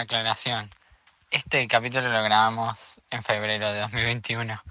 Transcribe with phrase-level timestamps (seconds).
[0.00, 0.70] aclaración.
[1.30, 4.62] Este capítulo lo grabamos en febrero de 2021,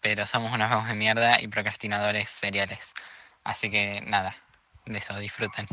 [0.00, 2.92] pero somos unos vagos de mierda y procrastinadores seriales.
[3.44, 4.34] Así que nada,
[4.86, 5.66] de eso disfruten.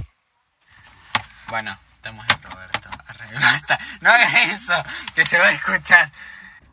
[1.50, 2.90] Bueno, estamos en Roberto.
[3.08, 3.80] Arre, basta.
[4.02, 4.74] No hagas eso,
[5.16, 6.12] que se va a escuchar.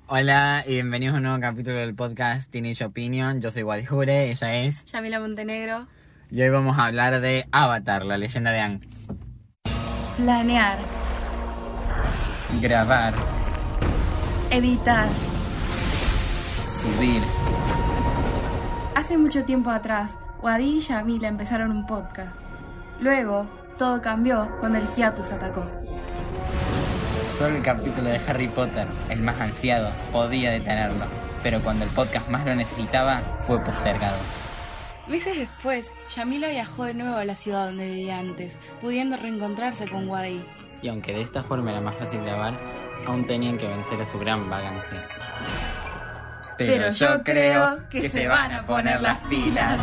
[0.07, 3.41] Hola y bienvenidos a un nuevo capítulo del podcast Teenage Opinion.
[3.41, 4.85] Yo soy Wadi Jure, ella es.
[4.87, 5.87] Yamila Montenegro.
[6.31, 8.81] Y hoy vamos a hablar de Avatar, la leyenda de Aang.
[10.17, 11.04] Planear.
[12.61, 13.15] Grabar,
[14.51, 15.09] Editar.
[16.67, 17.23] subir.
[18.95, 22.37] Hace mucho tiempo atrás, Wadi y Yamila empezaron un podcast.
[23.01, 23.47] Luego,
[23.77, 25.65] todo cambió cuando el hiatus atacó.
[27.39, 31.07] Solo el capítulo de Harry Potter, el más ansiado, podía detenerlo.
[31.43, 34.17] Pero cuando el podcast más lo necesitaba, fue postergado.
[35.09, 40.09] Meses después, Yamila viajó de nuevo a la ciudad donde vivía antes, pudiendo reencontrarse con
[40.09, 40.41] Wadi.
[40.85, 42.61] Y aunque de esta forma era más fácil grabar,
[43.07, 45.03] aún tenían que vencer a su gran vagancia.
[46.59, 49.81] Pero yo creo que se van a poner las pilas.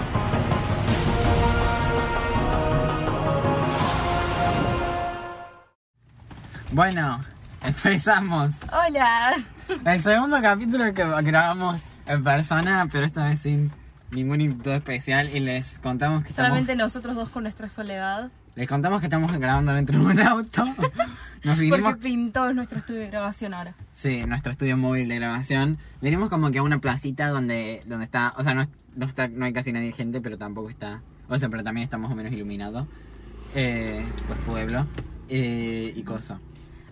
[6.72, 7.20] Bueno,
[7.66, 8.58] empezamos.
[8.72, 9.38] Hola.
[9.84, 13.72] El segundo capítulo que grabamos en persona, pero esta vez sin
[14.12, 15.36] ningún invitado especial.
[15.36, 18.30] Y les contamos que estamos, Solamente nosotros dos con nuestra soledad.
[18.56, 20.66] Les contamos que estamos grabando dentro de un auto.
[21.44, 23.74] Nos Porque pintó nuestro estudio de grabación ahora.
[23.94, 25.80] Sí, nuestro estudio móvil de grabación.
[26.00, 29.28] Venimos como que a una placita donde, donde está, o sea, no, es- no, está,
[29.28, 32.16] no hay casi nadie gente, pero tampoco está, o sea, pero también está más o
[32.16, 32.88] menos iluminado.
[33.56, 34.86] Eh, pues pueblo
[35.30, 36.40] eh, y coso.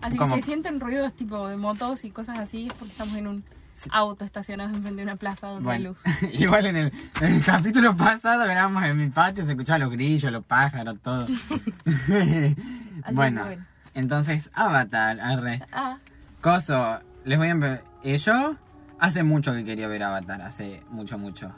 [0.00, 3.16] Así Como- que si sienten ruidos tipo de motos y cosas así es porque estamos
[3.16, 3.44] en un
[3.90, 6.00] auto estacionado enfrente de una plaza donde hay luz.
[6.32, 10.30] igual en el, en el capítulo pasado grabamos en mi patio, se escuchaban los grillos,
[10.32, 11.26] los pájaros, todo.
[13.12, 13.66] bueno, bueno.
[13.94, 15.62] entonces, Avatar, arre.
[15.72, 15.98] Ah,
[16.40, 17.82] Coso, les voy a empezar.
[18.02, 18.56] yo
[18.98, 21.54] hace mucho que quería ver Avatar, hace mucho, mucho.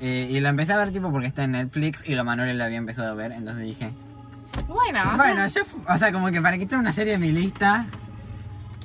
[0.00, 2.64] Eh, y la empecé a ver tipo porque está en Netflix y lo Manuel la
[2.64, 3.92] había empezado a ver, entonces dije,
[4.66, 5.16] bueno.
[5.16, 7.86] bueno, yo, o sea, como que para quitar una serie de mi lista,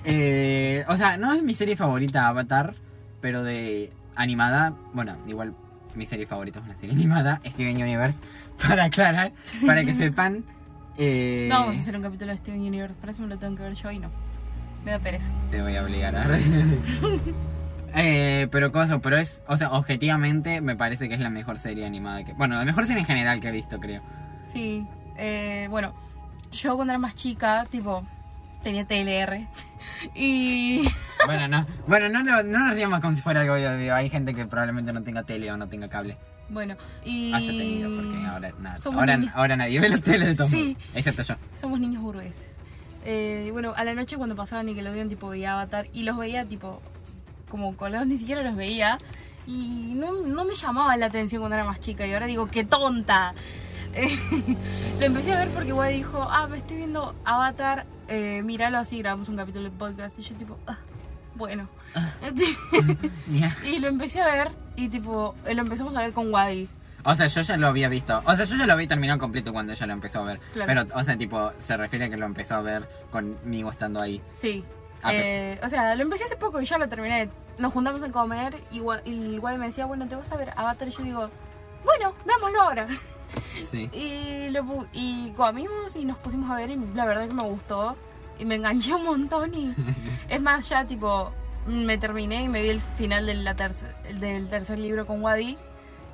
[0.05, 2.75] eh, o sea, no es mi serie favorita Avatar,
[3.21, 5.53] pero de animada, bueno, igual
[5.95, 8.19] mi serie favorita es una serie animada, Steven Universe,
[8.67, 9.31] para aclarar,
[9.65, 10.43] para que sepan.
[10.97, 13.55] eh, No vamos a hacer un capítulo de Steven Universe, para eso me lo tengo
[13.55, 14.09] que ver yo y no.
[14.85, 15.29] Me da pereza.
[15.51, 16.25] Te voy a obligar a
[17.95, 21.85] eh, pero cosa, pero es, o sea, objetivamente me parece que es la mejor serie
[21.85, 24.01] animada que, bueno, la mejor serie en general que he visto, creo.
[24.51, 24.85] Sí,
[25.17, 25.93] eh, bueno,
[26.51, 28.03] yo cuando era más chica, tipo,
[28.67, 29.47] tenía TLR.
[30.15, 30.87] y.
[31.25, 34.33] Bueno, no, bueno, no, no, no nos digamos como si fuera algo obvio, hay gente
[34.33, 36.15] que probablelemente no tenga tele o no tenga cable.
[36.47, 37.33] Bueno, y.
[37.33, 40.77] Haya tenido, porque ahora nada, ahora, ahora nadie ve la tele de todos Sí.
[40.93, 41.35] excepto yo.
[41.59, 42.35] Somos niños burgueses.
[43.03, 46.45] Eh, y bueno, a la noche cuando pasaba Nickelodeon, tipo, veía Avatar y los veía,
[46.45, 46.81] tipo,
[47.49, 48.97] como colados, ni siquiera los veía.
[49.47, 52.05] Y no, no me llamaba la atención cuando era más chica.
[52.07, 53.33] Y ahora digo, ¡qué tonta!
[54.99, 58.99] Lo empecé a ver porque igual dijo, ah, me estoy viendo Avatar, eh, míralo así,
[58.99, 60.17] grabamos un capítulo del podcast.
[60.19, 60.77] Y yo, tipo, ah,
[61.35, 61.69] bueno.
[63.27, 63.55] Ya.
[63.65, 66.69] y lo empecé a ver y, tipo, eh, lo empezamos a ver con Wadi.
[67.03, 68.21] O sea, yo ya lo había visto.
[68.25, 70.39] O sea, yo ya lo había terminado completo cuando ella lo empezó a ver.
[70.53, 70.67] Claro.
[70.67, 74.21] Pero, o sea, tipo, se refiere a que lo empezó a ver conmigo estando ahí.
[74.35, 74.63] Sí.
[75.03, 75.25] Ah, pues.
[75.25, 77.29] Eh, o sea, lo empecé hace poco y ya lo terminé.
[77.59, 80.51] Nos juntamos a comer y, y el guay me decía, bueno, te vas a ver
[80.55, 80.87] Avatar.
[80.87, 81.29] Y yo digo,
[81.83, 82.87] bueno, veámoslo ahora.
[83.63, 83.89] Sí.
[83.93, 87.95] Y, lo, y comimos y nos pusimos a ver y la verdad que me gustó.
[88.39, 89.73] Y me enganché un montón y
[90.29, 91.31] es más, ya tipo,
[91.67, 95.57] me terminé y me vi el final de la tercer- del tercer libro con Wadi.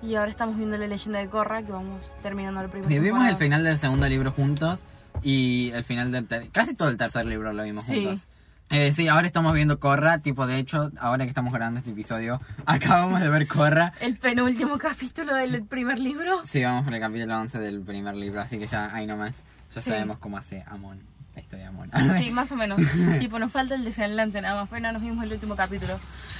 [0.01, 3.25] Y ahora estamos viendo la leyenda de Korra, que vamos terminando el primer Sí, vimos
[3.27, 4.83] el final del segundo libro juntos
[5.21, 8.03] y el final del casi todo el tercer libro lo vimos Sí.
[8.03, 8.27] juntos.
[8.69, 12.41] Eh, sí, ahora estamos viendo Corra, tipo de hecho, ahora que estamos grabando este episodio,
[12.65, 13.93] acabamos de ver Corra.
[13.99, 16.41] El penúltimo capítulo del primer libro.
[16.43, 19.33] Sí, vamos por el capítulo 11 del primer libro, así que ya ahí nomás,
[19.75, 19.89] ya Sí.
[19.91, 20.99] sabemos cómo hace Amon,
[21.35, 21.91] la historia de Amon.
[22.23, 22.79] Sí, más o menos.
[23.19, 24.63] tipo, nos falta el desenlace nada más.
[24.71, 25.95] Apenas nos vimos el último capítulo.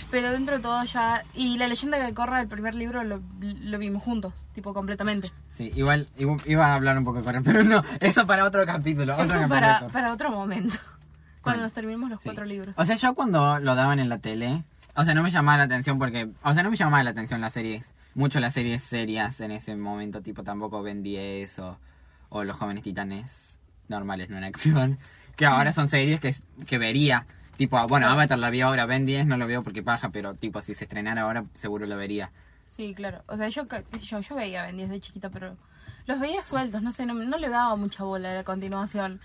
[0.09, 1.23] Pero dentro de todo ya...
[1.35, 5.29] Y la leyenda que corra del primer libro lo, lo vimos juntos, tipo, completamente.
[5.49, 6.07] Sí, igual
[6.47, 9.13] iba- a hablar un poco de Corra, pero no, eso para otro capítulo.
[9.13, 10.77] otro Eso capítulo para otro momento.
[11.43, 12.25] Cuando nos terminemos los Sí.
[12.29, 12.73] cuatro libros.
[12.77, 14.63] O sea, yo cuando lo daban en la tele,
[14.95, 17.41] o sea, no me llamaba la atención porque, o sea, no me llamaba la atención
[17.41, 21.77] las series, mucho las series serias en ese momento, tipo tampoco Ben 10 o,
[22.29, 24.97] o Los Jóvenes Titanes normales, no en acción,
[25.35, 26.33] que ahora son series que,
[26.65, 27.25] que vería.
[27.57, 30.61] Tipo, bueno, Avatar la vi ahora, Ben 10 no lo veo porque paja, pero tipo,
[30.61, 32.31] si se estrenara ahora, seguro lo vería.
[32.69, 33.23] Sí, claro.
[33.27, 33.67] O sea, yo,
[34.01, 35.55] yo, yo veía Ben 10 de chiquita, pero
[36.07, 39.19] los veía sueltos, no sé, no, no le daba mucha bola a la continuación.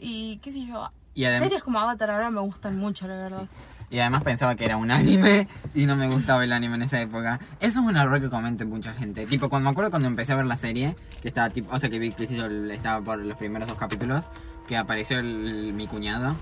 [0.00, 0.90] Y qué sé yo,
[1.26, 3.42] Y, Series como Avatar ahora me gustan mucho, la verdad.
[3.90, 7.00] y además pensaba que era un anime y no me gustaba el anime en esa
[7.00, 7.40] época.
[7.60, 9.26] Eso es un error que comete mucha gente.
[9.26, 11.90] Tipo, cuando me acuerdo cuando empecé a ver la serie, que estaba tipo, o sea
[11.90, 14.24] que vi que yo estaba por los primeros dos capítulos,
[14.68, 16.36] que apareció el- mi cuñado.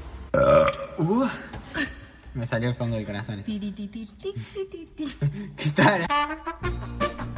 [0.98, 1.24] Uh,
[2.34, 3.36] me salió el fondo del corazón.
[3.38, 3.46] eso.
[3.46, 3.72] Tiri,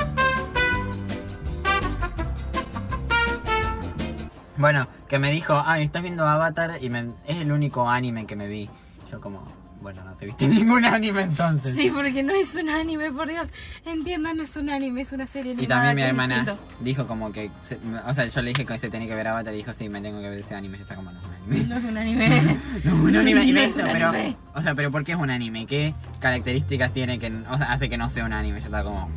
[4.58, 8.36] Bueno, que me dijo, ay, estás viendo Avatar y me- es el único anime que
[8.36, 8.68] me vi.
[9.10, 9.42] Yo como,
[9.80, 11.76] bueno, no te viste ningún anime entonces.
[11.76, 13.48] Sí, porque no es un anime, por Dios.
[13.86, 16.60] Entiendan, no es un anime, es una serie y también mi hermana distinto.
[16.80, 19.54] dijo como que, se- o sea, yo le dije que se tenía que ver Avatar
[19.54, 20.76] y dijo, sí, me tengo que ver ese anime.
[20.76, 21.66] Yo estaba como, no es un anime.
[21.68, 22.56] No es un anime.
[22.84, 23.52] No, un anime.
[23.52, 24.36] Me es un pero, anime.
[24.54, 25.66] o sea, pero ¿por qué es un anime?
[25.66, 28.58] ¿Qué características tiene que o sea, hace que no sea un anime?
[28.58, 29.08] Yo estaba como,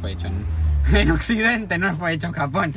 [0.00, 0.44] fue hecho en,
[0.96, 2.72] en Occidente, no fue hecho en Japón.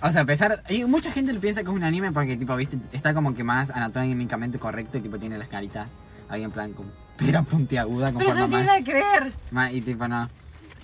[0.00, 2.54] O sea, a pesar, y mucha gente lo piensa que es un anime porque, tipo,
[2.56, 5.88] viste, está como que más anatómicamente correcto y, tipo, tiene las caritas
[6.28, 9.32] ahí en plan con pera puntiaguda, con Pero eso no tiene nada que ver.
[9.50, 10.28] más- y, tipo, no.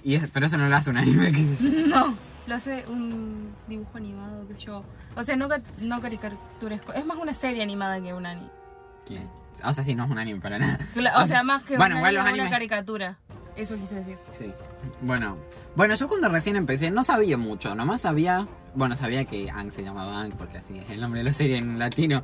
[0.03, 1.87] Y es- pero eso no lo hace un anime, qué sé yo.
[1.89, 2.17] No,
[2.47, 4.85] lo hace un dibujo animado, qué sé yo.
[5.17, 5.49] O sea, no,
[5.81, 6.93] no caricaturesco.
[6.93, 8.49] Es más una serie animada que un anime.
[9.07, 9.21] ¿Qué?
[9.65, 10.79] O sea, sí, no es un anime para nada.
[10.95, 13.17] Cla- O sea, más que bueno, un anime, los una caricatura.
[13.55, 14.19] Eso quise decir.
[14.33, 14.53] Sí.
[15.01, 15.37] Bueno,
[15.77, 19.83] bueno, yo cuando recién empecé no sabía mucho, nomás sabía, bueno, sabía que Ang se
[19.83, 22.23] llamaba Ang porque así es el nombre de la serie en latino.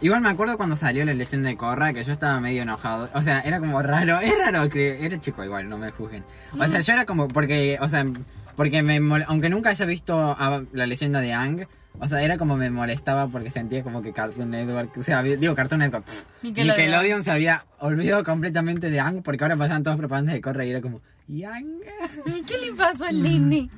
[0.00, 3.22] Igual me acuerdo cuando salió la leyenda de Korra que yo estaba medio enojado, o
[3.22, 6.24] sea, era como raro, es raro, era chico igual, no me juzguen.
[6.58, 8.06] O sea, yo era como porque, o sea,
[8.54, 11.66] porque me aunque nunca haya visto a la leyenda de Ang,
[12.00, 15.56] o sea, era como me molestaba porque sentía como que Cartoon Network, o sea, digo
[15.56, 16.76] Cartoon Network, pff, Nickelodeon.
[16.76, 20.70] Nickelodeon se había olvidado completamente de Ang porque ahora pasaban todas propagandas de Korra y
[20.70, 21.80] era como, ¿y Ang?
[22.46, 23.70] ¿Qué le pasó al Disney?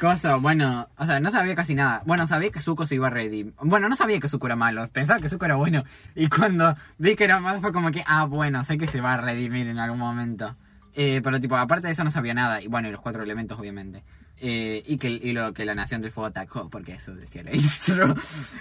[0.00, 2.02] Cosa, bueno, o sea, no sabía casi nada.
[2.06, 3.54] Bueno, sabía que Zuko se iba a redimir.
[3.60, 5.84] Bueno, no sabía que Zuko era malo, pensaba que Zuko era bueno.
[6.14, 9.14] Y cuando vi que era malo fue como que, ah, bueno, sé que se va
[9.14, 10.56] a redimir en algún momento.
[10.96, 12.60] Eh, pero tipo, aparte de eso no sabía nada.
[12.62, 14.02] Y bueno, y los cuatro elementos, obviamente.
[14.40, 17.52] Eh, y que y lo que la Nación del Fuego atacó, porque eso decía la
[17.54, 18.14] intro.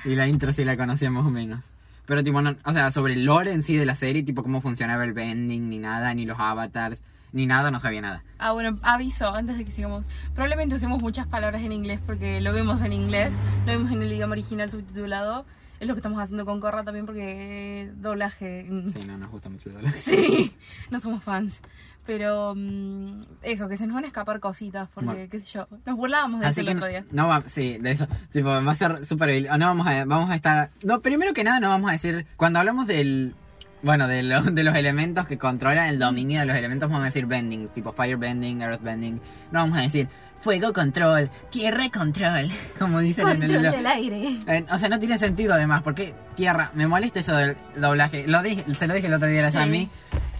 [0.05, 1.65] y la intro sí la conocía más o menos.
[2.05, 4.61] Pero tipo, no, o sea, sobre el lore en sí de la serie, tipo cómo
[4.61, 7.01] funcionaba el bending, ni nada, ni los avatars,
[7.33, 8.23] ni nada, no sabía nada.
[8.39, 10.05] Ah, bueno, aviso antes de que sigamos.
[10.33, 13.33] Probablemente usemos muchas palabras en inglés porque lo vemos en inglés,
[13.65, 15.45] lo vemos en el idioma original subtitulado.
[15.79, 18.65] Es lo que estamos haciendo con Corra también porque doblaje.
[18.85, 19.97] Sí, no nos gusta mucho el doblaje.
[19.97, 20.55] Sí,
[20.91, 21.59] no somos fans.
[22.05, 25.29] Pero mm, eso, que se nos van a escapar cositas porque, Bueno.
[25.29, 27.05] qué sé yo, nos burlábamos de eso Así el que otro día.
[27.11, 30.35] no va, sí, de eso, tipo, va a ser súper, no vamos a, vamos a
[30.35, 33.35] estar, no, primero que nada no vamos a decir, cuando hablamos del,
[33.83, 37.05] bueno, de, lo- de los elementos que controlan el dominio de los elementos, vamos a
[37.05, 39.15] decir bending, tipo fire bending, earth bending,
[39.51, 40.07] no vamos a decir
[40.41, 42.49] fuego control, tierra control,
[42.79, 43.71] como dicen en Control el...
[43.71, 44.37] del aire.
[44.47, 48.25] Eh, o sea, no tiene sentido además, porque tierra, me molesta eso del doblaje.
[48.27, 49.57] Lo dije, se lo dije el otro día a Sí.
[49.57, 49.89] Yami.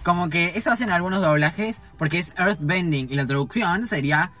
[0.02, 4.32] Como que eso hacen algunos doblajes porque es earthbending y la traducción sería,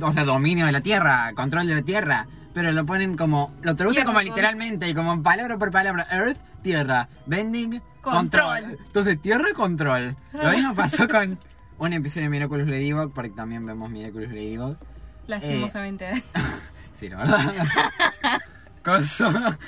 [0.00, 2.26] o sea, dominio de la tierra, control de la tierra.
[2.54, 6.06] Pero lo ponen como, lo traducen como literalmente y como palabra por palabra.
[6.10, 8.60] Earth, tierra, bending, control.
[8.60, 8.78] Control.
[8.86, 10.16] Entonces, tierra, control.
[10.32, 11.38] Lo mismo pasó con
[11.78, 14.76] un episodio de Miraculous Ladybug, porque también vemos Miraculous Ladybug.
[15.26, 16.22] Lastimosamente.
[16.94, 17.38] Sí, la verdad.
[18.84, 19.58] Cosa.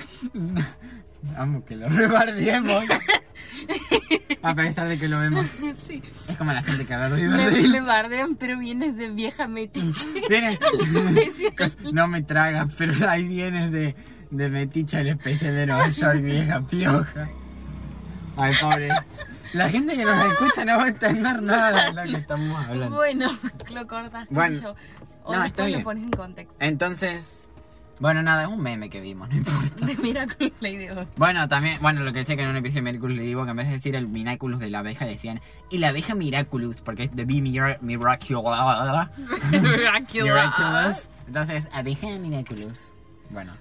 [1.36, 2.84] Vamos, que lo rebardiemos.
[4.42, 5.46] A pesar de que lo vemos.
[5.86, 6.02] sí.
[6.28, 7.68] Es como la gente que Me, Riverdale.
[7.68, 10.06] me bardean, pero vienes de vieja metiche.
[11.92, 13.94] No me tragas, pero ahí vienes de,
[14.30, 17.28] de Meticha, el especial de Nueva York, vieja pioja.
[18.36, 18.88] Ay, pobre.
[19.52, 22.96] La gente que nos escucha no va a entender nada de lo que estamos hablando.
[22.96, 23.28] Bueno,
[23.70, 24.26] lo cortas.
[24.30, 24.60] Bueno.
[24.60, 24.74] yo.
[25.22, 25.78] O No, después está bien.
[25.78, 26.54] lo pones en contexto.
[26.60, 27.50] Entonces.
[28.00, 29.86] Bueno, nada, es un meme que vimos, no importa.
[29.86, 31.06] De Miracle Ladybug.
[31.16, 33.66] Bueno, también, bueno, lo que decía que en un episodio de Miraculous que en vez
[33.68, 37.24] de decir el Miraculous de la abeja decían y la abeja Miraculous, porque es de
[37.24, 38.44] Be Mir- Miraculous.
[40.12, 41.08] Miraculous.
[41.26, 42.92] Entonces, abeja Miraculous.
[43.30, 43.52] Bueno,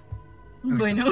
[0.62, 1.06] Bueno.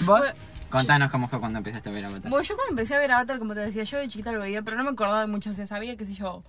[0.00, 0.22] vos
[0.70, 2.30] contanos cómo fue cuando empezaste a ver Avatar.
[2.30, 4.62] Bueno, yo cuando empecé a ver Avatar, como te decía, yo de chiquita lo veía,
[4.62, 5.50] pero no me acordaba de mucho.
[5.50, 6.42] O sea, sabía, qué sé yo,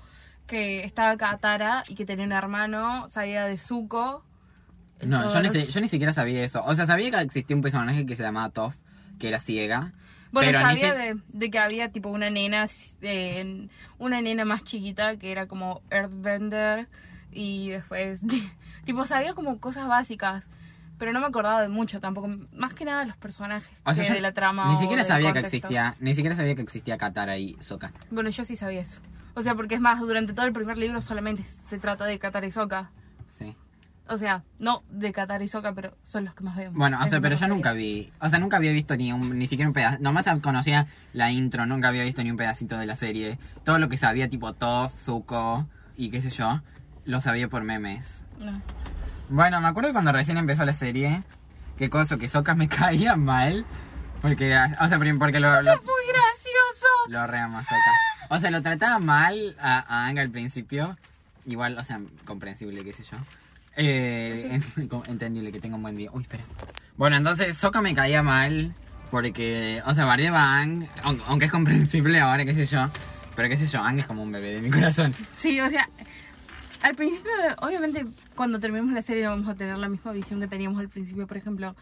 [0.47, 4.23] que estaba Katara y que tenía un hermano, sabía de Zuko.
[5.01, 6.63] No, yo ni, yo ni siquiera sabía eso.
[6.65, 8.75] O sea, sabía que existía un personaje que se llamaba Toph,
[9.17, 9.93] que era ciega.
[10.31, 12.67] Bueno, pero sabía de, de que había tipo una nena,
[13.01, 16.87] eh, una nena más chiquita que era como Earthbender
[17.31, 18.21] y después,
[18.85, 20.45] tipo, sabía como cosas básicas,
[20.99, 24.05] pero no me acordaba de mucho tampoco, más que nada de los personajes O sea,
[24.05, 24.69] que de la trama.
[24.71, 27.91] Ni siquiera sabía que existía, ni siquiera sabía que existía Katara y Sokka.
[28.11, 29.01] Bueno, yo sí sabía eso.
[29.33, 32.45] O sea, porque es más, durante todo el primer libro solamente se trata de Katara
[32.45, 32.91] y Sokka.
[34.09, 36.71] O sea, no de Qatar y Soka, pero son los que más veo.
[36.73, 39.45] Bueno, o sea, pero yo nunca vi, o sea, nunca había visto ni un, ni
[39.45, 42.95] siquiera un pedazo, nomás conocía la intro, nunca había visto ni un pedacito de la
[42.95, 43.37] serie.
[43.63, 46.61] Todo lo que sabía, tipo Toph, Zuko y qué sé yo,
[47.05, 48.23] lo sabía por memes.
[48.39, 48.61] No.
[49.29, 51.21] Bueno, me acuerdo cuando recién empezó la serie,
[51.77, 53.63] qué cosa, que Sokka me caía mal,
[54.23, 56.87] porque, o sea, porque lo, lo, Muy gracioso.
[57.09, 58.35] lo reama Sokka.
[58.35, 60.97] O sea, lo trataba mal a, a Aang al principio,
[61.45, 63.17] igual, o sea, comprensible, qué sé yo.
[63.81, 66.09] Eh, en- entendible, que tenga un buen día.
[66.13, 66.43] Uy, espera.
[66.97, 68.73] Bueno, entonces Sokka me caía mal,
[69.09, 72.89] porque, o sea, Aang, aun- aunque es comprensible ahora, qué sé yo.
[73.35, 75.15] Pero qué sé yo, Aang es como un bebé de mi corazón.
[75.33, 75.87] Sí, o sea,
[76.81, 77.31] al principio,
[77.61, 78.05] obviamente,
[78.35, 81.25] cuando terminemos la serie no vamos a tener la misma visión que teníamos al principio.
[81.25, 81.73] Por ejemplo,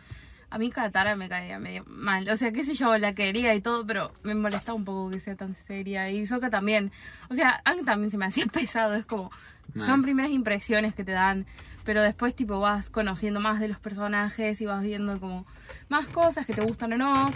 [0.52, 2.30] a mí Katara me caía medio mal.
[2.30, 5.20] O sea, qué sé yo, la quería y todo, pero me molestaba un poco que
[5.20, 6.12] sea tan seria.
[6.12, 6.92] Y Sokka también.
[7.30, 8.94] O sea, Aang también se me hacía pesado.
[8.96, 9.32] Es como,
[9.74, 9.88] Mal.
[9.88, 11.48] son primeras impresiones que te dan.
[11.88, 15.48] Pero después, tipo, vas conociendo más de los personajes y vas viendo como
[15.88, 17.32] más cosas que te gustan o no.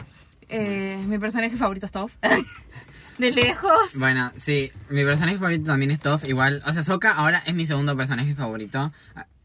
[0.49, 2.17] Eh, mi personaje favorito es Toph.
[3.17, 3.95] de lejos.
[3.95, 6.27] Bueno, sí, mi personaje favorito también es Toph.
[6.27, 8.91] Igual, o sea, Sokka ahora es mi segundo personaje favorito.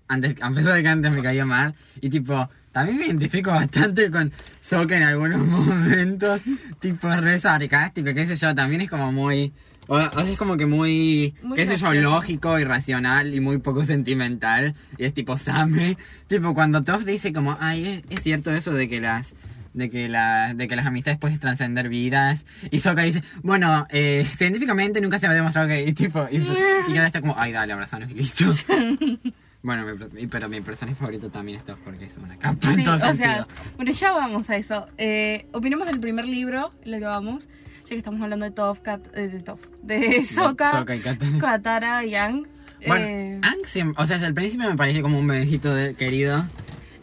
[0.08, 1.76] Antes, a pesar de que antes me caía mal.
[2.00, 6.40] Y tipo, también me identifico bastante con Sokka en algunos momentos.
[6.80, 8.52] Tipo, re sarcástico, qué sé yo.
[8.56, 9.52] También es como muy.
[9.88, 13.40] O, o sea, es como que muy, Muy qué sé yo, lógico y racional y
[13.40, 14.74] muy poco sentimental.
[14.98, 15.96] Y es tipo Same.
[16.26, 19.32] Tipo, cuando Toph dice como, ay, es, es cierto eso de que las
[19.74, 22.46] de que, la, de que las amistades pueden trascender vidas.
[22.70, 25.84] Y Sokka dice, bueno, eh, científicamente nunca se ha demostrado que...
[25.84, 28.54] Y, tipo, y, y está como, ay, dale, abrazanos y listo.
[29.62, 32.84] bueno, mi- pero mi personaje favorito también es Toph porque es una capa en Sí,
[32.84, 33.48] todo o sea, sentido.
[33.76, 34.86] bueno, ya vamos a eso.
[34.96, 37.48] Eh, opinemos del primer libro, en lo que vamos,
[37.86, 41.38] ya que estamos hablando de Toph, Kat, eh, de Toph, de Sokka, Sokka y Katara.
[41.38, 42.46] Katara y Aang.
[42.86, 45.94] Bueno, Eh, Aang siempre- o sea, desde el principio me pareció como un bebecito de-
[45.94, 46.46] querido.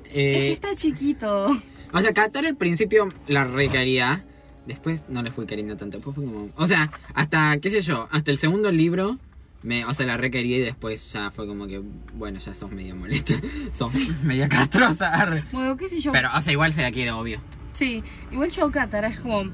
[0.06, 1.50] es que Eh, está chiquito.
[1.92, 4.24] O sea, Katara al principio la requería.
[4.68, 5.98] Después no le fui queriendo tanto.
[5.98, 6.50] Después fue como...
[6.56, 9.18] O sea, hasta, qué sé yo, hasta el segundo libro,
[9.62, 11.82] me, o sea, la requería y después ya fue como que,
[12.14, 13.34] bueno, ya sos medio molesta.
[13.74, 13.92] sos
[14.24, 15.42] media castrosa.
[15.52, 16.12] Bueno, qué sé yo.
[16.14, 17.40] Pero, o sea, igual se la quiere, obvio.
[17.74, 19.52] Sí, igual yo Katara es como...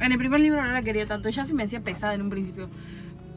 [0.00, 2.30] En el primer libro no la quería tanto, ya se me hacía pesada en un
[2.30, 2.68] principio.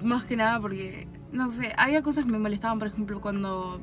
[0.01, 3.81] Más que nada porque, no sé, había cosas que me molestaban, por ejemplo, cuando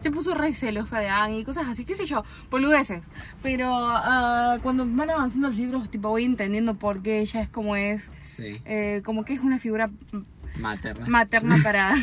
[0.00, 3.04] se puso re celosa de Aang y cosas así, qué sé yo, boludeces.
[3.42, 7.74] Pero ah, cuando van avanzando los libros, tipo, voy entendiendo por qué ella es como
[7.76, 8.10] es.
[8.22, 8.60] Sí.
[8.64, 9.90] eh, como que es una figura
[10.56, 11.06] Materna.
[11.08, 11.94] materna para,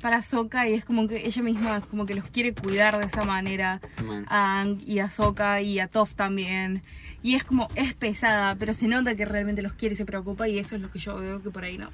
[0.00, 3.24] para Sokka y es como que ella misma como que los quiere cuidar de esa
[3.24, 4.24] manera Man.
[4.28, 6.82] a Aang y a Sokka y a Toph también.
[7.26, 10.46] Y es como, es pesada, pero se nota que realmente los quiere y se preocupa
[10.48, 11.90] y eso es lo que yo veo que por ahí no.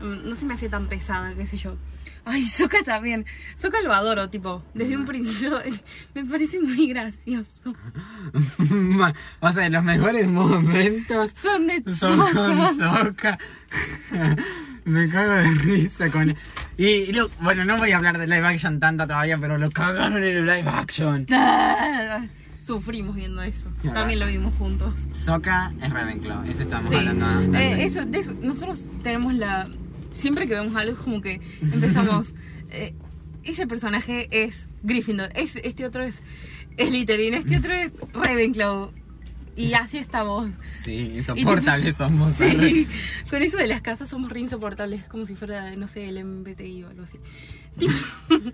[0.00, 1.76] Mm, No se me hace tan pesada, qué sé yo.
[2.24, 3.24] Ay, Sokka también.
[3.54, 5.60] Sokka lo adoro, tipo, desde un principio
[6.14, 7.74] me parece muy gracioso.
[9.40, 12.76] o sea, los mejores momentos Son de son con.
[12.78, 13.38] Sokka.
[14.84, 16.34] Me cago de risa con...
[16.76, 19.70] Y, y lo- bueno, no voy a hablar de live action tanto todavía, pero lo
[19.70, 21.26] cagaron en el live action.
[22.66, 23.70] Sufrimos viendo eso.
[23.80, 24.00] Claro.
[24.00, 24.94] También lo vimos juntos.
[25.12, 27.60] Sokka es Ravenclaw, eso estamos Sí, hablando antes.
[27.60, 29.68] eh, eso, de eso, nosotros tenemos la...
[30.18, 32.34] Siempre que vemos algo como que empezamos...
[32.70, 32.94] eh,
[33.44, 36.20] ese personaje es Gryffindor, es, este otro es
[36.76, 38.90] Slytherin, este otro es Ravenclaw.
[39.54, 40.52] Y así estamos.
[40.70, 42.32] Sí, insoportables somos.
[42.34, 42.88] Sí,
[43.30, 46.82] con eso de las casas somos re insoportables, como si fuera, no sé, el MBTI
[46.82, 47.18] o algo así.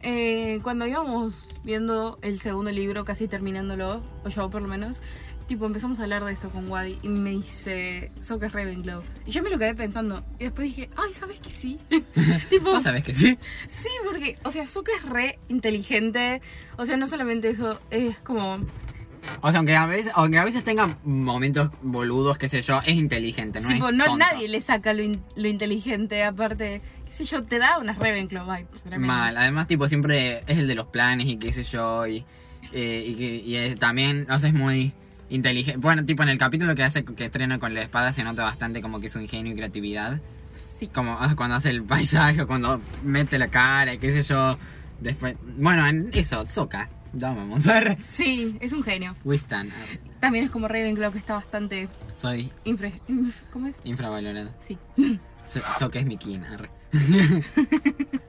[0.00, 5.00] Tipo, eh, cuando íbamos viendo el segundo libro, casi terminándolo, o yo por lo menos,
[5.48, 9.02] tipo empezamos a hablar de eso con Wadi y me dice, Sokka es Ravenclaw.
[9.26, 11.78] Y yo me lo quedé pensando y después dije, ay, ¿sabes que sí?
[12.50, 13.38] tipo, Vos sabés que sí.
[13.68, 16.42] sí, porque, o sea, Sokka es re inteligente,
[16.76, 18.58] o sea, no solamente eso, es como...
[19.42, 22.96] O sea, aunque a veces, aunque a veces tenga momentos boludos, qué sé yo, es
[22.96, 24.16] inteligente, no Sí, es no tonto.
[24.16, 28.82] nadie le saca lo, in- lo inteligente, aparte, sé yo, te da unas Ravenclaw vibes.
[28.82, 29.06] tremendas.
[29.06, 32.24] Mal, además tipo siempre es el de los planes y qué sé yo y,
[32.72, 34.92] eh, y, que- y es- también, o sea, es muy
[35.30, 35.78] inteligente.
[35.78, 38.80] Bueno, tipo en el capítulo que hace que estrena con la espada se nota bastante
[38.80, 40.20] como que su ingenio y creatividad.
[40.78, 40.86] Sí.
[40.88, 44.56] Como ah, cuando hace el paisaje, cuando mete la cara y qué sé yo.
[45.00, 46.88] Después, bueno, en eso, Soca.
[47.12, 47.96] Vamos a ver.
[48.08, 49.16] Sí, es un genio.
[49.24, 49.70] Wistan,
[50.20, 51.88] También es como Ravenclaw que está bastante
[52.20, 52.92] soy infre...
[53.08, 53.76] inf- ¿Cómo es?
[53.84, 54.50] infravalorado.
[54.60, 54.76] Sí.
[55.46, 56.18] So- Soca es mi
[56.52, 56.68] arre.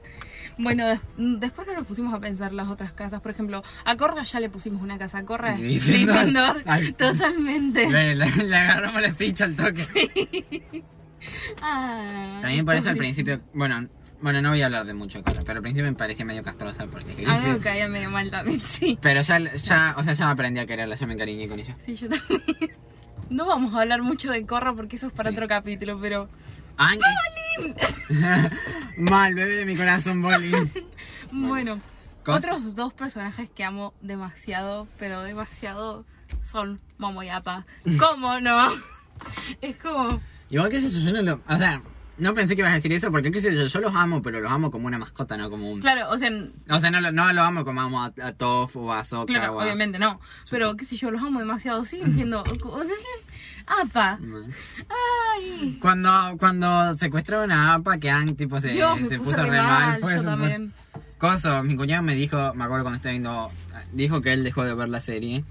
[0.58, 3.22] Bueno, des- después no nos pusimos a pensar las otras casas.
[3.22, 5.18] Por ejemplo, a Corra ya le pusimos una casa.
[5.18, 6.62] A Corra es Gryffindor.
[6.98, 7.88] Totalmente.
[7.88, 10.82] Le, le- le agarramos la ficha al toque.
[11.62, 13.88] Ah, También por eso al principio, bueno,
[14.20, 16.84] Bueno, no voy a hablar de mucho Korra, pero al principio me parecía medio castrosa
[16.86, 17.24] porque...
[17.26, 18.98] A mí me caía medio mal también, sí.
[19.00, 21.74] Pero ya, ya, o sea, ya aprendí a quererla, ya me encariñé con ella.
[21.86, 22.42] Sí, yo también.
[23.30, 25.36] No vamos a hablar mucho de Corra porque eso es para Sí.
[25.36, 26.28] otro capítulo, pero...
[26.80, 26.98] ¡Ay!
[28.96, 30.70] Mal, bebé de mi corazón, Bolin.
[31.32, 31.78] Bueno,
[32.26, 36.04] otros dos personajes que amo demasiado, pero demasiado,
[36.42, 37.66] son Momo y Apa.
[37.98, 38.72] ¿Cómo no?
[39.60, 40.20] Es como...
[40.48, 41.40] Igual que eso, yo no lo...
[41.46, 41.82] O sea,
[42.16, 44.40] no pensé que ibas a decir eso porque, qué sé yo, yo los amo, pero
[44.40, 45.80] los amo como una mascota, no como un...
[45.80, 46.30] Claro, o sea,
[46.70, 49.52] O sea, no, no lo amo como amo a, a Toph o a Sokka claro,
[49.52, 49.64] o a...
[49.64, 50.18] obviamente no.
[50.50, 51.84] Pero, qué sé yo, los amo demasiado.
[51.84, 52.42] Siguen siendo...
[53.66, 54.18] Apa.
[54.88, 55.78] Ay.
[55.80, 60.00] Cuando, cuando secuestraron a Appa, que Ang tipo se, Dios, se puse puso re mal.
[60.00, 60.72] fue también.
[61.18, 63.50] Coso, mi cuñado me dijo, me acuerdo cuando estaba viendo,
[63.92, 65.44] dijo que él dejó de ver la serie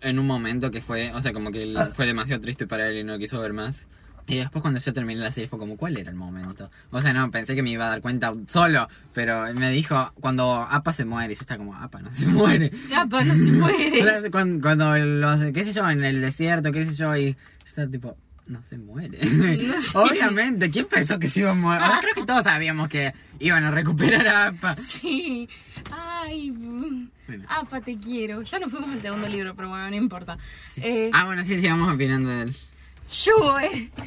[0.00, 2.98] en un momento que fue, o sea, como que él- fue demasiado triste para él
[2.98, 3.82] y no quiso ver más.
[4.26, 6.70] Y después cuando yo terminé la serie fue como, ¿cuál era el momento?
[6.90, 10.54] O sea, no, pensé que me iba a dar cuenta solo, pero me dijo, cuando
[10.54, 12.70] Apa se muere, y yo estaba como, Apa no se muere.
[12.96, 14.30] Apa no se muere.
[14.30, 17.88] cuando, cuando los, qué sé yo, en el desierto, qué sé yo, y yo estaba
[17.88, 18.16] tipo,
[18.48, 19.18] no se muere.
[19.94, 21.80] Obviamente, ¿quién pensó que se iba a morir?
[21.86, 24.76] Sea, creo que todos sabíamos que iban a recuperar a Apa.
[24.76, 25.48] Sí.
[25.90, 26.50] Ay.
[26.50, 27.10] mm.
[27.26, 27.44] Bueno.
[27.48, 28.42] Apa, te quiero.
[28.42, 30.36] Ya nos fuimos al segundo libro, pero bueno, no importa.
[30.76, 32.56] Eh, Ah, bueno, sí, sigamos opinando de él.
[33.24, 33.90] Yue.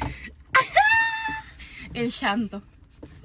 [1.93, 2.61] El llanto.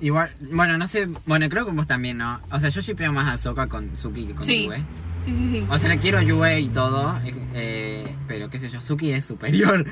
[0.00, 2.40] Igual, bueno, no sé, bueno, creo que vos también, ¿no?
[2.50, 4.64] O sea, yo shipeo más a Soka con Suki que con Sí.
[4.66, 4.76] Yue.
[5.24, 5.66] Sí, sí, sí.
[5.70, 7.20] O sea, le quiero a Yue y todo,
[7.54, 9.86] eh, pero qué sé yo, Suki es superior.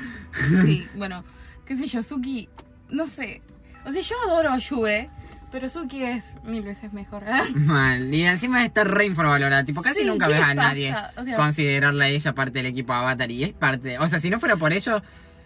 [0.63, 1.23] Sí, bueno,
[1.65, 2.49] qué sé yo, Suki,
[2.89, 3.41] no sé.
[3.85, 5.09] O sea, yo adoro a Yue,
[5.49, 7.23] pero Suki es mil veces mejor.
[7.23, 7.43] ¿eh?
[7.55, 8.13] Mal.
[8.13, 9.63] Y encima está re infravalorada.
[9.63, 10.53] Tipo, casi Sí, nunca ¿qué ves a pasa?
[10.55, 13.31] nadie O sea- considerarla a ella parte del equipo Avatar.
[13.31, 13.97] Y es parte.
[13.99, 15.01] O sea, si no fuera por ello.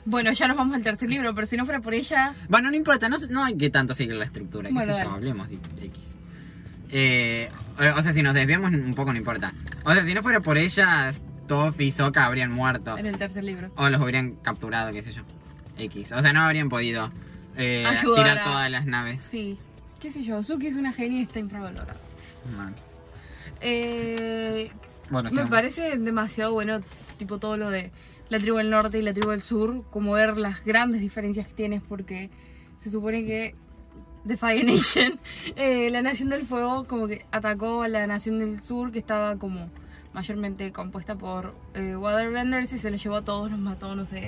[0.05, 2.75] Bueno, ya nos vamos al tercer libro, pero si no fuera por ella, Bueno, no
[2.77, 4.69] importa, no, no hay que tanto seguir la estructura.
[4.69, 5.99] Qué Bueno, sé yo, hablemos de X.
[6.91, 7.49] Eh,
[7.97, 9.51] o sea, si nos desviamos un poco, no importa.
[9.83, 11.11] O sea, si no fuera por ella,
[11.47, 12.97] Toph y Sokka habrían muerto.
[12.97, 13.71] en el tercer libro.
[13.77, 15.23] O los hubieran capturado, qué sé yo.
[15.77, 16.11] X.
[16.13, 17.11] O sea, no habrían podido
[17.57, 17.85] eh,
[18.15, 19.21] tirar a- todas las naves.
[19.31, 19.57] Sí,
[19.99, 21.95] qué sé yo, Suki es una genia y está infravalorada.
[23.61, 24.71] Eh,
[25.09, 25.49] Bueno, me sí.
[25.49, 26.81] parece demasiado bueno,
[27.17, 27.91] tipo todo lo de
[28.29, 31.53] la tribu del norte y la tribu del sur, como ver las grandes diferencias que
[31.53, 32.29] tienes, porque
[32.77, 33.55] se supone que
[34.27, 35.19] The Fire Nation,
[35.55, 39.37] eh, la Nación del Fuego, como que atacó a la Nación del Sur, que estaba
[39.37, 39.69] como
[40.13, 44.25] mayormente compuesta por eh, Waterbenders y se los llevó a todos, los mató, no sé,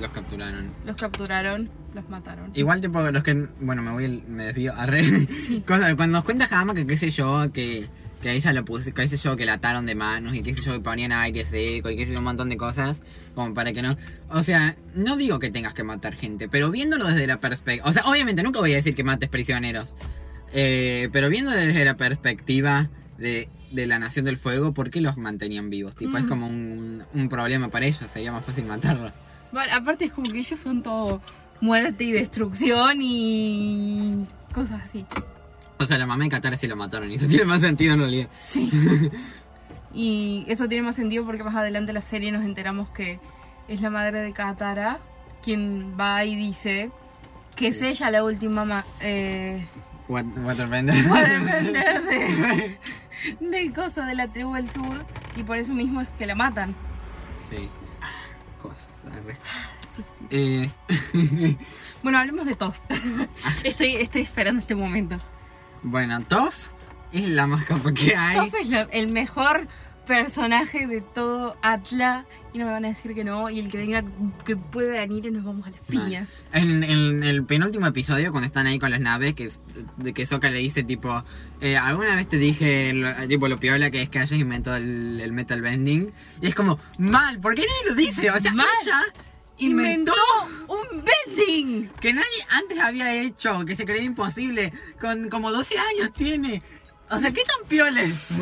[0.00, 0.70] Los capturaron.
[0.84, 2.50] los capturaron, los mataron.
[2.54, 3.48] Igual, tipo, los que.
[3.60, 4.74] Bueno, me voy, me desvío.
[4.76, 5.02] Arre.
[5.66, 7.86] Cosa, cuando nos cuenta Hama que qué sé yo, que,
[8.26, 10.54] que a ella lo puse, qué sé yo, que la ataron de manos y qué
[10.54, 12.96] sé yo, que ponían aire seco y qué sé yo, un montón de cosas,
[13.36, 13.96] como para que no.
[14.30, 17.88] O sea, no digo que tengas que matar gente, pero viéndolo desde la perspectiva.
[17.88, 19.94] O sea, obviamente nunca voy a decir que mates prisioneros.
[20.52, 25.16] Eh, pero viendo desde la perspectiva de, de la Nación del Fuego, ¿por qué los
[25.16, 25.94] mantenían vivos?
[25.94, 26.28] Tipo, es Mm.
[26.28, 29.12] como un, un problema para ellos, sería más fácil matarlos.
[29.52, 31.20] Vale, aparte es como que ellos son todo
[31.60, 35.06] muerte y destrucción y cosas así.
[35.78, 38.00] O sea, la mamá de Qatar sí lo mataron y eso tiene más sentido en
[38.00, 38.28] realidad.
[38.44, 38.70] Sí.
[39.94, 43.18] y eso tiene más sentido porque más adelante en la serie nos enteramos que
[43.68, 44.98] es la madre de Katara
[45.42, 46.90] quien va y dice
[47.54, 49.64] que es ella la última ma- eh,
[50.08, 50.94] Waterbender.
[51.08, 52.78] waterbender de,
[53.40, 55.04] de cosa de la tribu del sur
[55.36, 56.74] y por eso mismo es que la matan.
[57.48, 57.68] Sí.
[58.00, 58.10] Ah,
[58.62, 58.88] Cosas.
[59.94, 60.02] Sí.
[60.30, 60.70] Eh,
[62.02, 62.76] Bueno, hablemos de Toph.
[63.64, 65.16] estoy, estoy esperando este momento.
[65.86, 66.54] Bueno, Toph
[67.12, 68.36] es la más capa que hay.
[68.36, 69.66] Toph es la- el mejor
[70.06, 73.76] personaje de todo Atla y no me van a decir que no y el que
[73.78, 74.04] venga
[74.44, 76.28] que pueda venir y nos vamos a las piñas.
[76.52, 79.60] En, en el penúltimo episodio, cuando están ahí con las naves, que, es-
[79.96, 81.24] de que Sokka le dice tipo,
[81.60, 85.20] eh, alguna vez te dije lo, tipo lo piola que es que hayas inventado el,
[85.20, 86.12] el metal bending.
[86.40, 88.30] Y es como, mal, ¿por qué nadie lo dice?
[88.30, 88.66] O sea, Mal.
[88.84, 89.00] ella
[89.58, 90.12] inventó
[90.68, 91.88] un bending.
[92.00, 96.62] que nadie antes había hecho, que se creía imposible, con como 12 años tiene.
[97.10, 98.30] O sea, ¿qué tan pioles?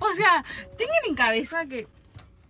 [0.00, 0.42] O sea,
[0.78, 1.86] tengan en cabeza que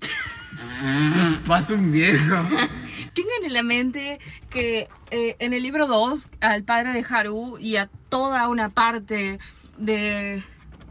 [1.47, 2.23] Vas un viejo.
[3.15, 4.19] tengan en la mente
[4.51, 9.39] que eh, en el libro 2 al padre de Haru y a toda una parte
[9.77, 10.35] de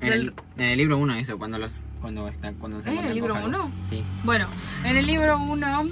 [0.02, 3.00] En del- el, en el libro 1 eso, cuando los cuando está cuando se ¿Eh,
[3.00, 3.48] en el libro Haru.
[3.48, 3.74] uno?
[3.90, 4.06] Sí.
[4.24, 4.48] Bueno,
[4.84, 5.90] en el libro 1,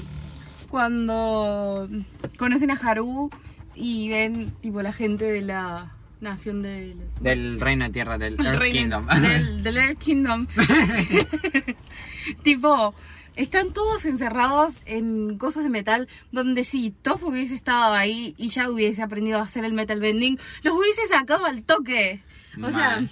[0.77, 1.87] cuando
[2.39, 3.29] conocen a Haru
[3.75, 8.57] y ven tipo la gente de la nación del, Del reino de tierra del Earth
[8.57, 9.05] reino- Kingdom.
[9.21, 10.47] Del, del Earth Kingdom.
[12.43, 12.95] tipo,
[13.35, 18.67] están todos encerrados en cosas de metal, donde si Toph hubiese estado ahí y ya
[18.67, 22.23] hubiese aprendido a hacer el metal bending, los hubiese sacado al toque.
[22.63, 23.05] O sea,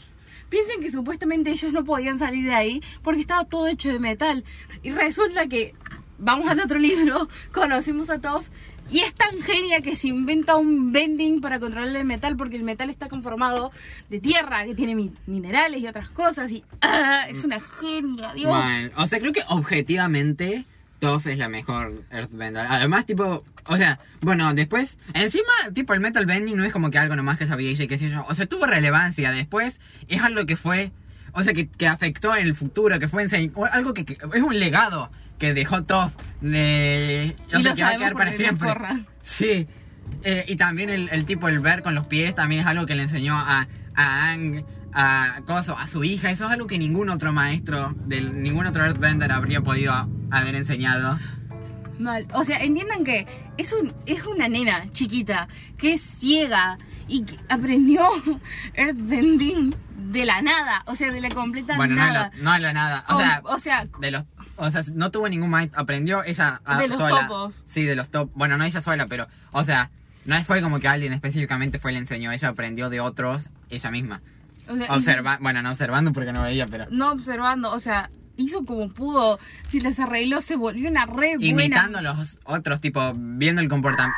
[0.50, 4.44] piensen que supuestamente ellos no podían salir de ahí porque estaba todo hecho de metal.
[4.82, 5.76] Y resulta que,
[6.22, 8.48] vamos al otro libro, conocimos a Toph
[8.90, 12.64] y es tan genia que se inventa un bending para controlar el metal porque el
[12.64, 13.72] metal está conformado
[14.10, 16.52] de tierra, que tiene mi- minerales y otras cosas.
[16.52, 18.54] Y ah, es una genia, Dios.
[18.98, 20.66] O sea, creo que objetivamente
[21.00, 22.66] Toph es la mejor Earthbender.
[22.70, 26.98] Además, tipo, o sea, bueno, después, encima, tipo, el Metal Bending no es como que
[27.00, 28.26] algo nomás que sabía ella y qué sé yo.
[28.30, 29.32] O sea, tuvo relevancia.
[29.32, 29.80] Después,
[30.10, 30.92] es algo que fue,
[31.34, 33.26] o sea, que, que afectó en el futuro, que fue
[33.72, 36.14] algo que, que es un legado que dejó Toph.
[36.42, 38.68] De, o Y sea, lo que va a quedar para siempre.
[38.68, 39.00] corra.
[39.22, 39.68] Sí.
[40.24, 42.96] Eh, y también el, el tipo, el ver con los pies, también es algo que
[42.96, 44.64] le enseñó a, a Ang,
[44.94, 46.30] a Koso, a su hija.
[46.32, 49.94] Eso es algo que ningún otro maestro, del, ningún otro Earthbender habría podido
[50.32, 51.18] haber enseñado.
[52.00, 52.28] Mal.
[52.34, 56.78] O sea, entiendan que es, un, es una nena chiquita que es ciega
[57.12, 58.08] y aprendió
[58.74, 59.76] Earthbending
[60.12, 60.84] de la nada.
[60.88, 62.32] O sea, de la completa bueno, nada.
[62.36, 63.04] lo- no de la nada.
[63.10, 64.24] O O- sea, o sea, de los...
[64.58, 67.22] O sea, no tuvo ningún maestro, aprendió ella a- De los sola.
[67.28, 67.64] topos.
[67.66, 68.30] Sí, de los top.
[68.36, 69.90] Bueno, no ella sola, pero, o sea,
[70.26, 72.32] no fue como que alguien específicamente fue y le enseñó.
[72.32, 74.22] Ella aprendió de otros ella misma.
[74.70, 78.64] o sea, Observa, bueno, no observando porque no veía, pero no observando, o sea, hizo
[78.66, 79.40] como pudo.
[79.70, 81.46] Si las arregló, se volvió una re buena.
[81.46, 84.18] imitando los otros, tipo, viendo el comportamiento.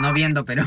[0.00, 0.64] No viendo, pero.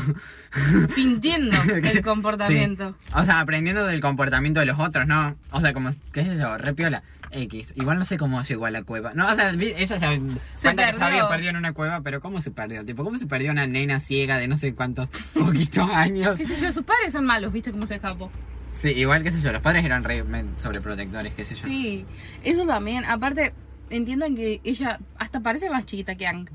[0.94, 2.94] Sintiendo el comportamiento.
[3.00, 3.12] Sí.
[3.14, 5.34] O sea, aprendiendo del comportamiento de los otros, ¿no?
[5.50, 7.02] O sea, como, qué sé yo, repiola.
[7.36, 7.72] X.
[7.74, 9.12] Igual no sé cómo llegó a la cueva.
[9.14, 10.20] No, o sea, ella se,
[10.62, 12.84] cuenta que se había perdido en una cueva, pero ¿cómo se perdió?
[12.84, 16.36] Tipo, ¿cómo se perdió una nena ciega de no sé cuántos poquitos años?
[16.36, 18.30] Qué sé yo, sus padres son malos, ¿viste cómo se escapó?
[18.72, 20.24] Sí, igual, qué sé yo, los padres eran re
[20.58, 21.64] sobreprotectores, qué sé yo.
[21.64, 22.06] Sí,
[22.42, 23.04] eso también.
[23.04, 23.52] Aparte,
[23.90, 26.48] entiendan que ella hasta parece más chiquita que Ang.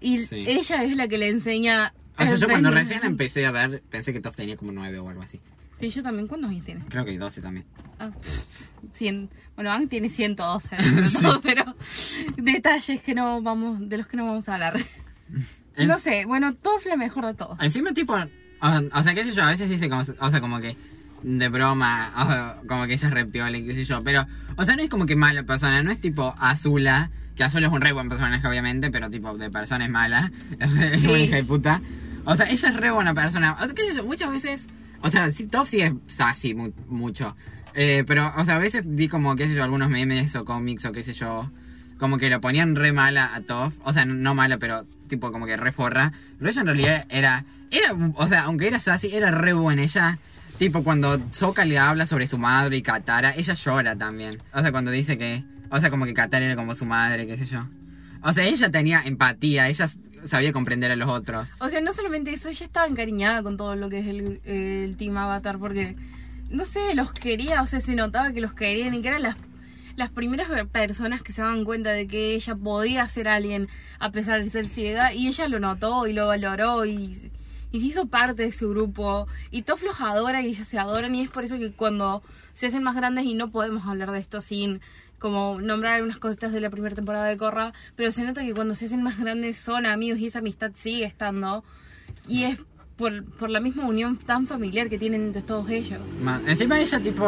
[0.00, 0.44] Y Sí.
[0.46, 1.92] ella es la que le enseña.
[2.18, 5.08] O sea, yo cuando recién empecé a ver, pensé que Toph tenía como nueve o
[5.08, 5.40] algo así.
[5.78, 6.26] Sí, yo también.
[6.26, 6.84] ¿Cuántos años tiene?
[6.88, 7.66] Creo que 12 también.
[7.98, 8.10] Ah,
[8.94, 9.28] 100.
[9.56, 11.76] Bueno, Ang tiene 112, dentro de todo, pero
[12.36, 14.76] detalles que no vamos, de los que no vamos a hablar.
[15.86, 17.54] No sé, bueno, fue la mejor de todo.
[17.60, 20.58] Encima, tipo, o, o sea, qué sé yo, a veces dice como, o sea, como
[20.58, 20.74] que
[21.22, 24.64] de broma, o como que ella es re piola y qué sé yo, pero, o
[24.64, 27.80] sea, no es como que mala persona, no es tipo Azula, que Azula es un
[27.80, 31.08] re buen personaje, obviamente, pero tipo, de persona es mala, es Sí.
[31.10, 31.80] hija de puta.
[32.24, 34.66] O sea, ella es re buena persona, o sea, qué sé yo, muchas veces,
[35.02, 37.36] o sea, sí, Top sí es sassy mu- mucho,
[37.74, 40.84] eh, pero, o sea, a veces vi como, qué sé yo, algunos memes o cómics
[40.86, 41.48] o qué sé yo,
[41.98, 45.46] como que lo ponían re mala a Toph, o sea, no mala, pero tipo como
[45.46, 49.30] que re forra, pero ella en realidad era, era, o sea, aunque era sassy, era
[49.30, 50.18] re buena, ella,
[50.58, 54.72] tipo cuando Sokka le habla sobre su madre y Katara, ella llora también, o sea,
[54.72, 57.66] cuando dice que, o sea, como que Katara era como su madre, qué sé yo,
[58.22, 59.88] o sea, ella tenía empatía, ella
[60.24, 63.76] sabía comprender a los otros, O sea, no solamente eso, ella estaba encariñada con todo
[63.76, 65.96] lo que es el, el Team Avatar, porque,
[66.50, 69.36] no sé, los quería, o sea, se notaba que los querían y que eran las,
[69.94, 74.42] las primeras personas que se daban cuenta de que ella podía ser alguien a pesar
[74.42, 77.30] de ser ciega, y ella lo notó y lo valoró y,
[77.70, 81.14] y se hizo parte de su grupo, y Toph los adora y ellos se adoran,
[81.14, 82.22] y es por eso que cuando
[82.54, 84.80] se hacen más grandes, y no podemos hablar de esto sin
[85.18, 88.74] como nombrar algunas cositas de la primera temporada de Corra, pero se nota que cuando
[88.74, 91.64] se hacen más grandes son amigos y esa amistad sigue estando.
[92.28, 92.58] Y es
[92.96, 96.00] por, por la misma unión tan familiar que tienen entre todos ellos.
[96.22, 97.24] Man, encima ella tipo,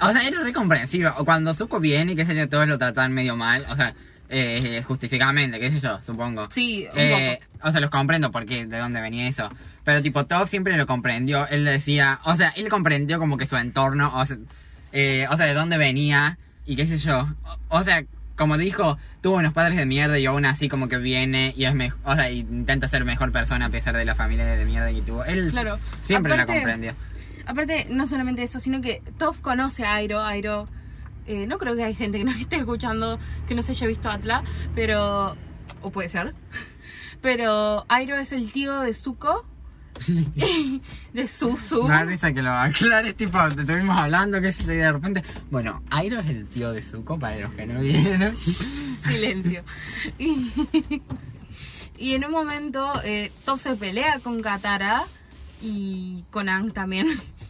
[0.00, 2.78] o sea, era re comprensiva, o cuando Zuko viene y qué sé yo, todos lo
[2.78, 3.94] tratan medio mal, o sea,
[4.28, 6.48] eh, justificadamente, qué sé yo, supongo.
[6.50, 9.48] Sí, un Eh, o sea, los comprendo porque de dónde venía eso.
[9.84, 11.46] Pero tipo, Toph siempre lo comprendió.
[11.48, 14.38] Él decía, o sea, él comprendió como que su entorno, o sea,
[14.92, 17.26] eh, o sea, de dónde venía y qué sé yo.
[17.68, 18.04] O, o sea,
[18.36, 21.74] como dijo, tuvo unos padres de mierda y aún así como que viene y es
[21.74, 25.02] mejor, o sea, intenta ser mejor persona a pesar de la familia de mierda que
[25.02, 25.24] tuvo.
[25.24, 25.78] Él Claro.
[26.00, 26.94] siempre la comprendió.
[27.46, 30.20] Aparte, no solamente eso, sino que Toph conoce a Airo.
[30.22, 30.66] Airo,
[31.26, 34.10] eh, no creo que hay gente que nos esté escuchando que no se haya visto
[34.10, 34.42] Atla,
[34.74, 35.36] pero.
[35.82, 36.34] O puede ser.
[37.20, 39.46] Pero Airo es el tío de Zuko.
[41.12, 41.84] de Suzu.
[41.84, 44.92] Me da risa que lo aclares, tipo, te estuvimos hablando, qué sé yo, y de
[44.92, 45.22] repente.
[45.50, 48.36] Bueno, Airo es el tío de Zuko, para los que no vieron.
[49.04, 49.64] Silencio.
[50.18, 50.52] Y,
[51.98, 55.04] y en un momento, eh, se pelea con Katara
[55.62, 57.08] y con Ang también.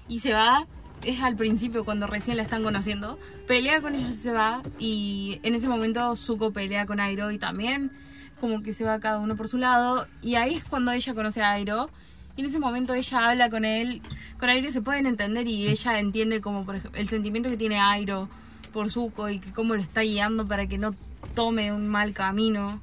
[0.08, 0.66] Y se va,
[1.02, 3.18] es al principio cuando recién la están conociendo.
[3.46, 4.62] Pelea con ellos y se va.
[4.78, 7.90] Y en ese momento Zuko pelea con Airo y también
[8.40, 10.06] como que se va cada uno por su lado.
[10.20, 11.88] Y ahí es cuando ella conoce a Airo.
[12.36, 14.02] Y en ese momento ella habla con él,
[14.38, 17.78] con Airo se pueden entender y ella entiende como por ejemplo el sentimiento que tiene
[17.78, 18.28] Airo
[18.72, 20.94] por Zuko y que cómo lo está guiando para que no
[21.34, 22.80] tome un mal camino.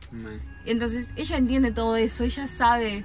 [0.65, 3.03] Entonces ella entiende todo eso, ella sabe,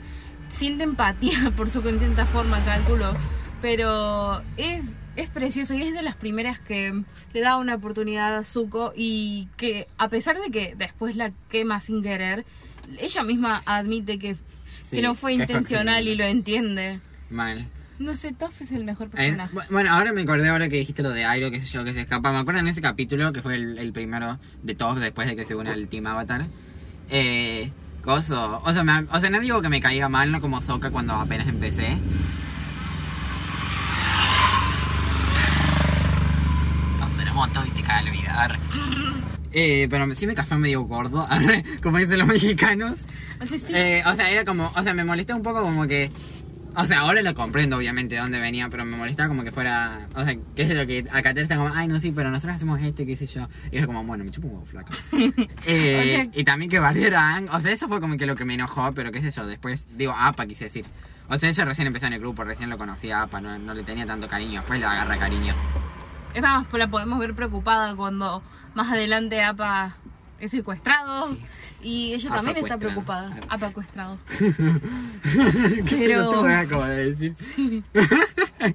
[0.49, 3.15] siente empatía por su en cierta forma, calculo.
[3.61, 8.45] Pero es, es precioso y es de las primeras que le da una oportunidad a
[8.45, 12.45] Zuko y que a pesar de que después la quema sin querer,
[12.99, 14.37] ella misma admite que,
[14.89, 17.01] Sí, que no fue que intencional y lo entiende.
[17.31, 17.67] Mal.
[17.99, 19.55] No sé, Toph es el mejor personaje.
[19.57, 21.93] bu- bueno, ahora me acordé ahora que dijiste lo de Airo, qué sé yo, que
[21.93, 22.31] se escapa.
[22.31, 25.45] Me acuerdo en ese capítulo, que fue el, el primero de todos después de que
[25.45, 26.47] se une al Team Avatar.
[27.11, 27.71] Eh,
[28.03, 28.61] coso.
[28.65, 31.15] O sea, me- o sea, no digo que me caiga mal, no como Soka cuando
[31.15, 31.97] apenas empecé.
[37.27, 38.59] No moto y te cae el olvidar.
[39.59, 41.27] Eh, pero sí me cayó medio gordo,
[41.83, 42.99] como dicen los mexicanos.
[43.41, 45.87] O sea, sí, Eh, o sea, era como, o sea, me molesta un poco como
[45.87, 46.11] que,
[46.75, 50.09] o sea, ahora lo comprendo obviamente de dónde venía, pero me molestaba como que fuera,
[50.15, 52.55] o sea, qué es lo que acá te está como, ay, no, sí, pero nosotros
[52.57, 53.49] hacemos este, qué sé yo.
[53.73, 54.91] Y es como, bueno, me chupo un huevo flaco.
[55.67, 58.45] Eh, O sea- y también que barderan, o sea, eso fue como que lo que
[58.45, 60.85] me enojó, pero qué sé yo, después, digo, APA quise decir.
[61.29, 63.83] O sea, ella recién empezó en el grupo, recién lo conocía APA, no, no le
[63.85, 65.55] tenía tanto cariño, después le agarra cariño.
[66.37, 68.43] Es más, pues la podemos ver preocupada cuando
[68.75, 69.97] más adelante Apa
[70.39, 71.35] es secuestrado
[71.81, 73.35] y ella Apa también está preocupada.
[73.49, 74.19] Apa secuestrado.
[74.39, 77.85] ¿Qué Pero- de decir?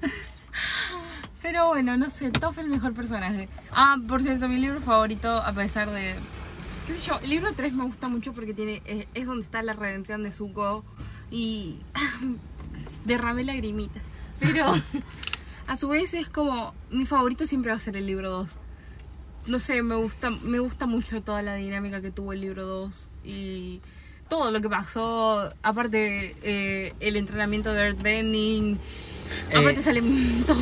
[1.40, 3.48] Pero bueno, no sé, Toph es el mejor personaje.
[3.70, 6.16] Ah, por cierto, mi libro favorito, a pesar de...
[6.88, 9.62] qué sé yo, el libro 3 me gusta mucho porque tiene es, es donde está
[9.62, 10.84] la redención de Zuko
[11.30, 11.78] y
[13.04, 14.02] derramé lagrimitas.
[14.40, 14.72] Pero
[15.72, 18.58] a su vez es como mi favorito siempre va a ser el libro 2.
[19.46, 23.08] No sé, me gusta me gusta mucho toda la dinámica que tuvo el libro 2
[23.24, 23.80] y
[24.28, 28.78] todo lo que pasó, aparte eh, el entrenamiento de Earthbending,
[29.50, 30.60] Eh, aparte salen todos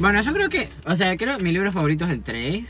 [0.00, 2.64] Bueno, yo creo que, o sea, creo que mi libro favorito es el 3.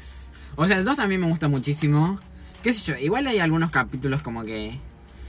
[0.57, 2.21] O sea, el 2 también me gusta muchísimo.
[2.63, 4.79] Qué sé yo, igual hay algunos capítulos como que...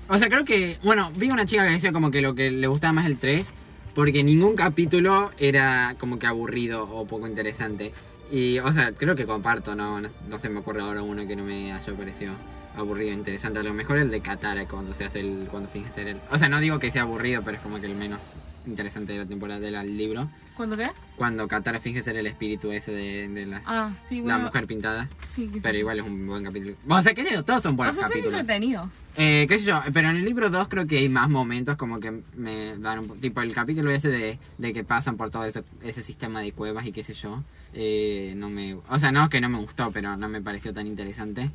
[0.10, 2.68] O sea, creo que, bueno, vi una chica que decía como que lo que le
[2.68, 3.54] gustaba más el 3,
[3.96, 7.94] porque ningún capítulo era como que aburrido o poco interesante.
[8.32, 11.36] Y, o sea, creo que comparto, no, no, no se me ocurre ahora uno que
[11.36, 12.34] no me haya parecido
[12.78, 13.60] aburrido, interesante.
[13.60, 16.18] A lo mejor el de Katara cuando se hace el, cuando finge ser el...
[16.32, 18.34] O sea, no digo que sea aburrido, pero es como que el menos
[18.68, 20.28] interesante de la temporada del libro.
[20.58, 20.90] ¿Cuándo qué?
[21.18, 24.40] Cuando Katara finge ser el espíritu ese de, de la, Ah, sí, la bueno.
[24.46, 25.08] mujer pintada.
[25.28, 25.80] Sí, que Pero sí.
[25.80, 26.76] igual es un buen capítulo.
[26.88, 28.40] O sea, qué sé yo, todos son O buenos sea, son capítulos.
[28.40, 28.90] entretenidos.
[29.18, 32.00] Eh, qué sé yo, pero en el libro 2 creo que hay más momentos como
[32.00, 33.20] que me dan un...
[33.20, 36.86] Tipo el capítulo ese de, de que pasan por todo ese, ese sistema de cuevas
[36.88, 37.44] y qué sé yo.
[37.74, 38.76] Eh, no me...
[38.90, 41.52] O sea, no que no me gustó, pero no me pareció tan interesante.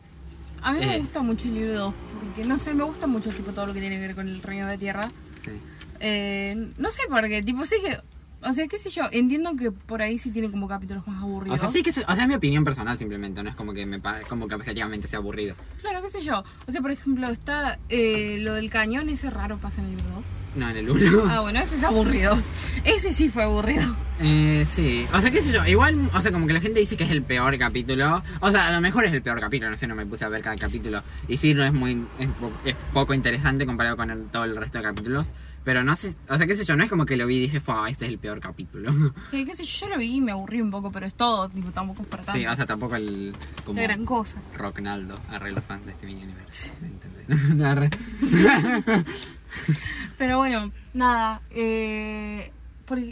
[0.63, 1.01] A mí me Eh.
[1.01, 1.95] gusta mucho el libro 2,
[2.25, 4.43] porque no sé, me gusta mucho tipo todo lo que tiene que ver con el
[4.43, 5.03] reino de tierra.
[5.45, 5.53] Sí.
[6.01, 7.99] Eh, no sé por qué, tipo, sí que,
[8.43, 11.27] o sea, qué sé yo, entiendo que por ahí sí tiene como capítulos más O
[11.27, 11.61] aburridos.
[11.61, 11.91] sea, sí que...
[11.91, 14.49] es- O sea, es mi opinión personal simplemente, no es como que me pa- como
[14.49, 15.55] que objetivamente sea aburrido.
[15.81, 16.43] Claro, qué sé yo.
[16.67, 20.11] O sea, por ejemplo, está eh, lo del cañón, ese raro pasa en el libro
[20.17, 20.25] 2.
[20.57, 21.23] No, en el 1.
[21.31, 22.37] Ah, bueno, ese es aburrido.
[22.85, 23.95] Ese sí fue aburrido.
[24.21, 26.97] Eh, sí, o sea, qué sé yo, igual, o sea, como que la gente dice
[26.97, 29.77] que es el peor capítulo, o sea, a lo mejor es el peor capítulo, no
[29.79, 32.53] sé, no me puse a ver cada capítulo, y sí, no es muy, es, po-
[32.65, 35.29] es poco interesante comparado con el- todo el resto de capítulos,
[35.65, 37.41] pero no sé, o sea, qué sé yo, no es como que lo vi y
[37.41, 38.93] dije, fue, este es el peor capítulo.
[39.31, 41.49] Sí, qué sé yo, yo lo vi y me aburrí un poco, pero es todo,
[41.49, 42.39] tipo, tampoco es para tanto.
[42.41, 43.33] sí, o sea, tampoco el,
[43.65, 44.39] como, de gran cosa.
[44.57, 47.91] Rocknaldo, arre los fans de este Universe, ¿me entendés?
[50.19, 52.53] Pero bueno, nada, eh,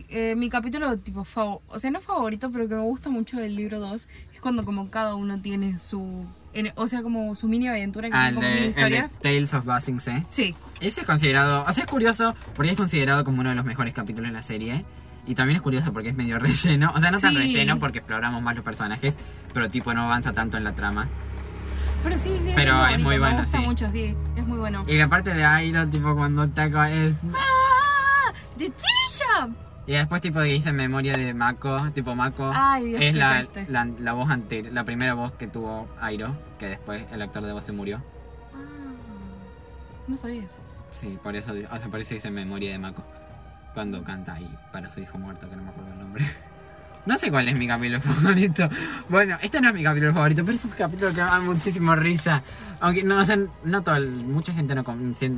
[0.09, 3.55] eh, mi capítulo tipo fav- o sea, no favorito, pero que me gusta mucho del
[3.57, 7.69] libro 2 es cuando como cada uno tiene su, en- o sea, como su mini
[7.69, 9.13] aventura que Ah, el como de, mini el historias.
[9.23, 10.25] Tales of Basing C.
[10.33, 13.65] Sí, Ese es considerado, o sea, es curioso porque es considerado como uno de los
[13.65, 14.85] mejores capítulos de la serie.
[15.27, 16.93] Y también es curioso porque es medio relleno.
[16.97, 17.39] O sea, no tan Sí.
[17.39, 19.19] relleno porque exploramos más los personajes,
[19.53, 21.07] pero tipo no avanza tanto en la trama.
[22.03, 23.65] pero sí, sí, Pero es muy bueno, Me gusta sí.
[23.67, 24.85] mucho, sí, es muy bueno.
[24.87, 27.13] Y la parte de Airo, tipo cuando ataca es...
[27.35, 28.33] ¡Ah!
[28.57, 29.49] ¡De Tisha!
[29.89, 32.53] Y después tipo que dice memoria de Mako, tipo Mako.
[32.55, 36.67] Ay, Dios, es la, la, la voz anterior, la primera voz que tuvo Airo, que
[36.69, 38.03] después el actor de voz se murió.
[38.55, 38.93] Ah,
[40.07, 40.59] no sabía eso.
[40.91, 43.03] Sí, por eso, o sea, por eso dice memoria de Mako.
[43.73, 46.27] Cuando canta ahí para su hijo muerto, que no me acuerdo el nombre.
[47.07, 48.69] No sé cuál es mi capítulo favorito.
[49.09, 51.97] Bueno, este no es mi capítulo favorito, pero es un capítulo que me da muchísimo
[51.97, 52.43] risa.
[52.81, 54.85] Aunque no, o sea, no todo, mucha gente no,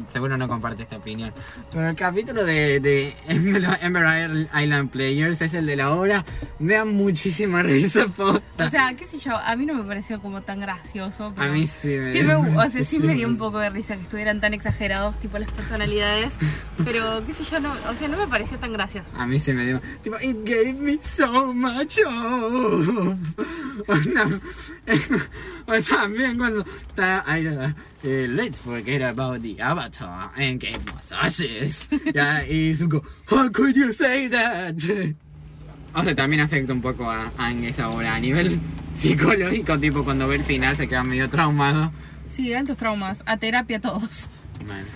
[0.08, 1.32] seguro no comparte esta opinión.
[1.72, 6.24] Pero el capítulo de, de Ember Island Players es el de la obra.
[6.58, 8.66] Me da muchísima risa, posta.
[8.66, 11.26] O sea, qué sé yo, a mí no me pareció como tan gracioso.
[11.26, 13.70] a Pero mí sí me Sí, me, o sea, sí me dio un poco de
[13.70, 16.36] risa que estuvieran tan exagerados, tipo las personalidades.
[16.84, 19.08] Pero, qué sé yo, no, o sea, no me pareció tan gracioso.
[19.16, 19.80] A mí se me dio.
[20.02, 22.00] Tipo, it gave me so macho.
[23.86, 24.26] O, sea,
[25.66, 31.88] o también cuando está eh, let's forget about the avatar and get massages.
[32.14, 34.76] Ya, y Zuko, how could you say that?
[35.92, 38.60] O sea, también afecta un poco a Aang esa obra a nivel
[38.96, 41.90] psicológico, tipo cuando ve el final se queda medio traumado.
[42.30, 43.24] Sí, altos traumas.
[43.26, 44.28] A terapia todos.
[44.64, 44.86] Bueno,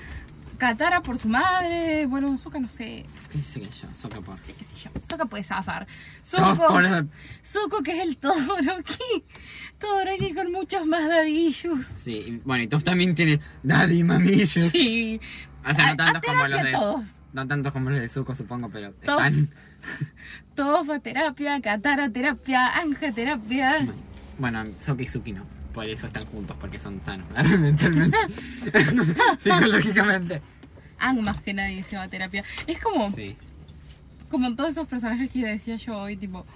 [0.59, 2.07] Katara por su madre.
[2.07, 3.07] Bueno, Zuka no sé.
[3.31, 4.39] qué sé yo, Sokka por...
[4.41, 4.91] qué sé yo.
[5.11, 5.87] Zuka puede zafar.
[6.31, 7.07] Por-
[7.45, 9.25] Zuko que es el Todoroki.
[9.79, 11.87] Todoroki con muchos más daddy issues.
[11.97, 14.71] Sí, bueno, y Toph también tiene daddy mamillos.
[14.71, 15.21] Sí.
[15.69, 16.73] O sea, no tantos a como los de...
[16.73, 17.05] todos.
[17.33, 19.21] No tantos como los de Zuko, supongo, pero Toph.
[19.25, 19.51] están...
[20.55, 23.87] Todos a terapia, Katara terapia, Anja terapia.
[24.39, 25.45] Bueno, Sokka y Suki no.
[25.75, 27.27] Por eso están juntos, porque son sanos,
[27.59, 28.17] mentalmente.
[29.41, 30.41] Psicológicamente.
[30.99, 32.45] Ang más que nadie se va a terapia.
[32.67, 33.37] Es como, Sí.
[34.31, 36.47] como todos esos personajes que decía yo hoy, tipo,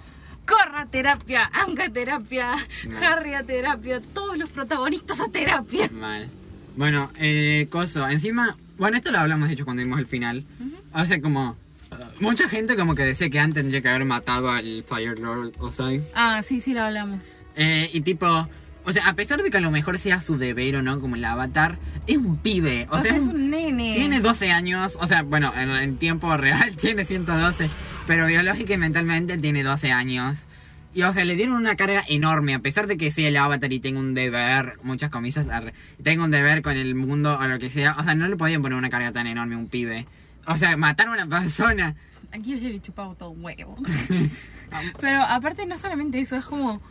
[0.47, 2.53] Corra a terapia, Anga a terapia.
[3.01, 5.89] Harry a terapia, todos los protagonistas a terapia.
[5.91, 6.27] Mal.
[6.75, 8.57] Bueno, eh, Coso, encima...
[8.77, 10.45] Bueno, esto lo hablamos, de hecho, cuando vimos el final.
[10.93, 11.55] O sea, como...
[12.21, 16.01] Mucha gente como que decía que antes tendría que haber matado al Fire Lord Ozai.
[16.15, 17.19] Ah, sí, sí, lo hablamos.
[17.55, 18.47] Eh, y tipo...
[18.89, 21.15] O sea, a pesar de que a lo mejor sea su deber o no, como
[21.15, 22.87] el avatar, es un pibe.
[22.89, 23.93] O, O, sea, es un nene.
[23.93, 27.69] Tiene 12 años, o sea, bueno, en, en tiempo real tiene 112,
[28.07, 30.39] pero biológica y mentalmente tiene 12 años.
[30.91, 33.71] Y o sea, le dieron una carga enorme, a pesar de que sea el avatar
[33.71, 35.45] y tenga un deber, muchas comillas,
[36.01, 38.63] tenga un deber con el mundo o lo que sea, o sea, no le podían
[38.63, 40.07] poner una carga tan enorme a un pibe.
[40.47, 41.95] O sea, matar a una persona.
[42.31, 43.77] Aquí yo le he chupado todo un huevo.
[44.99, 46.81] Pero aparte no solamente eso, es como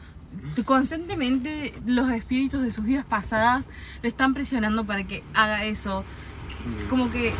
[0.64, 3.66] constantemente los espíritus de sus vidas pasadas
[4.02, 6.04] lo están presionando para que haga eso.
[6.90, 7.32] Como que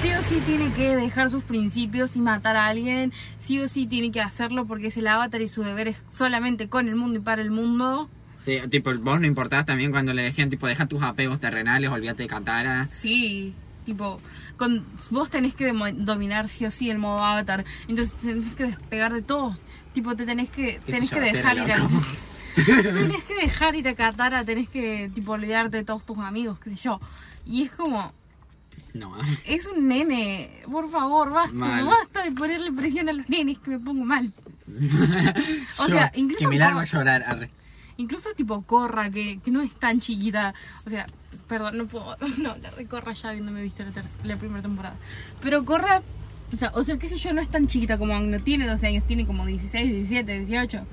[0.00, 3.86] sí o sí tiene que dejar sus principios y matar a alguien, sí o sí
[3.86, 7.18] tiene que hacerlo porque es el avatar y su deber es solamente con el mundo
[7.18, 8.08] y para el mundo.
[8.44, 12.24] Sí, tipo, vos no importabas también cuando le decían, tipo, deja tus apegos terrenales, olvídate
[12.24, 12.86] de Katara.
[12.86, 13.54] Sí,
[13.84, 14.20] tipo,
[14.56, 19.12] con, vos tenés que dominar sí o sí el modo avatar, entonces tenés que despegar
[19.12, 19.56] de todo.
[19.94, 21.88] Tipo, te tenés que, ¿Qué tenés que dejar ir a...
[22.64, 26.70] tenés que dejar ir a Katara, tenés que, tipo, olvidarte de todos tus amigos, qué
[26.70, 27.00] sé yo.
[27.44, 28.12] Y es como,
[28.94, 29.12] No,
[29.44, 31.84] es un nene, por favor, basta, Mal.
[31.86, 34.32] basta de ponerle presión a los nenes que me pongo mal.
[35.78, 37.50] O sea, Yo, incluso Que me largo a llorar, arre.
[37.98, 40.54] Incluso tipo Corra, que, que no es tan chiquita.
[40.86, 41.06] O sea,
[41.48, 44.96] perdón, no puedo no hablar de Corra ya habiéndome visto la, la primera temporada.
[45.40, 46.02] Pero Corra,
[46.52, 48.86] o sea, sea, qué sé yo, no es tan chiquita como Ang, no tiene 12
[48.86, 50.86] años, tiene como 16, 17, 18.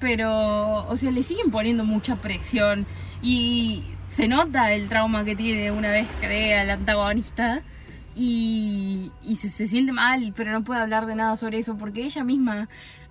[0.00, 2.86] Pero, o sea, le siguen poniendo mucha presión.
[3.22, 7.62] Y se nota el trauma que tiene una vez que ve al antagonista.
[8.14, 12.04] Y, y se, se siente mal, pero no puede hablar de nada sobre eso porque
[12.04, 12.68] ella misma,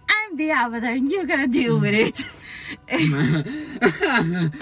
[0.08, 2.26] I'm the avatar, and you gotta deal with it.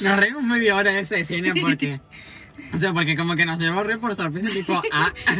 [0.00, 2.00] Nos reímos media hora de esa escena porque.
[2.74, 5.12] O sea, porque como que nos llevó re por sorpresa, tipo, ah,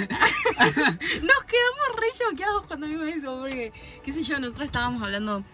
[0.56, 3.72] Nos quedamos re choqueados cuando vimos eso, porque,
[4.04, 5.44] qué sé yo, nosotros estábamos hablando,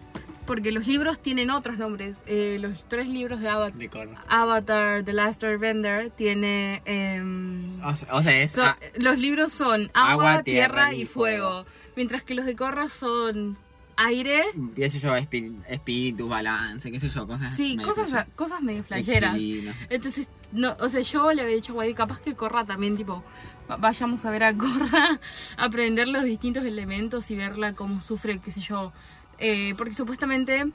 [0.45, 2.23] porque los libros tienen otros nombres.
[2.27, 4.09] Eh, los tres libros de Avatar, de.
[4.27, 6.81] Avatar The Last Airbender, tiene...
[6.85, 8.51] em, O sea, o sea, es.
[8.51, 12.45] so- ah, los libros son agua, Agua, tierra, tierra y y fuego, mientras que los
[12.45, 13.57] de Korra son
[13.97, 14.43] aire...
[14.75, 17.55] qué sé yo, espí- espíritu, balance, qué sé yo, cosas.
[17.55, 19.73] Sí, medio cosas, cosas medio sé.
[19.89, 23.23] Entonces, no, o sea, yo le había dicho a Guadi, capaz que Corra también, tipo,
[23.69, 25.19] va- vayamos a ver a Corra,
[25.57, 28.91] aprender los distintos elementos y verla cómo sufre, qué sé yo.
[29.37, 30.65] Eh, porque supuestamente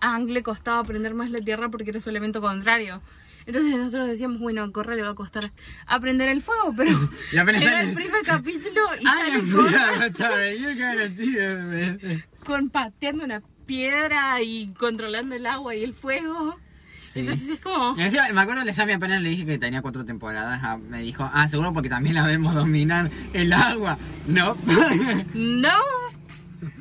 [0.00, 3.02] a Ang le costaba aprender más la tierra porque era su elemento contrario.
[3.46, 5.50] Entonces nosotros decíamos, bueno, a Corra le va a costar
[5.86, 6.90] aprender el fuego, pero
[7.32, 9.42] llega el primer capítulo y sale
[12.44, 16.58] con pateando una piedra y controlando el agua y el fuego.
[16.96, 17.20] Sí.
[17.20, 17.96] Entonces es como...
[17.98, 20.60] Y encima, me acuerdo, le llamé apenas le dije que tenía cuatro temporadas.
[20.62, 23.98] ah, Me dijo, ah, seguro porque también la vemos dominar el agua.
[24.26, 24.56] No.
[25.34, 25.72] No,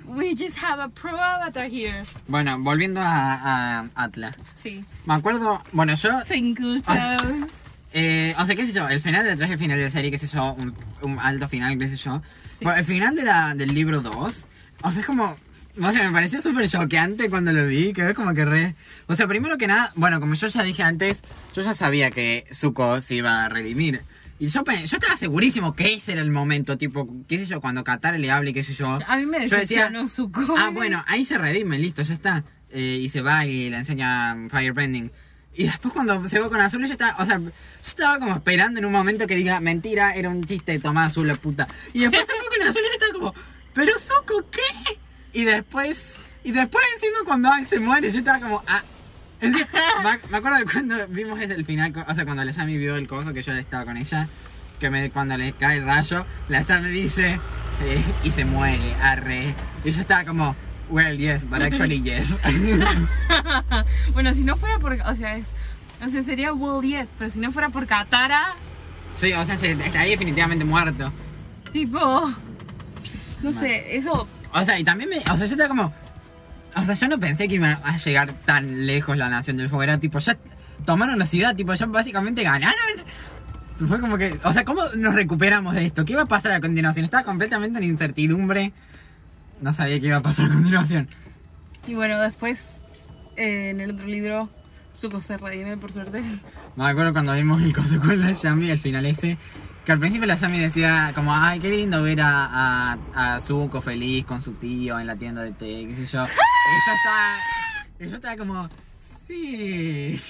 [0.09, 2.03] we just have a pro avatar here.
[2.27, 4.35] bueno, volviendo a, a Atlas.
[4.61, 4.83] Sí.
[5.05, 7.17] Me acuerdo, bueno, yo, Single Ah.
[7.21, 7.45] toes.
[7.93, 10.11] eh, o sea, qué sé yo, el final de atrás, el final de la serie,
[10.11, 12.21] qué sé yo, un, un alto final, qué sé yo.
[12.61, 14.45] Bueno, el final de la, del libro 2,
[14.83, 15.35] o sea, es como,
[15.81, 18.75] o sea, me pareció súper choqueante cuando lo vi, que es como que re...
[19.07, 21.19] O sea, primero que nada, bueno, como yo ya dije antes,
[21.55, 24.03] yo ya sabía que Zuko se iba a redimir.
[24.39, 27.83] Y yo, yo estaba segurísimo que ese era el momento, tipo, qué sé yo, cuando
[27.83, 28.97] Katara le hable, qué sé yo.
[29.05, 30.55] A mí me Yo decía, Zuko.
[30.57, 32.45] Ah, bueno, ahí se redime, listo, ya está.
[32.71, 35.11] Eh, y se va y le enseña Firebending.
[35.55, 37.51] Y después cuando se va con Azul, yo estaba, o sea, yo
[37.85, 41.35] estaba como esperando en un momento que diga, mentira, era un chiste, tomá Azul la
[41.35, 41.67] puta.
[41.91, 43.33] Y después se fue con Azul y yo estaba como,
[43.73, 44.99] pero Zuko, ¿qué?
[45.33, 46.15] Y después,
[46.45, 48.83] y después encima cuando Aang se muere, yo estaba como, ah.
[49.41, 49.67] Es decir,
[50.03, 53.07] me, me acuerdo de cuando vimos el final, o sea, cuando la Yami vio el
[53.07, 54.27] coso que yo estaba con ella,
[54.79, 57.39] que me, cuando le cae el rayo, la Yami dice,
[57.83, 59.53] eh, y se muere, arre.
[59.85, 60.55] Y yo estaba como,
[60.89, 62.37] well, yes, but actually yes.
[64.13, 64.93] bueno, si no fuera por.
[64.93, 65.45] O sea, es,
[66.05, 68.53] o sea, sería Will Yes, pero si no fuera por Katara,
[69.15, 71.11] sí, o sea, se- estaría definitivamente muerto.
[71.71, 71.99] tipo.
[73.41, 74.27] No sé, eso.
[74.53, 75.17] O sea, y también me.
[75.19, 75.93] O sea, yo estaba como.
[76.75, 79.83] O sea, yo no pensé que iba a llegar tan lejos la Nación del Fuego.
[79.83, 80.37] Era tipo, ya
[80.85, 82.77] tomaron la ciudad, tipo, ya básicamente ganaron.
[83.87, 84.37] Fue como que.
[84.43, 86.05] O sea, ¿cómo nos recuperamos de esto?
[86.05, 87.05] ¿Qué iba a pasar a continuación?
[87.05, 88.73] Estaba completamente en incertidumbre.
[89.61, 91.07] No sabía qué iba a pasar a continuación.
[91.87, 92.81] Y bueno, después,
[93.35, 94.49] eh, en el otro libro,
[94.95, 96.23] Zuko se redime, por suerte.
[96.75, 99.37] Me acuerdo cuando vimos el coso con la Yami, el final ese.
[99.89, 102.97] Que al principio la Yami decía como, ay, qué lindo ver a, a,
[103.35, 106.25] a Zuko feliz con su tío en la tienda de té, qué sé yo.
[106.25, 106.27] Y
[106.85, 107.35] yo estaba,
[107.99, 108.69] y yo estaba como,
[109.27, 110.21] sí,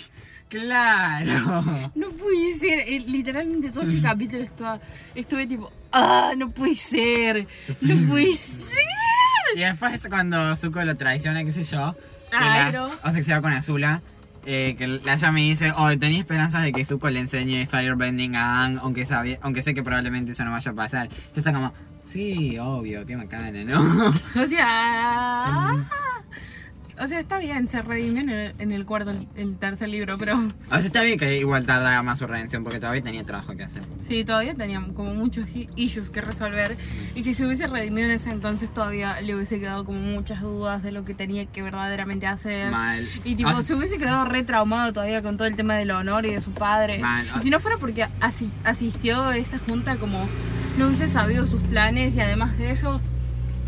[0.47, 1.89] claro.
[1.93, 4.80] No puede ser, eh, literalmente todo ese capítulo estaba,
[5.14, 7.45] estuve tipo, ah, no puede ser,
[7.82, 8.78] no puede ser.
[9.57, 11.97] Y después cuando Zuko lo traiciona, qué sé yo,
[12.32, 12.70] que la-
[13.03, 14.01] o sea, que se va con Azula.
[14.52, 18.64] Eh, que la Yami dice, oh, tenía esperanzas de que Zuko le enseñe Firebending a
[18.64, 21.08] Aang, aunque, sabía, aunque sé que probablemente eso no vaya a pasar.
[21.08, 21.74] Yo estaba como,
[22.04, 23.80] sí, obvio, qué macana, ¿no?
[24.41, 25.76] O sea,
[27.00, 30.38] o sea, está bien, se redimió en el, en el cuarto, el tercer libro, pero
[30.38, 33.64] O sea, está bien que igual tardaba más su redención porque todavía tenía trabajo que
[33.64, 33.84] hacer.
[34.08, 35.45] sí, todavía teníamos como muchos
[35.76, 36.78] issues que resolver.
[37.16, 40.84] Y si se hubiese redimido en ese entonces, todavía le hubiese quedado como muchas dudas
[40.84, 42.72] de lo que tenía que verdaderamente hacer.
[42.72, 43.08] Mal.
[43.24, 45.91] Y tipo, O sea, se hubiese quedado re traumado todavía con todo el tema del
[45.91, 47.00] honor y de su padre.
[47.00, 47.28] Mal.
[47.36, 50.28] Y si no fuera porque asi- asistió a esa junta, como
[50.78, 53.02] no hubiese sabido sus planes y además de eso,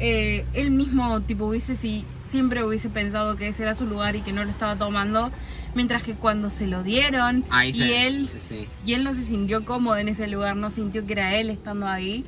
[0.01, 4.21] eh, él mismo tipo hubiese si siempre hubiese pensado que ese era su lugar y
[4.21, 5.31] que no lo estaba tomando,
[5.75, 8.67] mientras que cuando se lo dieron ahí y se- él Sí.
[8.85, 11.87] y él no se sintió cómodo en ese lugar, no sintió que era él estando
[11.87, 12.25] ahí.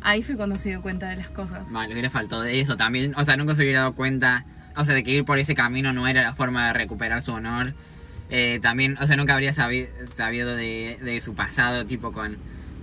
[0.00, 1.68] Ahí fue cuando se dio cuenta de las cosas.
[1.70, 3.14] Mal, le hubiera faltado de eso también.
[3.16, 4.44] O sea, nunca se hubiera dado cuenta.
[4.76, 7.32] O sea, de que ir por ese camino no era la forma de recuperar su
[7.32, 7.74] honor.
[8.30, 12.36] Eh, también, o sea, nunca habría sabi- sabido de, de su pasado, tipo con.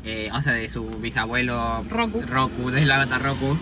[0.04, 2.22] eh, o sea, de su bisabuelo Roku.
[2.30, 3.58] Roku, del avatar Roku.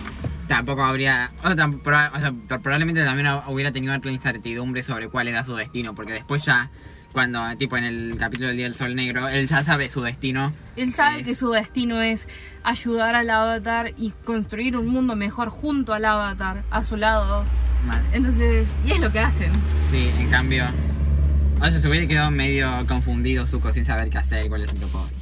[0.56, 1.32] Tampoco habría.
[1.40, 5.28] O sea, tam- proba- o sea, t- probablemente también hubiera tenido la incertidumbre sobre cuál
[5.28, 5.96] era su destino.
[5.96, 6.70] Porque después ya,
[7.12, 10.54] cuando, tipo en el capítulo del Día del Sol Negro, él ya sabe su destino.
[10.76, 12.28] Él sabe Es- que su destino es
[12.64, 17.44] ayudar al avatar y construir un mundo mejor junto al avatar, a su lado.
[17.88, 18.02] Mal.
[18.14, 19.52] Entonces, y es lo que hacen.
[19.82, 20.66] Sí, en cambio.
[21.62, 24.76] O sea, se hubiera quedado medio confundido Zuko sin saber qué hacer, cuál es su
[24.76, 25.13] propósito,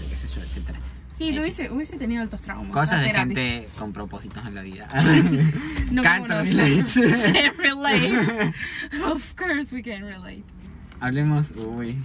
[1.22, 2.72] Sí, lo hubiese, hubiese tenido altos traumas.
[2.74, 3.36] Cosas la de terapia.
[3.36, 4.88] gente con propósitos en la vida.
[5.92, 6.84] No Can't como relate.
[6.94, 8.54] Can relate.
[9.06, 10.44] of course we can relate.
[11.00, 11.96] Hablemos, uy.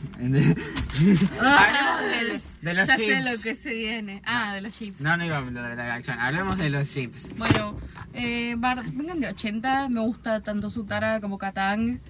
[1.40, 3.24] Ah, Hablemos de los- de los ya sé chips.
[3.30, 4.22] lo que se viene.
[4.24, 5.00] Ah, de los chips.
[5.00, 6.18] No, no iba a hablar de la acción.
[6.18, 7.30] Hablemos de los chips.
[7.36, 7.78] Bueno,
[8.14, 9.88] eh, Bar- vengan de 80.
[9.88, 12.00] Me gusta tanto Sutara como Katang.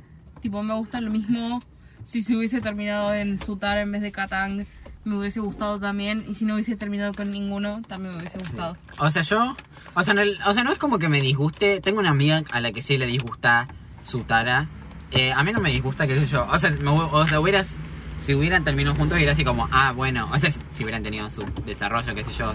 [0.41, 1.61] Tipo, me gusta lo mismo.
[2.05, 4.65] Si se hubiese terminado en Sutara en vez de Katang,
[5.07, 6.25] me hubiese gustado también.
[6.29, 8.77] Y si no hubiese terminado con ninguno, también me hubiese gustado.
[8.99, 9.57] O sea, yo.
[9.95, 11.81] O sea, no, o sea, no es como que me disguste.
[11.81, 13.69] Tengo una amiga a la que sí le disgusta
[14.05, 14.69] su tara.
[15.13, 16.47] Eh, a mí no me disgusta, sé yo.
[16.51, 17.77] O sea, me o sea, hubieras.
[18.19, 20.29] Si hubieran terminado juntos, hubiera así como, ah, bueno.
[20.33, 22.53] O sea, si, si hubieran tenido su desarrollo, qué sé yo.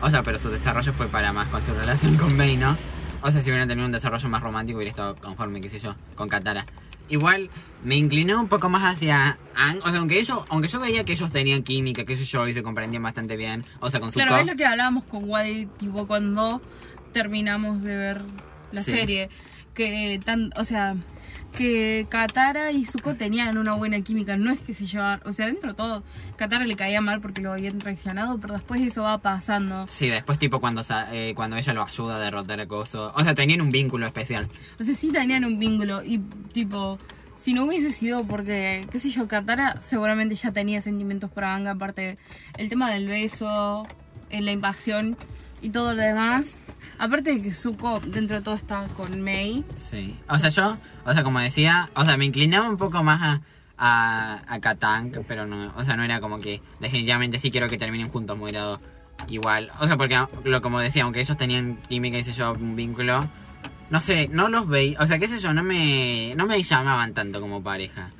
[0.00, 2.76] O sea, pero su desarrollo fue para más con su relación con May, ¿no?
[3.22, 5.94] O sea, si hubieran tenido un desarrollo más romántico, hubiera estado conforme, qué sé yo,
[6.14, 6.64] con Katara.
[7.10, 7.50] Igual
[7.84, 9.80] me incliné un poco más hacia Aang.
[9.84, 12.52] O sea, aunque ellos, aunque yo veía que ellos tenían química, qué sé yo, y
[12.52, 13.64] se comprendían bastante bien.
[13.80, 16.62] O sea, con su Claro, es lo que hablábamos con Wadi, tipo, cuando
[17.12, 18.22] terminamos de ver
[18.72, 18.92] la Sí.
[18.92, 19.28] serie.
[19.74, 20.94] Que tan, o sea,
[21.56, 25.46] que Katara y Zuko tenían una buena química, no es que se llevaban, o sea,
[25.46, 26.02] dentro de todo,
[26.36, 29.86] Katara le caía mal porque lo habían traicionado, pero después eso va pasando.
[29.88, 30.82] Sí, después tipo cuando,
[31.12, 33.12] eh, cuando ella lo ayuda a derrotar a Coso.
[33.14, 34.48] O sea, tenían un vínculo especial.
[34.78, 36.18] O sea, sí tenían un vínculo y
[36.52, 36.98] tipo,
[37.34, 41.66] si no hubiese sido porque, qué sé yo, Katara seguramente ya tenía sentimientos por Aang,
[41.68, 42.18] aparte
[42.56, 43.86] el tema del beso,
[44.30, 45.16] en la invasión
[45.60, 46.58] y todo lo demás.
[46.98, 49.64] Aparte de que Zuko dentro de todo está con Mei.
[49.74, 50.16] Sí.
[50.28, 53.40] O sea, yo, o sea, como decía, o sea, me inclinaba un poco más a,
[53.78, 57.78] a, a Katang, pero no, o sea, no era como que definitivamente sí quiero que
[57.78, 58.80] terminen juntos, hubiera dado
[59.28, 59.70] igual.
[59.80, 63.28] O sea, porque, lo como decía, aunque ellos tenían química y sé yo, un vínculo,
[63.88, 67.14] no sé, no los veía, o sea, qué sé yo, no me, no me llamaban
[67.14, 68.10] tanto como pareja.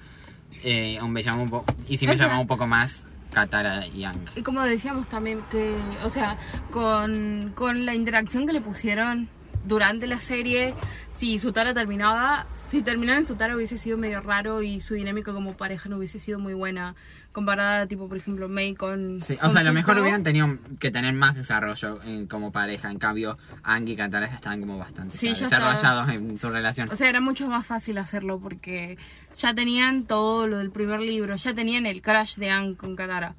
[0.63, 4.01] Eh, o me llamaba un poco, y sí me llamaba un poco más Katara y
[4.01, 4.31] Yang.
[4.37, 5.75] Y como decíamos también que,
[6.05, 6.39] o sea,
[6.71, 9.29] con, con la interacción que le pusieron
[9.65, 10.75] durante la serie,
[11.13, 15.57] si Sutara terminaba, si terminaba en Sutara hubiese sido medio raro y su dinámica como
[15.57, 16.95] pareja no hubiese sido muy buena
[17.33, 19.21] comparada, tipo, por ejemplo, Mei con.
[19.21, 22.53] Sí, o con sea, a lo mejor hubieran tenido que tener más desarrollo en- como
[22.53, 22.91] pareja.
[22.91, 26.89] En cambio, Angie y Katara ya estaban como bastante Sí, ya desarrollados en su relación.
[26.91, 28.97] O sea, era mucho más fácil hacerlo porque
[29.37, 33.35] ya tenían todo lo del primer libro, ya tenían el crash de Anne con Katara.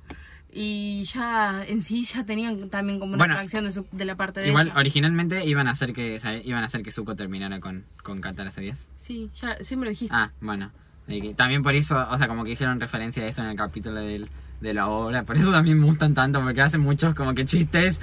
[0.53, 4.15] Y ya en sí ya tenían también como una Bueno, atracción de, su- de la
[4.15, 4.77] parte de Igual, ella.
[4.77, 6.45] originalmente iban a hacer que ¿sabes?
[6.45, 8.87] iban a hacer que Zuko terminara con, con Katara, ¿sabías?
[8.97, 10.13] Sí, ya siempre lo dijiste.
[10.15, 10.71] Ah, bueno.
[11.07, 13.99] Y También por eso, o sea, como que hicieron referencia a eso en el capítulo
[14.01, 14.29] del,
[14.61, 15.23] de la obra.
[15.23, 17.99] Por eso también me gustan tanto, porque hacen muchos como que chistes.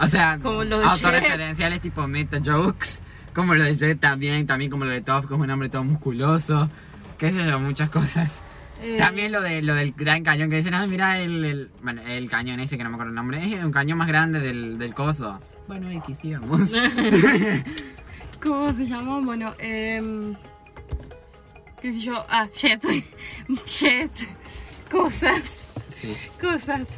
[0.00, 3.00] O sea, Como autorreferenciales tipo meta jokes.
[3.34, 5.84] Como lo de Jet también, también como lo de Toph, que es un hombre todo
[5.84, 6.68] musculoso.
[7.16, 8.42] Qué sé yo, muchas cosas.
[8.80, 12.02] Eh, También lo de lo del gran cañón que dicen, ah, mira el, el, bueno,
[12.02, 14.78] el cañón ese que no me acuerdo el nombre, es un cañón más grande del,
[14.78, 15.40] del coso.
[15.68, 16.72] Bueno, y que sigamos.
[18.42, 19.20] ¿Cómo se llama?
[19.20, 20.34] Bueno, eh,
[21.82, 22.14] qué sé yo.
[22.28, 22.82] Ah, Jet.
[23.66, 24.10] Jet.
[24.90, 25.66] Cosas.
[25.88, 26.16] sí.
[26.40, 26.88] Cosas.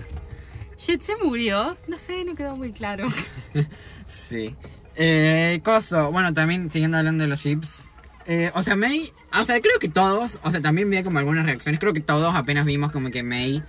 [0.78, 1.76] Jet se murió.
[1.88, 3.08] No sé, no quedó muy claro.
[4.06, 4.54] Sí.
[4.94, 7.82] Eh, coso, bueno, también siguiendo hablando de los chips.
[8.26, 11.44] Eh, o sea, May, o sea, creo que todos, o sea, también vi como algunas
[11.44, 13.62] reacciones, creo que todos apenas vimos como que May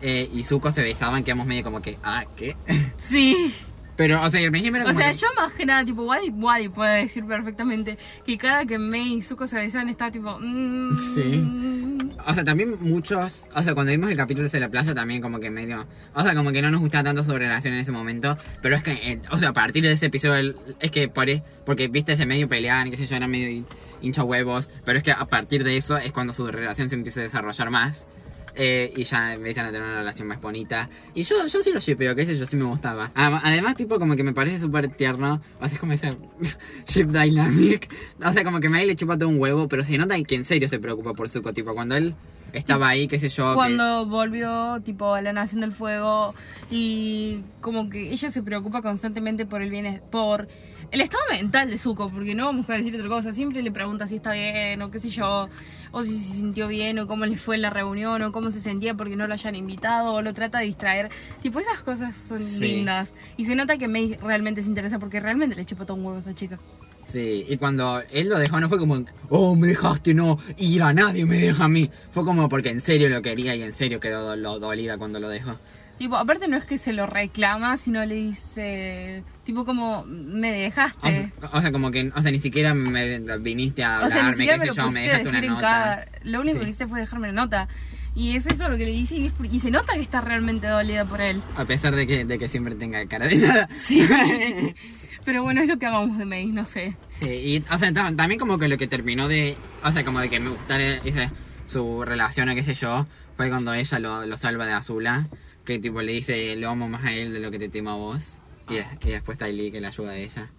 [0.00, 2.56] eh, y Zuko se besaban, quedamos medio como que, ah, ¿qué?
[2.98, 3.54] Sí.
[3.94, 6.02] Pero, o sea, al principio era O como sea, que- yo más que nada, tipo,
[6.04, 10.38] Wadi Wadi puede decir perfectamente que cada que Mei y Zuko se besan está tipo.
[10.40, 12.08] mm, Sí.
[12.26, 15.38] O sea, también muchos, o sea, cuando vimos el capítulo de la playa también como
[15.40, 18.36] que medio, o sea, como que no nos gustaba tanto su relación en ese momento,
[18.62, 21.28] pero es que, eh, o sea, a partir de ese episodio, el- es que por,
[21.28, 23.64] e- porque viste ese medio pelear, qué sé yo, era medio
[24.02, 27.20] hincha huevos, pero es que a partir de eso es cuando su relación se empieza
[27.20, 28.06] a desarrollar más.
[28.54, 30.90] eh, y ya empiezan a tener una relación más bonita.
[31.14, 33.10] Y yo, yo sí lo shipeo, qué sé yo, sí me gustaba.
[33.14, 35.40] Adem- Además, tipo, como que me parece súper tierno.
[35.58, 36.10] O sea, es como ese
[36.86, 37.88] ship dynamic.
[38.22, 40.44] O sea, como que May le chupa todo un huevo, pero se nota que en
[40.44, 41.54] serio se preocupa por Zuko.
[41.54, 42.14] Tipo, cuando él
[42.52, 43.52] estaba ahí, qué sé yo.
[43.52, 46.34] que- Cuando volvió, tipo, a la Nación del Fuego
[46.70, 50.46] y como que ella se preocupa constantemente por el bien, por
[50.92, 54.06] el estado mental de Zuko, porque no vamos a decir otra cosa, siempre le pregunta
[54.06, 55.48] si está bien o qué sé yo,
[55.90, 58.94] o si se sintió bien o cómo le fue la reunión o cómo se sentía
[58.94, 61.08] porque no lo hayan invitado o lo trata de distraer.
[61.42, 62.60] Tipo, esas cosas son Sí.
[62.60, 63.12] lindas.
[63.36, 66.18] Y se nota que May realmente se interesa porque realmente le chupa todo un huevo
[66.18, 66.58] a esa chica.
[67.04, 70.92] Sí, y cuando él lo dejó no fue como, oh, me dejaste, no, ir a
[70.92, 71.90] nadie me deja a mí.
[72.12, 75.18] Fue como porque en serio lo quería y en serio quedó do- lo dolida cuando
[75.18, 75.58] lo dejó.
[76.02, 80.52] Tipo, aparte no es que se lo reclama, sino le dice, tipo como, me O
[80.52, 81.30] dejaste.
[81.40, 84.58] sea, o sea, como que, o sea, ni siquiera me viniste a O hablarme, qué
[84.58, 85.60] sé yo, me dejaste una nota.
[85.60, 86.06] cada...
[86.24, 86.64] Lo único Sí.
[86.64, 87.68] que hiciste fue dejarme la nota.
[88.16, 90.66] Y es eso lo que le dice y, es- y se nota que está realmente
[90.66, 91.40] dolida por él.
[91.56, 93.68] A pesar de que, de que siempre tenga cara de nada.
[93.80, 94.04] Sí.
[95.24, 96.96] Pero bueno, es lo que amamos de May, no sé.
[97.10, 100.18] Sí, y o sea, tam- también como que lo que terminó de, o sea, como
[100.18, 101.30] de que me gustara ese,
[101.68, 105.28] su relación o qué sé yo, fue cuando ella lo, lo salva de Azula,
[105.64, 107.94] que tipo le dice, lo amo más a él de lo que te temo a
[107.96, 108.34] vos,
[108.68, 108.74] y,
[109.06, 110.50] y después Ty Lee que la ayuda a ella.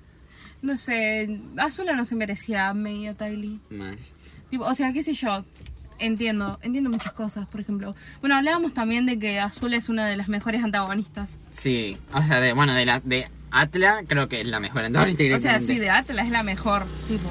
[0.62, 3.60] No sé, Azula no se merecía a Ty Lee.
[3.70, 3.98] Mal.
[4.50, 5.44] Tipo, o sea, qué sé yo.
[6.00, 7.96] Entiendo, entiendo muchas cosas, por ejemplo.
[8.22, 11.38] Bueno, hablábamos también de que Azul es una de las mejores antagonistas.
[11.50, 15.24] Sí, o sea, de, bueno, de la de Atla creo que es la mejor antagonista
[15.36, 17.30] O sea, sí, de Atlas es la mejor, tipo.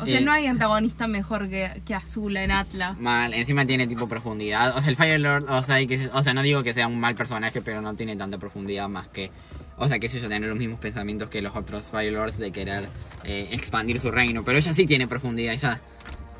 [0.00, 0.22] O sea, Eh.
[0.22, 2.98] no hay antagonista mejor que, que Azul en Atlas.
[2.98, 4.76] Mal, encima tiene tipo profundidad.
[4.76, 6.98] O sea, el Fire Lord, o sea, que, o sea, no digo que sea un
[7.00, 9.30] mal personaje, pero no tiene tanta profundidad más que.
[9.76, 12.50] O sea, que sé yo, tener los mismos pensamientos que los otros Fire Lords de
[12.52, 12.88] querer
[13.24, 14.44] eh, expandir su reino.
[14.44, 15.80] Pero ella sí tiene profundidad, ella.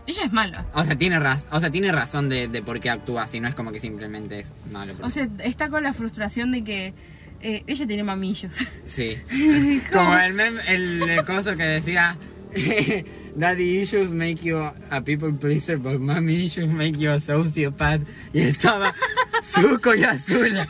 [0.06, 0.66] Ella es mala.
[0.74, 3.48] O sea, tiene, raz o sea, tiene razón de, de por qué actúa así, no
[3.48, 4.94] es como que simplemente es malo.
[5.02, 6.94] O sea, está con la frustración de que
[7.40, 8.52] eh, ella tiene mamillos.
[8.84, 9.16] sí.
[9.92, 12.16] como el, el coso que decía.
[13.36, 14.58] Daddy issues make you
[14.90, 18.02] a people pleaser, but mommy issues make you a sociopath.
[18.32, 18.94] Y estaba
[19.42, 20.66] Zuko y Azula.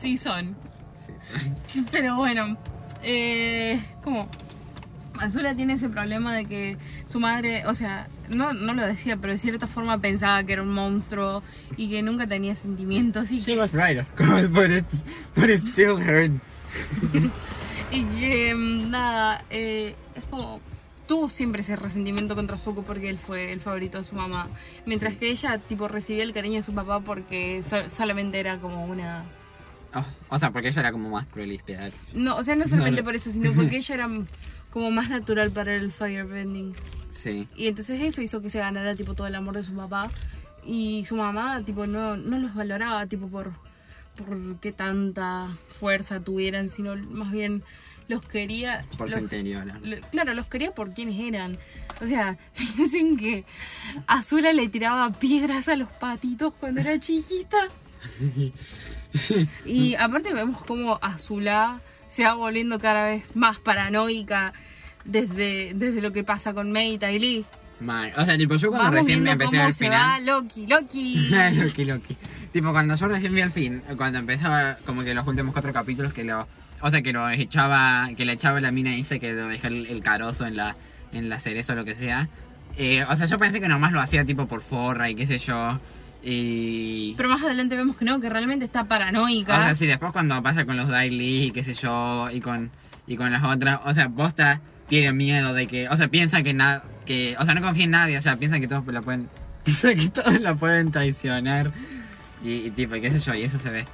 [0.00, 0.56] sí son.
[0.96, 1.82] Sí.
[1.92, 2.56] Pero bueno,
[3.02, 4.28] eh, como
[5.18, 6.76] Azula tiene ese problema de que
[7.06, 10.62] su madre, o sea, no, no lo decía, pero de cierta forma pensaba que era
[10.62, 11.42] un monstruo
[11.76, 14.84] y que nunca tenía sentimientos y She que, was right, of course, but it,
[15.36, 16.32] but it still hurt.
[17.94, 20.60] Y que mm, nada, eh, es como
[21.06, 24.48] tuvo siempre ese resentimiento contra Zuko porque él fue el favorito de su mamá,
[24.86, 25.18] mientras Sí.
[25.18, 29.24] que ella tipo recibía el cariño de su papá porque so- solamente era como una
[29.96, 31.60] Oh, o sea, porque ella era como más cruel y
[32.14, 33.04] no, o sea, no solamente no.
[33.04, 34.08] por eso, sino porque ella era
[34.70, 36.74] como más natural para el firebending.
[37.10, 37.48] Sí.
[37.54, 40.10] Y entonces eso hizo que se ganara tipo todo el amor de su papá
[40.66, 43.52] y su mamá tipo no, no los valoraba tipo por
[44.16, 47.62] por qué tanta fuerza tuvieran, sino más bien
[48.08, 48.84] los quería.
[48.98, 49.20] Por los-
[49.82, 51.58] lo- claro, los quería por quienes eran.
[52.02, 52.36] O sea,
[52.76, 53.44] dicen que
[54.06, 57.58] Azula le tiraba piedras a los patitos cuando era chiquita.
[59.64, 64.52] Y aparte vemos cómo Azula se va volviendo cada vez más paranoica
[65.04, 67.44] desde, desde lo que pasa con Mei y Lee.
[68.16, 70.00] O sea, tipo, yo cuando Vamos recién me empecé a ver se final.
[70.00, 71.28] va Loki, Loki.
[71.54, 72.16] Loki, Loki.
[72.52, 76.12] Tipo, cuando yo recién vi el fin, cuando empezaba como que los últimos cuatro capítulos
[76.12, 76.46] que lo...
[76.86, 79.86] O sea, que lo echaba, que le echaba la mina esa que lo dejé el,
[79.86, 80.76] el carozo en la,
[81.12, 82.28] en la cereza o lo que sea.
[82.76, 85.38] Eh, o sea, yo pensé que nomás lo hacía tipo por forra y qué sé
[85.38, 85.78] yo.
[86.22, 87.14] Y...
[87.16, 89.60] Pero más adelante vemos que no, que realmente está paranoica.
[89.60, 92.70] O sea, sí, después cuando pasa con los Daily y qué sé yo, y con,
[93.06, 96.52] y con las otras, o sea, Posta tiene miedo de que, o sea, piensa que
[96.52, 99.30] nada, que, o sea, no confía en nadie, o sea, piensa que todos la pueden,
[99.64, 101.72] piensa que todos la pueden traicionar,
[102.44, 103.86] y, y tipo, y qué sé yo, y eso se ve.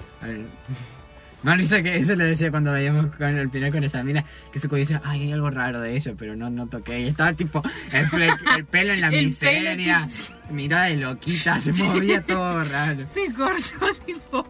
[1.41, 4.03] Al- Me da risa que eso le decía cuando veíamos con el final con esa
[4.03, 7.01] mina, que su dice, ay, hay algo raro de ello, pero no, no toqué.
[7.01, 7.63] Y estaba tipo,
[7.93, 10.07] el, pelo en la El miseria,
[10.51, 13.05] mirada de loquita, se movía todo raro.
[13.15, 14.47] Se cortó, tipo,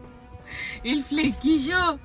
[0.83, 1.99] el flequillo,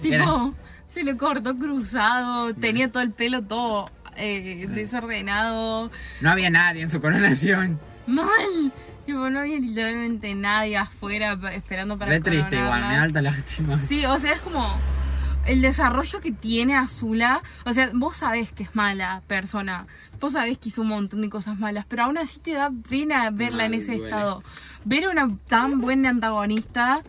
[0.00, 0.52] tipo, Era-
[0.86, 6.90] se le cortó cruzado, tenía todo el pelo todo eh, desordenado, No había nadie en
[6.90, 7.78] su coronación.
[8.06, 8.72] mal.
[9.06, 13.78] Tipo, no había literalmente nadie afuera esperando para Re triste igual, me da alta lástima.
[13.78, 14.66] Sí, o sea, es como
[15.46, 17.42] el desarrollo que tiene Azula.
[17.64, 19.86] O sea, vos sabés que es mala persona.
[20.20, 23.30] Vos sabés que hizo un montón de cosas malas, pero aún así te da pena
[23.30, 24.42] verla en ese estado.
[24.84, 27.02] Ver a una tan buena antagonista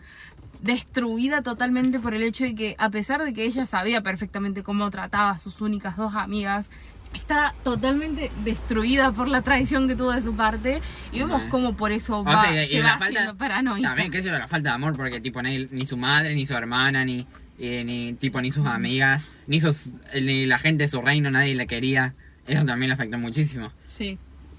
[0.61, 4.89] destruida totalmente por el hecho de que a pesar de que ella sabía perfectamente cómo
[4.91, 6.69] trataba a sus únicas dos amigas,
[7.13, 10.81] está totalmente destruida por la traición que tuvo de su parte
[11.11, 13.87] y vemos cómo por eso O va, sea, y se la va falta- haciendo paranoica.
[13.89, 16.45] También, qué sé yo, la falta de amor, porque tipo ni, ni su madre, ni
[16.45, 17.27] su hermana, ni,
[17.59, 21.53] eh, ni tipo ni sus amigas, ni sus ni la gente de su reino, nadie
[21.55, 22.13] la quería.
[22.47, 23.71] Eso también le afectó muchísimo.
[23.97, 24.17] Sí.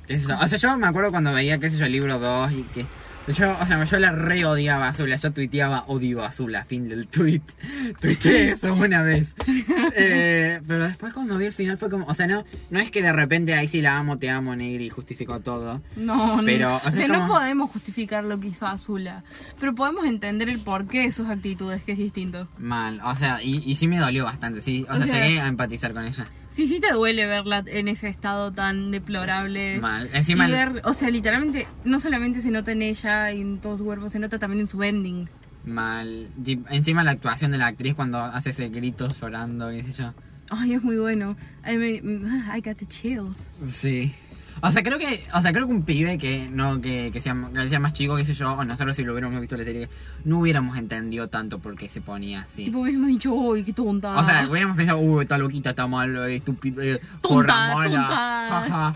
[0.08, 0.38] Yo.
[0.38, 2.86] O sea, yo me acuerdo cuando veía, qué sé yo, el libro 2 y que...
[3.28, 6.88] Yo, o sea, yo la re odiaba a Azula, yo tuiteaba odio a Azula, fin
[6.88, 7.40] del tweet.
[8.00, 9.34] Tuiteé eso una vez.
[9.96, 13.00] Eh, pero después cuando vi el final fue como, o sea, no, no es que
[13.00, 15.80] de repente ahí sí la amo, te amo, Negri, y justificó todo.
[15.96, 16.42] No, no.
[16.44, 19.22] Pero, o sea, no como- podemos justificar lo que hizo Azula,
[19.60, 22.48] pero podemos entender el porqué de sus actitudes, que es distinto.
[22.58, 24.84] Mal, o sea, y, y sí me dolió bastante, sí.
[24.90, 26.24] O, O sea, sea- llegué a empatizar con ella.
[26.52, 29.80] Sí, sí te duele verla en ese estado tan deplorable.
[29.80, 30.10] Mal.
[30.12, 33.78] Encima, y ver, o sea, literalmente, no solamente se nota en ella y en todo
[33.78, 35.28] su cuerpo, se nota también en su ending.
[35.64, 36.28] mal.
[36.70, 40.12] Encima la actuación de la actriz cuando hace ese grito llorando, qué sé yo.
[40.50, 41.36] Ay, es muy bueno.
[41.66, 43.48] I, mean, I got the chills.
[43.64, 44.12] Sí.
[44.64, 47.36] O sea, creo que, o sea, creo que un pibe que no, que, que sea,
[47.52, 49.88] que sea más chico, qué sé yo, o nosotros si lo hubiéramos visto la serie,
[50.24, 52.66] no hubiéramos entendido tanto por qué se ponía así.
[52.66, 54.16] Tipo, hubiésemos dicho, uy, qué tonta.
[54.16, 58.06] O sea, hubiéramos pensado, uy, está loquita, está mal, eh, estúpida, eh, Tonta, tonta.
[58.48, 58.94] jaja.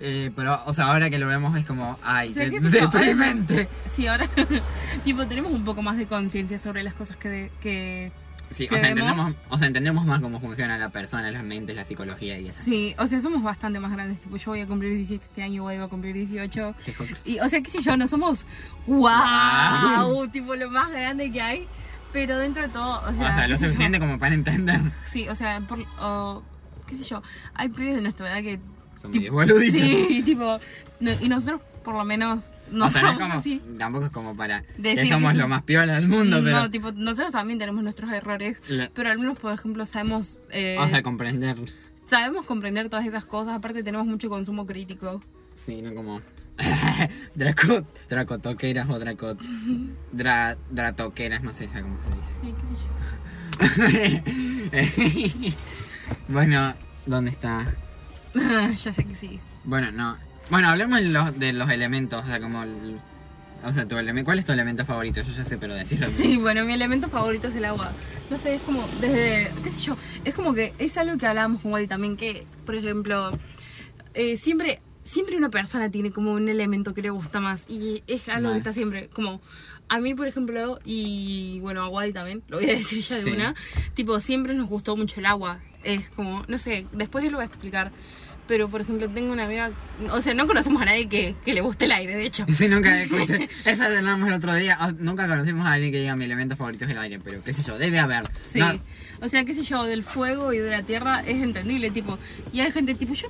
[0.00, 3.68] Eh, pero, o sea, ahora que lo vemos es como, ay, ahora- deprimente.
[3.92, 4.28] Sí, ahora,
[5.04, 8.12] tipo, tenemos un poco más de conciencia sobre las cosas que, de- que
[8.50, 11.84] Sí, o sea, entendemos, o sea, entendemos más cómo funciona la persona, las mentes, la
[11.84, 12.62] psicología y eso.
[12.64, 14.20] Sí, o sea, somos bastante más grandes.
[14.20, 16.74] Tipo, yo voy a cumplir 17 este año, va a cumplir 18.
[16.84, 17.22] Qué hooks.
[17.26, 18.46] Y, o sea, qué sé yo, no somos
[18.86, 21.68] wow, tipo lo más grande que hay.
[22.12, 24.80] Pero dentro de todo, o O sea, lo suficiente como para entender.
[25.04, 26.42] Sí, o sea, por, o,
[26.86, 27.22] qué sé yo,
[27.54, 28.58] hay pibes de nuestra edad que...
[28.96, 29.44] Son tipo.
[29.70, 30.58] Sí, tipo,
[31.00, 33.62] no- y nosotros por lo menos no o sea, no es somos como, así.
[33.78, 36.60] tampoco es como para Decir que somos lo más piola del mundo, pero...
[36.60, 38.60] No, tipo, nosotros también tenemos nuestros errores,
[38.94, 40.40] pero al menos, por ejemplo, sabemos...
[40.50, 41.56] eh, o sea, comprender.
[42.04, 45.20] sabemos comprender todas esas cosas, aparte tenemos mucho consumo crítico.
[45.54, 46.20] Sí, no como...
[47.34, 47.84] Draco...
[48.08, 49.36] Dracotoqueras o Draco...
[50.12, 50.56] Dra...
[50.70, 52.28] Dratoqueras, no sé ya cómo se dice.
[52.42, 52.88] Sí, qué sé yo.
[56.28, 56.74] bueno,
[57.06, 57.66] ¿dónde está?
[58.34, 59.40] Ah, ya sé que sí.
[59.64, 60.16] Bueno, no.
[60.50, 62.98] Bueno, hablemos de los, de los elementos, o sea, como el...
[63.64, 65.20] O sea, tu ¿cuál es tu elemento favorito?
[65.20, 66.06] Yo ya sé, pero decirlo.
[66.16, 67.90] Sí, bueno, mi elemento favorito es el agua.
[68.30, 71.60] No sé, es como desde, qué sé yo, es como que es algo que hablábamos
[71.62, 73.30] con Wally también, que, por ejemplo,
[74.14, 78.28] eh, siempre, siempre una persona tiene como un elemento que le gusta más y es
[78.28, 78.52] algo Mal.
[78.54, 79.40] que está siempre, como,
[79.88, 83.22] a mí, por ejemplo, y bueno, a Wally también, lo voy a decir ya de
[83.24, 83.30] Sí.
[83.30, 83.54] una,
[83.94, 85.58] tipo, siempre nos gustó mucho el agua.
[85.82, 87.90] Es como, no sé, después yo lo voy a explicar.
[88.48, 89.70] Pero, por ejemplo, tengo una amiga,
[90.10, 92.46] o sea, no conocemos a nadie que, que le guste el aire, de hecho.
[92.54, 93.48] Sí, nunca escuché.
[93.64, 94.76] Esa hablamos el otro día.
[94.80, 97.52] Ah, Nunca conocimos a alguien que diga mi elemento favorito es el aire, pero qué
[97.52, 98.24] sé yo, debe haber.
[98.50, 98.58] Sí.
[98.58, 98.72] No,
[99.20, 102.18] O sea, qué sé yo, del fuego y de la tierra es entendible, tipo.
[102.52, 103.28] Y hay gente, tipo, yo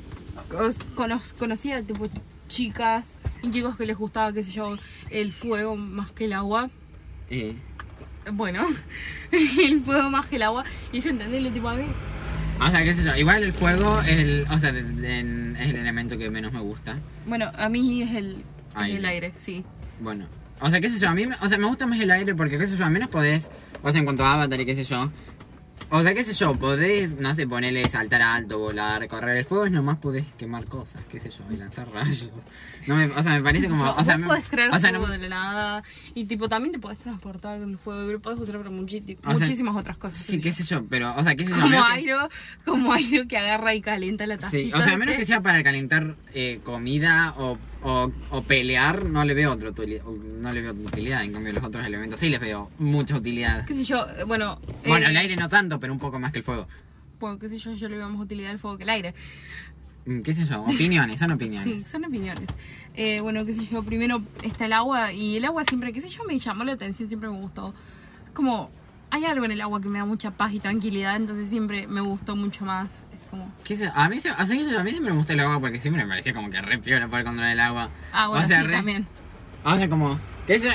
[0.95, 2.07] cono- conocía, tipo,
[2.49, 3.05] chicas
[3.43, 4.77] y chicos que les gustaba, qué sé yo,
[5.11, 6.71] el fuego más que el agua.
[7.31, 7.55] eh,
[8.33, 8.67] Bueno,
[9.33, 10.65] el fuego más que el agua.
[10.93, 11.85] Y es entendible, tipo, a mí.
[12.61, 15.69] O sea, qué sé yo, igual el fuego es el, o sea, de- de- es
[15.71, 16.99] el elemento que menos me gusta.
[17.27, 18.37] Bueno, a mí es el, es
[18.75, 18.99] Aire.
[18.99, 19.65] el aire, sí.
[20.01, 20.27] Bueno,
[20.61, 22.35] o sea, qué sé yo, a mí, me- o sea, me gusta más el aire
[22.35, 23.49] porque, qué sé yo, al menos podés,
[23.83, 25.11] o sea, en cuanto a Avatar y qué sé yo,
[25.91, 29.39] o sea, qué sé yo, podés, no sé, ponerle saltar alto, volar, correr.
[29.39, 32.31] El fuego es nomás podés quemar cosas, qué sé yo, y lanzar rayos.
[32.87, 35.07] No me, o sea, me parece como, o sea, me- podés crear o sea, fuego
[35.07, 35.83] no- de la nada
[36.15, 39.97] y tipo también te podés transportar el fuego y lo podés usar para muchísimas otras
[39.97, 40.19] cosas.
[40.19, 41.57] Sí, qué sé yo, pero, o sea, qué sé yo.
[41.57, 42.29] como menos que- Airo,
[42.65, 44.59] como Airo que agarra y calienta la tacita.
[44.59, 49.05] Sí, o sea, a menos que sea para calentar eh, comida o, o, o pelear,
[49.05, 51.25] no le veo otra utilidad, no le veo utilidad.
[51.25, 53.65] En cambio, los otros elementos sí les veo mucha utilidad.
[53.67, 56.33] qué sé yo, eh, bueno, Bueno, eh, el aire no tanto, pero un poco más
[56.33, 56.67] que el fuego.
[57.21, 59.15] bueno, qué sé yo, yo le veo más utilidad al fuego que el aire.
[60.07, 60.63] Mm, ¿Qué sé yo?
[60.63, 61.83] Opiniones, son opiniones.
[61.83, 62.49] Sí, son opiniones.
[62.95, 66.09] Eh, bueno, qué sé yo, primero está el agua y el agua siempre, qué sé
[66.09, 67.75] yo, me llamó la atención, siempre me gustó.
[68.35, 68.71] Como,
[69.11, 72.01] hay algo en el agua que me da mucha paz y tranquilidad, entonces siempre me
[72.01, 72.89] gustó mucho más.
[73.29, 73.91] Es como, ¿Qué sé yo?
[73.95, 76.79] A mí, a siempre me gusta el agua porque siempre me parecía como que re
[76.79, 77.91] piola poder controlar el agua.
[78.13, 79.07] ah, bueno, o sea, sí, re- también.
[79.65, 80.19] O sea, como...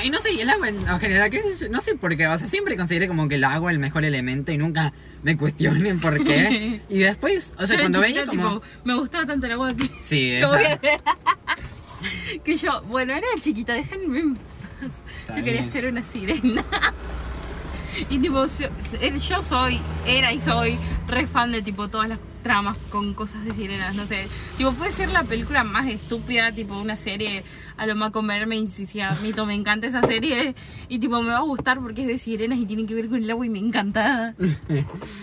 [0.04, 2.28] y no sé, el agua en, en general, qué sé yo, no sé por qué,
[2.28, 4.92] o sea, siempre consideré como que el agua es el mejor elemento y nunca
[5.22, 6.82] me cuestionen por qué.
[6.88, 8.60] y después, o sea, Yo cuando veía como...
[8.60, 9.84] tipo, me gustaba tanto el agua que...
[10.02, 11.00] Sí, que esa- voy a hacer.
[12.44, 14.36] que yo, bueno, era chiquita, déjenme
[15.36, 16.62] Yo quería ser una sirena.
[18.10, 20.78] y tipo, yo soy, era y soy
[21.08, 24.28] re fan de tipo todas las tramas con cosas de sirenas, no sé.
[24.58, 27.42] Tipo, puede ser la película más estúpida, tipo una serie
[27.78, 30.54] a lo más comerme y si, si a mí to- me encanta esa serie
[30.88, 33.22] y tipo me va a gustar porque es de sirenas y tiene que ver con
[33.22, 34.34] el agua y me encanta.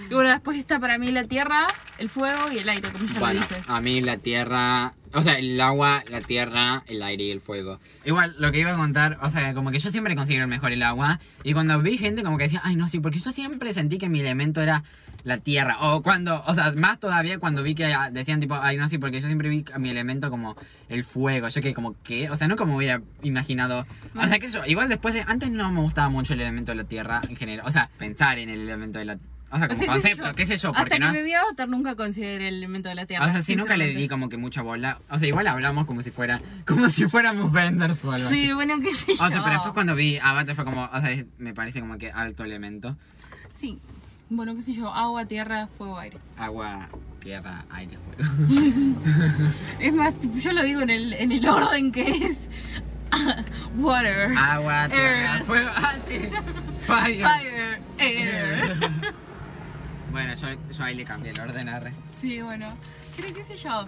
[0.09, 1.67] y bueno, después está para mí la tierra,
[1.99, 3.61] el fuego y el aire, como ya lo Bueno, dije.
[3.67, 7.79] a mí la tierra, o sea, el agua, la tierra, el aire y el fuego.
[8.05, 10.83] Igual, lo que iba a contar, o sea, como que yo siempre considero mejor el
[10.83, 11.19] agua.
[11.43, 14.09] Y cuando vi gente como que decía, ay, no, sí, porque yo siempre sentí que
[14.09, 14.83] mi elemento era
[15.23, 15.77] la tierra.
[15.81, 18.97] O cuando, o sea, más todavía cuando vi que ah, decían tipo, ay, no, sí,
[18.97, 20.55] porque yo siempre vi mi elemento como
[20.89, 21.47] el fuego.
[21.49, 23.85] Yo que como que, o sea, no como hubiera imaginado.
[24.15, 26.77] O sea, que yo, igual después de, antes no me gustaba mucho el elemento de
[26.77, 27.65] la tierra en general.
[27.67, 29.17] O sea, pensar en el elemento de la
[29.51, 31.11] o sea, O como sea, concepto, qué sé yo, Hasta porque que no.
[31.11, 33.25] me vi a Avatar nunca consideré el elemento de la tierra.
[33.25, 34.99] O sea, sí, nunca le di como que mucha bola.
[35.09, 38.47] O sea, igual hablamos como si fuera, como si fuéramos vendors o algo así.
[38.47, 39.23] Sí, bueno, qué sé yo.
[39.23, 41.97] O sea, pero después cuando vi Avatar fue como, o sea, es- me parece como
[41.97, 42.97] que alto elemento.
[43.53, 43.77] Sí.
[44.29, 46.17] Bueno, qué sé yo, agua, tierra, fuego, aire.
[46.37, 46.87] Agua,
[47.19, 48.31] tierra, aire, fuego.
[49.79, 52.47] Es más, yo lo digo en el, en el orden que es
[53.77, 55.69] water, Agua, tierra, fuego.
[55.75, 56.19] Ah, sí.
[56.87, 57.23] Fire.
[57.25, 58.77] fire, air.
[60.11, 61.93] Bueno, yo, yo ahí le cambié el orden arre.
[62.19, 62.67] Sí, bueno.
[63.15, 63.85] Pero qué sé yo,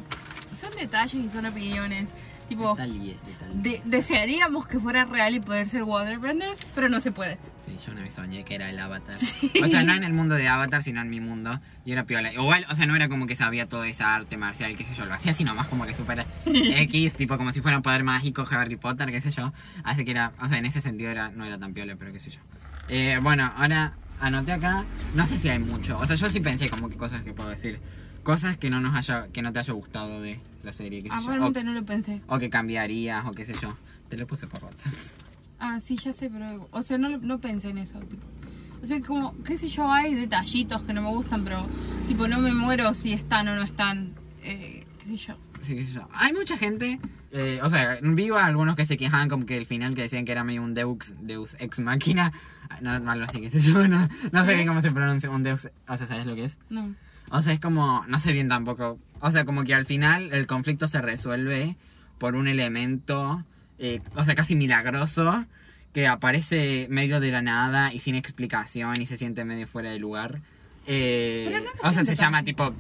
[0.60, 2.10] son detalles y son opiniones.
[2.50, 3.64] Tipo, Detalles, detalles.
[3.64, 7.38] de- desearíamos que fuera real y poder ser waterbenders, pero no se puede.
[7.58, 9.16] Sí, yo una vez soñé que era el Avatar.
[9.16, 11.60] O sea, no en el mundo de Avatar, sino en mi mundo.
[11.86, 12.34] Y era piola.
[12.34, 15.06] Igual, o sea, no era como que sabía toda esa arte marcial, qué sé yo.
[15.06, 18.46] Lo hacía sino más como que super X, tipo como si fuera un poder mágico,
[18.52, 19.54] Harry Potter, qué sé yo.
[19.86, 22.20] Así que era, o sea, en ese sentido era, no era tan piola, pero qué
[22.20, 22.42] sé yo.
[22.90, 23.94] Eh, bueno, ahora
[24.26, 24.84] anoté acá,
[25.16, 25.98] no sé si hay mucho.
[26.00, 27.80] O sea, yo sí pensé como que cosas que puedo decir.
[28.24, 31.16] Cosas que no nos haya, que no te haya gustado de la serie, qué sé
[31.16, 31.28] Ah, yo.
[31.28, 32.22] realmente O, no lo pensé.
[32.28, 33.76] o que cambiarías, o qué sé yo.
[34.10, 34.94] Te lo puse por WhatsApp.
[35.60, 36.68] Ah, sí, ya sé, pero.
[36.72, 38.00] O sea, no, no pensé en eso.
[38.00, 38.26] Tipo.
[38.82, 41.66] O sea, como, qué sé yo, hay detallitos que no me gustan, pero.
[42.08, 44.14] Tipo, no me muero si están o no están.
[44.44, 45.36] Eh, qué sé yo.
[45.64, 46.00] Sí, sé.
[46.14, 47.00] Hay mucha gente,
[47.32, 50.26] eh, o sea, vi a algunos que se quejaban como que el final que decían
[50.26, 52.32] que era medio un Deus, Deus ex máquina.
[52.82, 55.70] No, algo así, qué sé yo, no, no sé bien cómo se pronuncia un Deus,
[55.88, 56.58] o sea, ¿sabes lo que es?
[56.70, 56.94] No.
[57.30, 59.00] O sea, es como, no sé bien tampoco.
[59.22, 61.78] O sea, como que al final el conflicto se resuelve
[62.18, 63.44] por un elemento,
[63.80, 65.46] eh, o sea, casi milagroso,
[65.94, 70.00] que aparece medio de la nada y sin explicación y se siente medio fuera de
[70.00, 70.42] lugar.
[70.88, 72.74] Eh, no o sea, se llama tipo,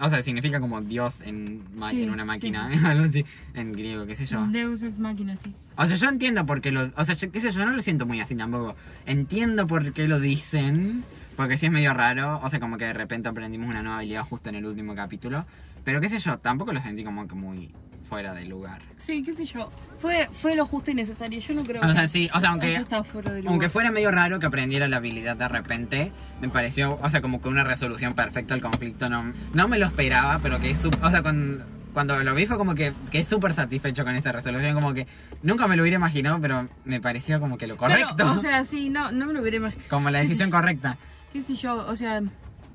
[0.00, 3.24] o sea, significa como Dios en, ma- Sí, en una máquina, algo así,
[3.54, 4.46] en griego, qué sé yo.
[4.48, 5.54] Deus máquina, sí.
[5.76, 6.90] O sea, yo entiendo por qué lo...
[6.96, 8.74] O sea, yo, qué sé yo, no lo siento muy así tampoco.
[9.06, 11.04] Entiendo por qué lo dicen,
[11.36, 12.40] porque sí es medio raro.
[12.42, 15.46] O sea, como que de repente aprendimos una nueva habilidad justo en el último capítulo.
[15.84, 17.70] Pero qué sé yo, tampoco lo sentí como que muy
[18.08, 18.80] fuera de lugar.
[18.98, 19.70] Sí, qué sé yo.
[19.98, 21.40] Fue, fue lo justo y necesario.
[21.40, 22.08] Yo no creo O sea, que.
[22.08, 22.80] sí, o sea, aunque...
[23.04, 23.44] fuera lugar.
[23.48, 27.40] Aunque fuera medio raro que aprendiera la habilidad de repente, me pareció, o sea, como
[27.42, 29.08] que una resolución perfecta al conflicto.
[29.08, 30.84] No, no me lo esperaba, pero que es...
[30.84, 34.30] O sea, con- cuando lo vi fue como que, que es súper satisfecho con esa
[34.30, 34.74] resolución.
[34.74, 35.06] Como que
[35.42, 38.30] nunca me lo hubiera imaginado, pero me pareció como que lo correcto.
[38.32, 39.88] o sea, sí, no, no me lo hubiera imaginado.
[39.90, 40.96] Como la decisión correcta.
[41.32, 42.22] qué sé yo, o sea,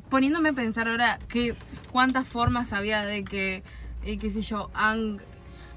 [0.09, 1.55] poniéndome a pensar ahora que
[1.91, 3.63] cuántas formas había de que,
[4.05, 5.19] eh, qué sé yo, Ang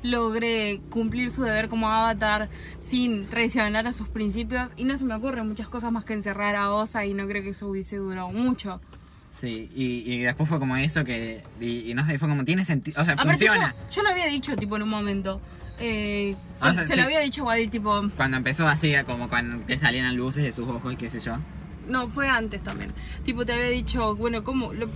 [0.02, 2.48] logre cumplir su deber como avatar
[2.78, 6.54] sin traicionar a sus principios y no se me ocurren muchas cosas más que encerrar
[6.54, 8.80] a Osa y no creo que eso hubiese durado mucho.
[9.32, 11.42] Sí, y, y después fue como eso que.
[11.60, 13.02] Y, y no sé, fue como tiene sentido.
[13.02, 13.74] O sea, Aparte, funciona.
[13.90, 15.40] yo lo había dicho, tipo, en un momento.
[15.78, 17.00] Eh, Ah, se o sea, se sí.
[17.00, 18.02] lo había dicho a Wadi, tipo.
[18.16, 21.36] Cuando empezó así, como cuando salían luces de sus ojos y qué sé yo.
[21.86, 22.92] No, fue antes también.
[23.24, 24.72] Tipo, te había dicho, bueno, ¿cómo?
[24.72, 24.88] Le-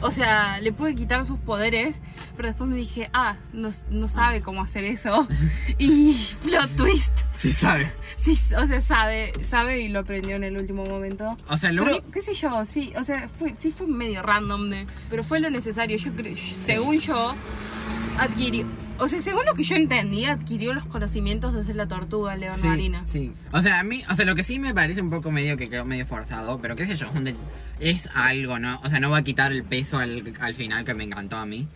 [0.00, 2.00] o sea, le pude quitar sus poderes,
[2.36, 5.26] pero después me dije, ah, no, no sabe cómo hacer eso.
[5.78, 7.20] y plot twist.
[7.34, 7.90] Sí, sabe.
[8.16, 11.36] Sí, o sea, sabe, sabe y lo aprendió en el último momento.
[11.48, 14.70] O sea, lo Pero, qué sé yo, sí, o sea, fue, sí fue medio random,
[14.70, 15.96] de, pero fue lo necesario.
[15.98, 17.34] Yo creo, según yo,
[18.18, 18.66] adquirió,
[19.02, 22.66] o sea, según lo que yo entendí, adquirió los conocimientos desde la tortuga León Sí,
[22.66, 23.06] Marina.
[23.06, 23.32] sí.
[23.52, 25.68] O sea, a mí, o sea, lo que sí me parece un poco medio que
[25.68, 27.10] quedó medio forzado, pero qué sé yo,
[27.80, 28.80] es algo, ¿no?
[28.84, 31.46] O sea, no va a quitar el peso al, al final que me encantó a
[31.46, 31.66] mí.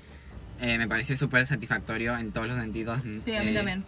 [0.61, 2.99] Eh, me pareció súper satisfactorio en todos los sentidos.
[3.25, 3.85] Sí, a mí Eh, también.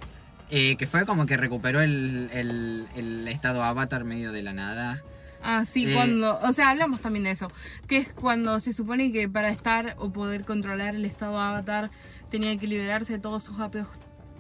[0.51, 5.03] eh, que fue como que recuperó el, el, el estado avatar medio de la nada.
[5.43, 7.49] Ah, sí, Eh, cuando, o sea, hablamos también de eso,
[7.87, 11.91] que es cuando se supone que para estar o poder controlar el estado avatar
[12.31, 13.89] tenía que liberarse de todos sus apegos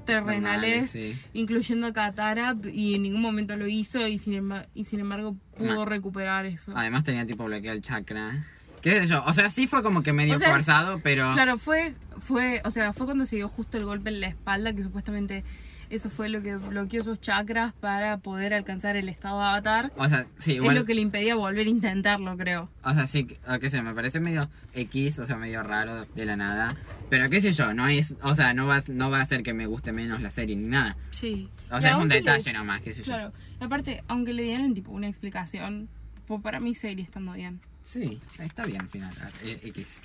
[0.04, 1.18] terrenales, sí.
[1.34, 5.80] incluyendo Katara, y en ningún momento lo hizo y sin, emba- y sin embargo pudo
[5.80, 6.72] Ma- recuperar eso.
[6.74, 8.44] Además tenía tipo bloqueado el chakra.
[8.80, 9.22] ¿Qué sé yo?
[9.26, 11.32] O sea, sí fue como que medio O sea, forzado, pero...
[11.34, 14.72] Claro, fue, fue, o sea, fue cuando se dio justo el golpe en la espalda,
[14.72, 15.44] que supuestamente
[15.90, 19.92] eso fue lo que bloqueó sus chakras para poder alcanzar el estado avatar.
[19.96, 20.76] O sea, sí, Es igual...
[20.76, 22.68] lo que le impedía volver a intentarlo, creo.
[22.82, 23.26] O sea, sí,
[23.60, 26.74] qué sé, me parece medio X, o sea, medio raro de la nada.
[27.10, 29.54] Pero qué sé yo, no es, o sea, no va, no va a hacer que
[29.54, 30.96] me guste menos la serie ni nada.
[31.10, 31.48] Sí.
[31.70, 33.04] O sea, es un si le- detalle nomás, qué sé yo.
[33.06, 33.32] Claro.
[33.60, 35.88] Aparte, aunque le dieran tipo una explicación,
[36.26, 37.60] pues para mí seguiría estando bien.
[37.84, 39.12] Sí, está bien al final,
[39.44, 40.00] eh, X.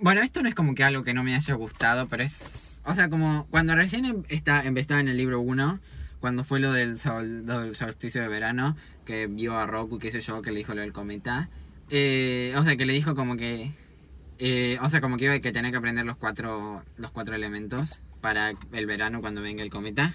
[0.00, 2.71] Bueno, esto no es como que algo que no me haya gustado, pero es...
[2.84, 5.78] O sea, como cuando recién em- está, en el libro 1,
[6.20, 10.20] cuando fue lo del, sol, del solsticio de verano, que vio a Roku, qué sé
[10.20, 11.48] yo, que le dijo lo del cometa.
[11.90, 13.72] eh, o sea, que le dijo como que...
[14.38, 17.34] eh, o sea, como que iba a que tener que aprender los cuatro, los cuatro
[17.34, 20.12] elementos para el verano cuando venga el cometa.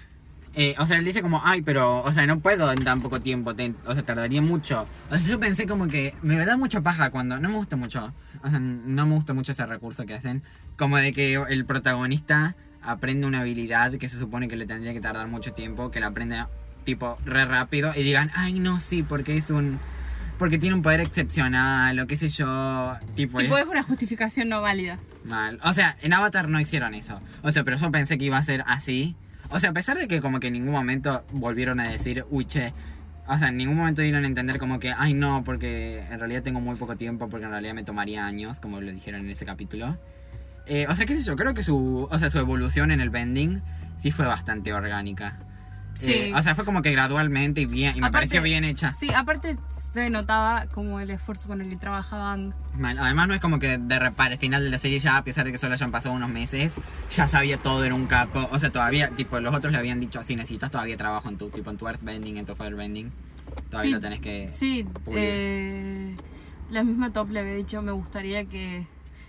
[0.54, 3.20] Eh, o sea, él dice como, ay, pero, o sea, no puedo en tan poco
[3.20, 3.52] tiempo,
[3.86, 4.86] o sea, tardaría mucho.
[5.10, 8.12] O sea, yo pensé como que me da mucha paja cuando, no me gusta mucho,
[8.44, 10.42] o sea, no me gusta mucho ese recurso que hacen,
[10.76, 15.00] como de que el protagonista aprende una habilidad que se supone que le tendría que
[15.00, 16.44] tardar mucho tiempo, que la aprende
[16.84, 19.78] tipo re rápido y digan, ay, no, sí, porque es un,
[20.38, 24.48] porque tiene un poder excepcional o qué sé yo, tipo, Tipo, es es una justificación
[24.48, 24.98] no válida.
[25.24, 25.58] mal.
[25.64, 28.44] O sea, en Avatar no hicieron eso, o sea, pero yo pensé que iba a
[28.44, 29.16] ser así.
[29.50, 32.44] O sea, a pesar de que como que en ningún momento volvieron a decir, uy,
[32.44, 32.72] che,
[33.28, 36.42] o sea, en ningún momento dieron a entender como que, ay, no, porque en realidad
[36.42, 39.44] tengo muy poco tiempo, porque en realidad me tomaría años, como lo dijeron en ese
[39.44, 39.98] capítulo.
[40.66, 43.10] Eh, o sea, qué sé yo, creo que su, o sea, su evolución en el
[43.10, 43.62] bending
[44.00, 45.38] sí fue bastante orgánica.
[45.98, 46.12] Sí.
[46.12, 48.92] Eh, o sea, fue como que gradualmente y bien, y me Aparte- pareció bien hecha.
[48.92, 49.56] Sí, aparte
[49.92, 52.54] se notaba como el esfuerzo con el que trabajaban.
[52.76, 52.98] Mal.
[52.98, 55.52] Además no es como que de al final de la serie ya, a pesar de
[55.52, 56.76] que solo hayan pasado unos meses,
[57.10, 58.48] ya sabía todo en un capo.
[58.52, 61.48] O sea, todavía, tipo, los otros le habían dicho así, necesitas todavía trabajo en tu,
[61.48, 63.10] tipo, en tu earthbending, en tu firebending.
[63.70, 64.50] Todavía Sí, lo tenés que...
[64.54, 66.14] Sí, eh,
[66.70, 68.86] la misma Top le había dicho, me gustaría que...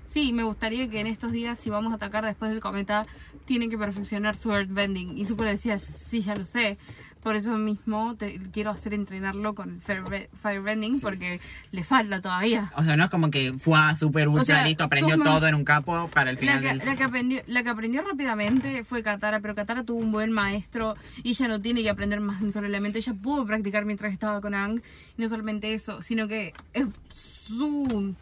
[0.09, 3.05] Sí, me gustaría que en estos días, si vamos a atacar después del cometa,
[3.45, 5.17] tienen que perfeccionar su Earthbending.
[5.17, 6.77] Y le decía, sí, ya lo sé.
[7.21, 10.99] Por eso mismo te, quiero hacer entrenarlo con Fire- Firebending, Sí.
[11.01, 11.39] porque
[11.71, 12.71] le falta todavía.
[12.77, 15.65] O sea, no es como que fue super ultra sea, listo, aprendió todo en un
[15.65, 16.77] capo para el La final que, del...
[16.79, 20.95] la, que aprendió, la que aprendió rápidamente fue Katara, pero Katara tuvo un buen maestro
[21.21, 22.97] y ella no tiene que aprender más de un solo elemento.
[22.97, 24.81] Ella pudo practicar mientras estaba con Aang.
[25.17, 28.15] Y no solamente eso, sino que es su,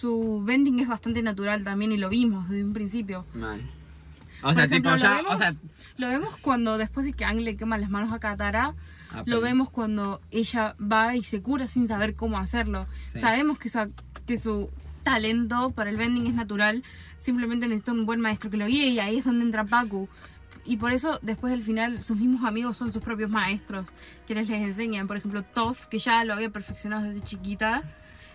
[0.00, 3.26] su bending es bastante natural también y lo vimos desde un principio.
[3.34, 3.60] Mal.
[4.40, 5.10] O Por sea, ejemplo, tipo, ya...
[5.10, 5.54] lo vemos, O sea,
[5.96, 8.74] lo vemos cuando después de que Aang le quema las manos a Katara,
[9.12, 12.86] Ah, lo vemos cuando ella va y se cura sin saber cómo hacerlo.
[13.12, 13.20] Sí.
[13.20, 13.92] Sabemos que su,
[14.26, 14.70] que su
[15.02, 16.84] talento para el bending es natural,
[17.18, 20.08] simplemente necesita un buen maestro que lo guíe y ahí es donde entra Paku.
[20.64, 23.86] Y por eso, después del final, sus mismos amigos son sus propios maestros,
[24.26, 25.08] quienes les enseñan.
[25.08, 27.82] Por ejemplo, Toph, que ya lo había perfeccionado desde chiquita.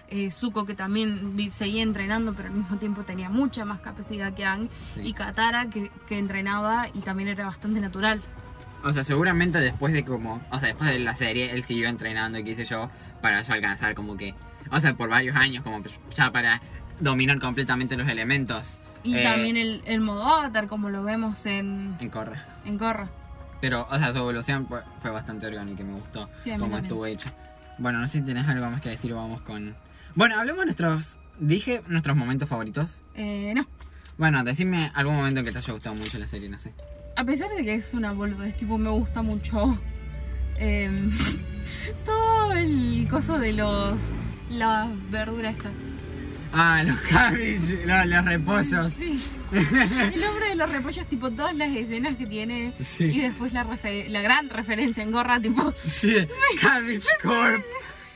[0.09, 4.45] Eh, Zuko, que también seguía entrenando, pero al mismo tiempo tenía mucha más capacidad que
[4.45, 4.69] Aang.
[4.93, 5.01] Sí.
[5.03, 8.21] Y Katara, que, que entrenaba y también era bastante natural.
[8.83, 12.37] O sea, seguramente después de como, o sea, después de la serie, él siguió entrenando
[12.37, 12.89] y qué sé yo,
[13.21, 14.35] para ya alcanzar como que,
[14.71, 15.81] o sea, por varios años, como
[16.15, 16.61] ya para
[16.99, 18.75] dominar completamente los elementos.
[19.03, 22.37] Y Eh, también el, el modo avatar, como lo vemos en, En Corre.
[22.65, 23.09] en Korra.
[23.59, 27.29] Pero, o sea, su evolución fue, bastante orgánica y me gustó Sí, cómo estuvo hecho.
[27.79, 29.75] Bueno, no sé si tenés algo más que decir o vamos con...
[30.15, 31.19] Bueno, hablemos de nuestros...
[31.37, 33.01] Dije nuestros momentos favoritos.
[33.13, 33.67] Eh, no.
[34.17, 36.73] Bueno, decime algún momento que te haya gustado mucho la serie, no sé.
[37.17, 39.77] A pesar de que es una boludez, tipo, me gusta mucho
[40.57, 41.11] em,
[42.05, 43.99] todo el coso de los.
[44.49, 45.73] las verduras estas.
[46.53, 48.93] Ah, los cabbage, no, los repollos.
[48.93, 49.21] Sí.
[49.51, 52.73] El hombre de los repollos, tipo, todas las escenas que tiene.
[52.79, 53.05] Sí.
[53.05, 53.65] Y después la,
[54.07, 55.73] la gran referencia en gorra, tipo.
[55.85, 56.15] Sí,
[56.61, 57.63] Cabbage Corp.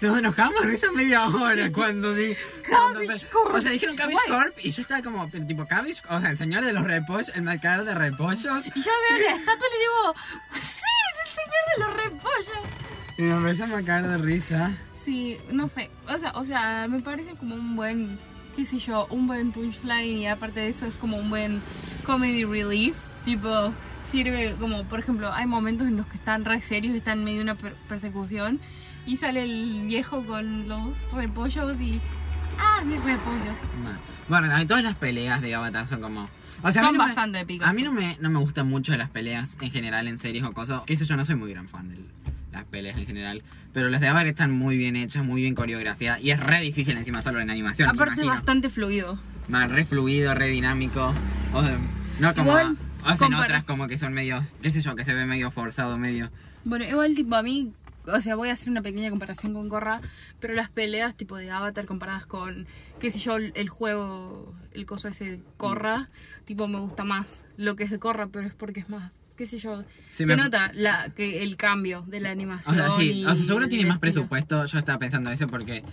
[0.01, 2.33] Nos enojamos risa media hora cuando di.
[2.69, 3.55] Cabbage cuando- Corp.
[3.55, 4.17] O sea, dijeron Cabbage.
[4.29, 7.41] Corp y yo estaba como, tipo, Cabbage, o sea, el señor de los repollos, el
[7.41, 8.67] mercader de repollos.
[8.67, 10.15] Y yo veo la estatua y le digo,
[10.53, 10.61] ¡Sí,
[11.09, 12.69] es el señor de los repollos!
[13.17, 14.71] Y me empezó a marcar de risa.
[15.03, 15.89] Sí, no sé.
[16.07, 18.17] O sea, o sea, me parece como un buen,
[18.55, 21.61] qué sé yo, un buen punchline y aparte de eso es como un buen
[22.05, 22.95] comedy relief.
[23.25, 23.73] Tipo,
[24.09, 27.37] sirve como, por ejemplo, hay momentos en los que están re serios, están en medio
[27.39, 28.59] de una per- persecución
[29.11, 31.99] y sale el viejo con los repollos y...
[32.59, 33.55] ¡Ah, mis repollos!
[34.27, 36.29] Bueno, a mí todas las peleas de Avatar son como.
[36.61, 38.39] O sea, a Son mí no me- bastante épicas, A mí no me, no me
[38.39, 40.81] gustan mucho las peleas en general en series o cosas.
[40.83, 41.97] Que eso yo no soy muy gran fan de
[42.51, 43.43] las peleas en general.
[43.73, 46.21] Pero las de Avatar están muy bien hechas, muy bien coreografiadas.
[46.21, 47.87] Y es re difícil encima solo en animación.
[47.89, 48.33] Aparte imagino.
[48.33, 49.17] bastante fluido.
[49.47, 51.13] Más re fluido, re dinámico.
[51.53, 51.77] O sea,
[52.19, 52.49] no como.
[52.51, 54.43] Igual, o sea, en compar- otras como que son medio.
[54.61, 56.27] qué sé yo, que se ve medio forzado, medio.
[56.65, 57.71] Bueno, igual tipo a mí,
[58.13, 60.01] o sea, voy a hacer una pequeña comparación con Corra,
[60.39, 62.67] pero las peleas tipo de Avatar comparadas con,
[62.99, 66.09] qué sé yo, el juego, el coso ese de Corra,
[66.45, 69.45] tipo me gusta más lo que es de Corra, pero es porque es más, qué
[69.47, 72.75] sé yo, Sí, se me- nota la, que el cambio de la O animación.
[72.75, 73.99] sea, sí, o sea, seguro tiene más estilo.
[74.01, 74.65] presupuesto.
[74.65, 75.83] Yo estaba pensando eso porque,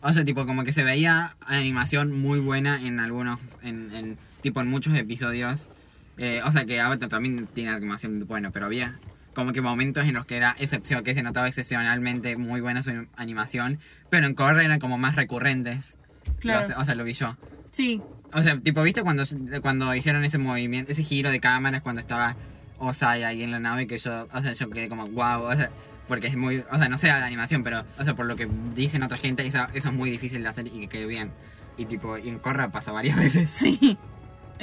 [0.00, 4.60] o sea, tipo, como que se veía animación muy buena en algunos, en, en tipo,
[4.60, 5.68] en muchos episodios.
[6.16, 8.98] Eh, o sea, que Avatar también tiene animación buena, pero había
[9.34, 13.06] como que momentos en los que era excepción, que se notaba excepcionalmente muy buena su
[13.16, 13.78] animación,
[14.10, 15.94] pero en Korra eran como más recurrentes.
[16.40, 16.68] Claro.
[16.68, 17.36] Lo- o sea, lo vi yo.
[17.70, 18.00] Sí,
[18.32, 19.24] O sea, tipo, ¿viste cuando,
[19.62, 22.34] cuando hicieron ese movimiento, ese giro de cámaras cuando estaba
[22.78, 23.86] Osai ahí en la nave?
[23.86, 25.70] Que yo, o sea, yo quedé como, wow, o sea,
[26.08, 28.48] porque es muy, o sea, no sé la animación, pero, o sea, por lo que
[28.74, 31.30] dicen otra gente, eso, eso es muy difícil de hacer y que quede bien.
[31.76, 33.50] Y tipo, y en Corra pasa varias veces.
[33.50, 33.98] sí.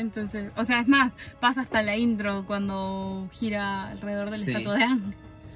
[0.02, 4.52] Entonces, o sea, es más, pasa hasta la intro cuando gira alrededor del Sí.
[4.52, 5.14] estatua de Ang.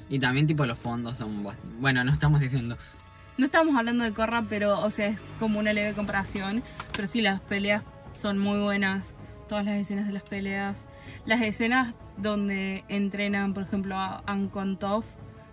[0.09, 1.45] Y también, tipo, los fondos son,
[1.79, 2.77] bueno, no estamos diciendo.
[3.37, 6.63] No estamos hablando de Corra, pero, o sea, es como una leve comparación.
[6.95, 7.83] Pero sí, las peleas
[8.13, 9.13] son muy buenas.
[9.49, 10.85] Todas las escenas de las peleas.
[11.25, 15.05] Las escenas donde entrenan, por ejemplo, a Aang con Toph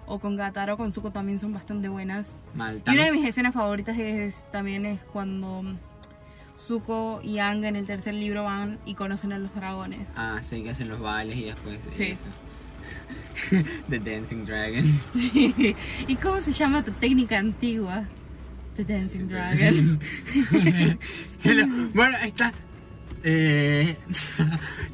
[0.06, 2.36] o con Gataro, con Zuko también son bastante buenas.
[2.54, 2.82] Mal.
[2.86, 5.64] Y una de mis escenas favoritas es también es cuando
[6.66, 10.00] Zuko y Aang en el tercer libro van y conocen a los dragones.
[10.16, 12.04] ah, sí, que hacen los bailes y después Sí.
[12.04, 12.26] eso.
[13.88, 14.84] The Dancing Dragon.
[16.08, 18.04] ¿Y cómo se llama tu técnica antigua?
[18.76, 20.00] The Dancing Dragon.
[21.42, 21.66] Hello.
[21.94, 22.52] Bueno, está.
[23.24, 23.96] Eh,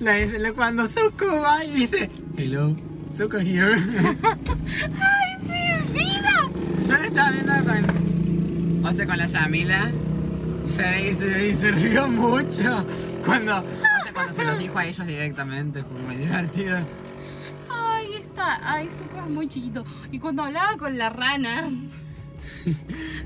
[0.01, 2.77] la, cuando Zuko va y dice: Hello,
[3.17, 3.75] Zuko here.
[3.75, 6.51] ¡Ay, mi vida!
[6.87, 8.85] Yo la estaba viendo con.
[8.85, 9.91] O sea, con la Yamila.
[10.69, 12.85] Se, se, se rió mucho.
[13.25, 13.65] Cuando,
[14.13, 15.83] cuando se los dijo a ellos directamente.
[15.83, 16.79] Fue muy divertido.
[17.69, 18.61] Ay, está.
[18.63, 19.85] Ay, Zuko es muy chiquito.
[20.11, 21.69] Y cuando hablaba con la rana.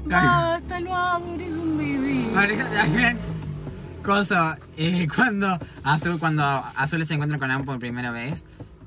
[0.04, 2.56] Basta, lo adoro, es un bebé.
[2.74, 3.18] También.
[4.02, 8.42] Cosa, eh, cuando Azul, cuando Azul se encuentra con Aang por primera vez,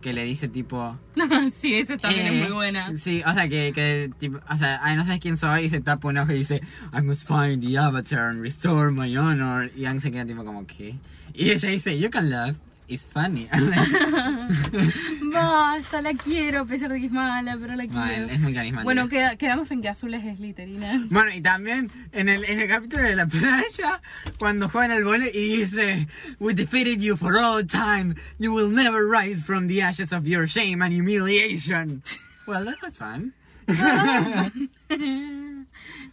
[0.05, 0.95] que le dice tipo.
[1.51, 2.95] sí, esa también Eh, es muy buena.
[2.95, 5.81] Sí, o sea, que, que tipo, o sea, ay, no sabes quién soy y se
[5.81, 6.61] tapa un ojo y dice,
[6.93, 9.71] I must find the avatar and restore my honor.
[9.75, 10.95] Y Ang se queda tipo como, ¿qué?
[11.33, 12.55] Y ella dice, you can laugh,
[12.87, 13.47] it's funny.
[15.35, 18.25] Basta, la quiero, a pesar de que es mala, pero la quiero.
[18.31, 18.83] es muy carismática.
[18.85, 21.07] Bueno, queda- quedamos en que Azul es Slytherin.
[21.09, 24.01] Bueno, y también en el, en el capítulo de la playa,
[24.39, 26.07] cuando juegan al vole y dice,
[26.39, 28.15] We defeated you for all time.
[28.39, 32.01] You will never rise from the ashes of your shame and humiliation.
[32.47, 33.33] Well, that was fun.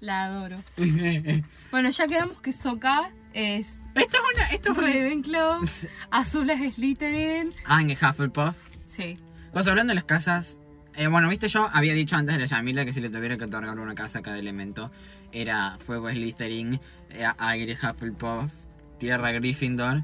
[0.00, 0.62] La adoro.
[1.70, 4.04] Bueno, ya quedamos que Sokka es es
[4.34, 4.44] una...
[4.52, 4.76] Esto es.
[4.76, 5.62] Ravenclaw,
[6.10, 7.52] Azul es Slytherin.
[7.64, 8.54] Aang es Hufflepuff.
[8.94, 9.18] Sí.
[9.52, 10.60] Pues hablando de las casas,
[10.94, 13.44] eh, bueno, viste, yo había dicho antes de la Yamila que si le tuviera que
[13.44, 14.90] otorgar una casa a cada elemento,
[15.32, 16.80] era fuego Slytherin,
[17.10, 18.50] eh, aire Hufflepuff,
[18.98, 20.02] tierra Gryffindor,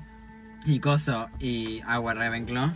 [0.67, 2.73] y coso, y agua Ravenclaw.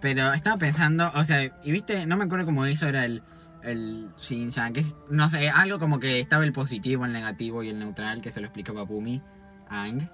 [0.00, 3.22] Pero estaba pensando, o sea, y viste, no me acuerdo cómo eso era el,
[3.64, 7.68] el Shin-Chan, que es, no sé, algo como que estaba el positivo, el negativo y
[7.70, 9.20] el neutral, que se lo explicaba Pumi,
[9.68, 10.08] Aang.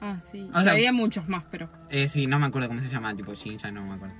[0.00, 0.48] Ah, sí.
[0.54, 1.68] O sea- había muchos más, pero.
[1.90, 4.14] Eh, sí, no me acuerdo cómo se llama, tipo Shin-Chan, no me acuerdo.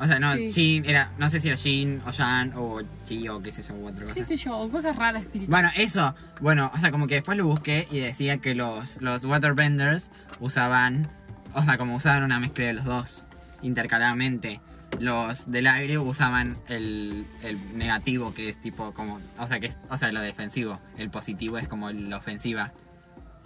[0.00, 0.46] O sea, no, Sí.
[0.46, 3.74] Shin era, no sé si era Shin o Shan o Chi o qué sé yo,
[3.74, 4.24] u otra ¿Qué cosa.
[4.26, 4.68] sé yo?
[4.70, 5.48] Cosas raras espirituales.
[5.50, 9.24] Bueno, eso, bueno, o sea, como que después lo busqué y decía que los, los
[9.24, 10.10] Waterbenders
[10.40, 11.08] usaban,
[11.54, 13.24] o sea, como usaban una mezcla de los dos,
[13.62, 14.60] intercaladamente.
[15.00, 19.76] Los del aire usaban el, el negativo, que es tipo como, o sea, que es,
[19.90, 20.80] o sea, lo defensivo.
[20.96, 22.72] El positivo es como la ofensiva.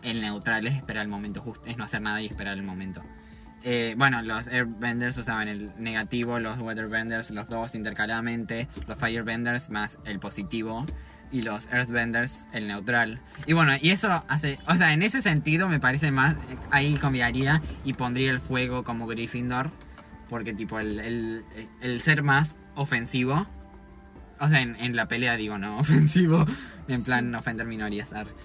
[0.03, 3.03] el neutral es esperar el momento justo, es no hacer nada y esperar el momento.
[3.65, 9.99] Eh, bueno, los Airbenders usaban el negativo, los Waterbenders, los dos intercaladamente, los Firebenders más
[10.05, 10.85] el positivo
[11.33, 13.21] y los Earthbenders el neutral.
[13.47, 16.37] Y bueno, y eso hace, o sea, en ese sentido me parece más,
[16.71, 19.71] ahí cambiaría y pondría el fuego como Gryffindor,
[20.29, 21.43] porque tipo el,
[21.81, 23.47] el, ser más ofensivo,
[24.41, 26.47] o sea, en, en la pelea digo, no, ofensivo,
[26.89, 28.13] en plan ofender minorías.
[28.13, 28.27] ar.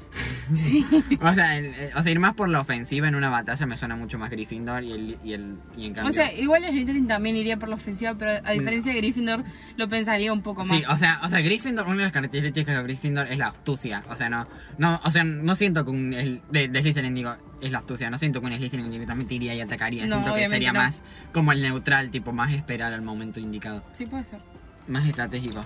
[1.21, 3.95] o, sea, eh, o sea, ir más por la ofensiva en una batalla me suena
[3.95, 6.09] mucho más Gryffindor y, el, y, el, y en cambio...
[6.09, 9.43] O sea, igual Slytherin también iría por la ofensiva, pero a diferencia de Gryffindor
[9.75, 10.77] lo pensaría un poco más.
[10.77, 14.03] Sí, o sea, o sea, Gryffindor, una de las características de Gryffindor es la astucia.
[14.09, 17.35] O sea, no, no, o sea, no siento que un el, de, de Slytherin digo
[17.61, 20.03] es la astucia, no siento que un Slytherin directamente iría y atacaría.
[20.05, 20.79] No, siento que obviamente sería no.
[20.79, 21.01] más
[21.33, 24.39] como el neutral, tipo más esperar al momento indicado, Sí, puede ser.
[24.87, 25.65] más estratégico.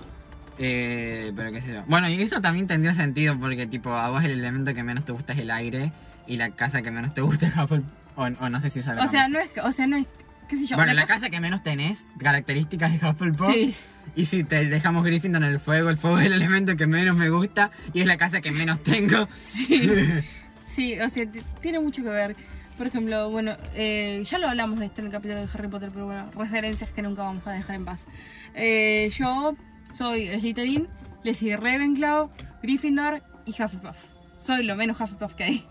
[0.64, 1.82] Eh, pero qué sé yo.
[1.88, 5.10] Bueno, y eso también tendría sentido porque tipo a vos el elemento que menos te
[5.10, 5.90] gusta es el aire
[6.28, 7.90] y la casa que menos te gusta es Hufflepuff.
[8.14, 10.06] O, o no sé si ya lo O sea, no es, o sea, no es,
[10.48, 10.76] qué sé yo.
[10.76, 13.52] Bueno, la casa que menos tenés, características de Hufflepuff.
[13.52, 13.74] Sí.
[14.14, 17.16] Y si te dejamos Gryffindor en el fuego, el fuego es el elemento que menos
[17.16, 19.28] me gusta y es la casa que menos tengo.
[19.40, 19.90] Sí,
[20.66, 21.26] sí, o sea,
[21.60, 22.36] tiene mucho que ver.
[22.78, 25.90] Por ejemplo, bueno, eh, ya lo hablamos de esto en el capítulo de Harry Potter,
[25.92, 28.06] pero bueno, referencias que nunca vamos a dejar en paz.
[28.54, 29.56] Eh, yo
[29.96, 30.88] soy Slytherin,
[31.22, 32.30] le sigue Ravenclaw,
[32.62, 33.96] Gryffindor y Hufflepuff.
[34.38, 35.66] Soy lo menos Hufflepuff que hay.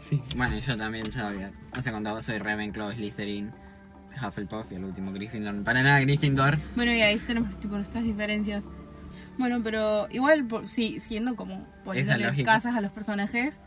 [0.00, 0.20] Sí.
[0.36, 1.52] Bueno, yo también sabía.
[1.74, 3.52] No sé cuándo soy Ravenclaw, Slytherin,
[4.26, 5.62] Hufflepuff y el último Gryffindor.
[5.64, 6.58] Para nada Gryffindor.
[6.76, 8.64] Bueno, y ahí tenemos tipo nuestras diferencias.
[9.38, 12.52] Bueno, pero igual, por- sí, siendo como poniéndole lógica.
[12.52, 13.60] casas a los personajes,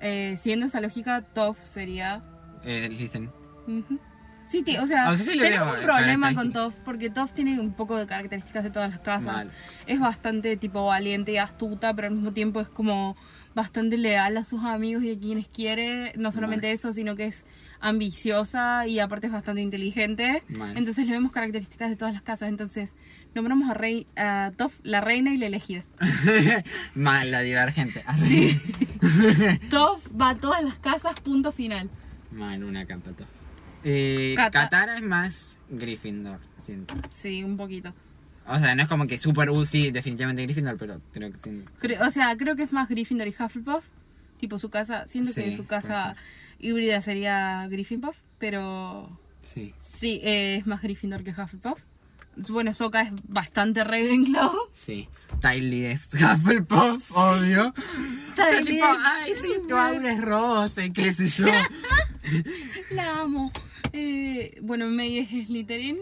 [0.00, 2.22] eh, siguiendo esa lógica, Toph sería
[2.64, 3.30] Eh, Slytherin.
[3.66, 3.98] Ujú.
[4.54, 6.52] Sí, ti- o sea, O sea, sí tenemos un problema con.
[6.52, 9.32] Toph, porque Toph tiene un poco de características de todas las casas.
[9.32, 9.50] Mal.
[9.88, 13.16] Es bastante tipo valiente y astuta, pero al mismo tiempo es como
[13.56, 16.12] bastante leal a sus amigos y a quienes quiere.
[16.16, 16.74] No solamente Mal.
[16.74, 17.42] eso, sino que es
[17.80, 20.44] ambiciosa y aparte es bastante inteligente.
[20.48, 20.76] Mal.
[20.78, 22.48] Entonces le vemos características de todas las casas.
[22.48, 22.94] Entonces
[23.34, 25.82] nombramos a, Rey, a Toph la reina y la elegida.
[26.94, 28.04] Mal, la divergente.
[28.18, 28.56] Sí.
[29.70, 31.90] Toph va a todas las casas, punto final.
[32.30, 33.26] Mal, una capa todo.
[33.84, 34.62] Eh, Cata.
[34.62, 36.94] Katara es más Gryffindor, siento.
[37.10, 37.94] Sí, un poquito.
[38.46, 41.64] O sea, no es como que super sí, definitivamente Gryffindor, pero creo que sí.
[41.80, 43.84] Cre- o sea, creo que es más Gryffindor y Hufflepuff.
[44.38, 46.16] Tipo su casa, siento que Sí, su puede casa
[46.58, 49.74] híbrida sería Gryffindor, pero Sí.
[49.78, 51.80] sí, eh, es más Gryffindor que Hufflepuff.
[52.48, 54.50] Bueno, Soka es bastante Ravenclaw.
[54.74, 55.08] Sí.
[55.40, 57.72] Tylee es Hufflepuff, obvio.
[58.36, 61.46] Pero Tylee tipo, es- ay, sí, tu aura es rosa y qué sé yo.
[62.90, 63.52] La amo.
[63.96, 65.98] Eh, bueno, May es Slytherin.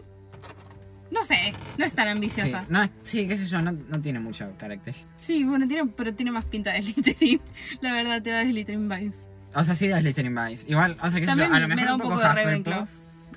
[1.11, 2.65] No sé, no es tan Sí, ambiciosa.
[2.71, 4.95] no, sí, qué sé yo, no, no tiene mucho carácter.
[5.19, 7.39] Sí, bueno, tiene, pero tiene más pinta de Slytherin.
[7.83, 9.29] La verdad, te da Slytherin vibes.
[9.55, 10.67] O sea, sí da Slytherin vibes.
[10.71, 12.23] Igual, o sea, qué sé También yo, a lo me mejor da un poco, poco
[12.27, 12.87] de Ravenclaw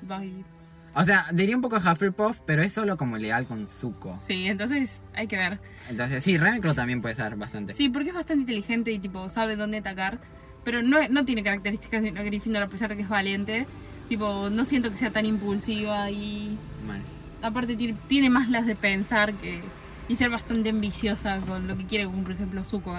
[0.02, 0.46] vibes.
[0.94, 4.16] O sea, diría un poco Hufflepuff, pero es solo como leal con Zuko.
[4.16, 5.58] Sí, entonces hay que ver.
[5.90, 7.74] Entonces, sí, Ravenclaw también puede ser bastante.
[7.74, 10.18] Sí, porque es bastante inteligente y tipo sabe dónde atacar,
[10.64, 13.66] pero no, no tiene características de una Gryffindor a pesar de que es valiente.
[14.08, 17.02] Tipo, no siento que sea tan impulsiva y Mal.
[17.42, 17.76] aparte
[18.08, 19.60] tiene, más las de pensar que
[20.08, 22.94] y ser bastante ambiciosa con lo que quiere, como por ejemplo Zuko.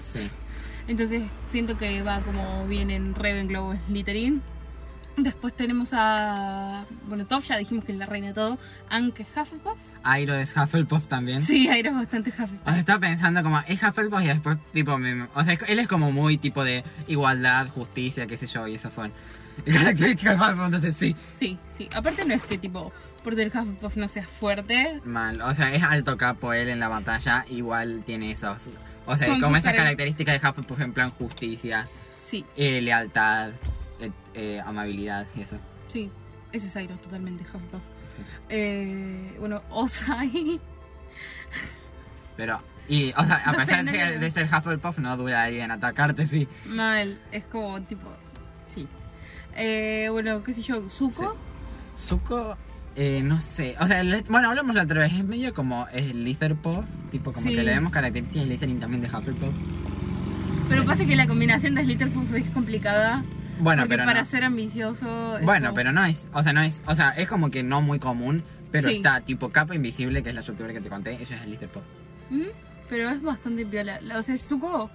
[0.00, 0.28] Sí.
[0.88, 4.42] Entonces siento que va como bien en Ravenclaw o Slytherin.
[5.16, 9.76] Después tenemos a bueno, Toph ya dijimos que es la reina de todo, aunque Hufflepuff.
[10.04, 11.42] Airo es Hufflepuff también.
[11.42, 12.66] Sí, Aira es bastante Hufflepuff.
[12.66, 15.88] O sea, estaba pensando como, es Hufflepuff y después, tipo, me- o sea, él es
[15.88, 19.10] como muy tipo de igualdad, justicia, qué sé yo, y esas son
[19.72, 21.88] características de Hufflepuff, entonces sí, Sí, sí.
[21.94, 22.92] Aparte no es que tipo
[23.24, 25.40] por ser Hufflepuff no seas fuerte, mal.
[25.42, 28.68] O sea, es alto capo él en la batalla, igual tiene esos,
[29.06, 31.88] o sea, Son como esas cara- características de Hufflepuff en plan justicia,
[32.22, 33.50] Sí, eh, lealtad,
[34.00, 35.56] eh, eh, amabilidad y eso.
[35.88, 36.10] sí.
[36.50, 37.82] Ese es Airo, totalmente Hufflepuff.
[38.06, 38.22] Sí.
[38.48, 40.58] Eh, bueno, Osai.
[42.36, 45.60] Pero, y, o sea, a No sé, pesar no de ser Hufflepuff, no dura ahí
[45.60, 46.48] en atacarte, sí.
[46.66, 48.08] Mal, es como tipo.
[48.72, 48.86] Sí.
[49.58, 51.36] Eh, bueno, qué sé yo, Zuko.
[51.98, 52.56] Zuko,
[52.96, 53.74] eh, no sé.
[53.80, 55.12] O sea, le- bueno, hablamos la otra vez.
[55.12, 56.84] Es medio como es Lizardpuff.
[57.10, 57.56] Tipo, como Sí.
[57.56, 59.54] que le vemos características Slytherin también de Hufflepuff.
[60.68, 63.24] Pero pasa que la combinación de Slitterpuff es complicada.
[63.60, 64.26] Bueno, pero para no.
[64.26, 65.38] ser ambicioso.
[65.42, 66.28] Bueno, como- pero no es.
[66.32, 66.80] O sea, no es.
[66.86, 68.44] O sea, es como que no muy común.
[68.70, 68.96] Pero Sí.
[68.96, 71.12] está tipo capa invisible, que es la youtuber que te conté.
[71.14, 71.82] Ella es Lizardpuff.
[72.30, 72.42] ¿Mm?
[72.90, 73.98] Pero es bastante viola.
[74.16, 74.90] O sea, Zuko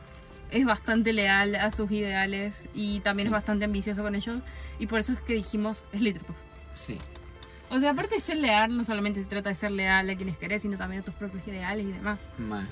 [0.54, 3.30] es bastante leal a sus ideales y también Sí.
[3.30, 4.42] es bastante ambicioso con ellos.
[4.80, 6.36] Y por eso es que dijimos Slitterpuff.
[6.74, 6.98] Sí.
[7.70, 10.38] O sea, aparte de ser leal, no solamente se trata de ser leal a quienes
[10.38, 12.20] querés, sino también a tus propios ideales y demás.
[12.38, 12.68] Mal.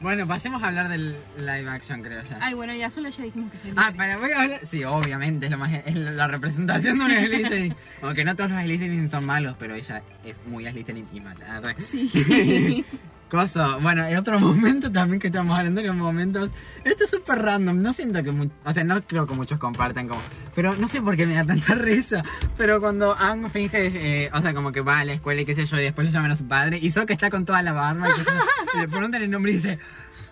[0.00, 2.38] Bueno, pasemos a hablar del live action, creo ya.
[2.40, 4.60] Ay, bueno, ya solo ya dijimos que es Ah, pero voy a hablar.
[4.64, 7.76] Sí, obviamente, es, lo más, es la representación de un Slytherin.
[8.02, 11.74] Aunque no todos los Slytherin son malos, pero ella es muy Slytherin y mala.
[11.78, 12.84] Sí.
[13.30, 16.50] Coso, bueno, en otro momento también que estamos hablando en momentos.
[16.84, 18.30] Esto es súper random, no siento que.
[18.64, 20.20] O sea, no creo que muchos compartan como.
[20.54, 22.24] Pero no sé por qué me da tanta risa.
[22.58, 25.54] Pero cuando Ang finge, eh, o sea, como que va a la escuela y qué
[25.54, 27.72] sé yo, y después le llaman a su padre, y que está con toda la
[27.72, 29.78] barba, y, y le preguntan el nombre y dice.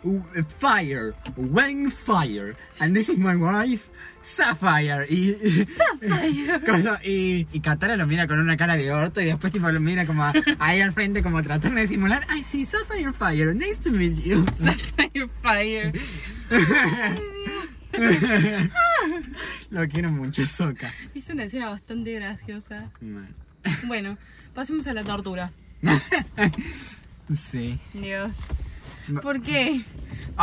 [0.05, 0.20] "Uh,
[0.59, 3.89] Fire, Wang Fire, and this is my wife,
[4.23, 5.05] Sapphire.
[5.09, 5.35] Y,
[6.66, 9.81] Cosa- y, y Katara lo mira con una cara de orto y después tipo lo
[9.81, 13.77] mira como a- ahí al frente como tratando de simular, ay sí, Sapphire Fire, nice
[13.81, 14.45] to meet you.
[15.03, 15.93] Fire, fire.
[19.70, 20.93] lo quiero mucho, Soka.
[21.15, 22.91] Es una escena bastante graciosa.
[23.87, 24.16] Bueno,
[24.55, 25.51] pasemos a la tortura.
[27.35, 27.79] Sí.
[27.95, 28.33] Dios.
[29.23, 29.81] ¿Por qué?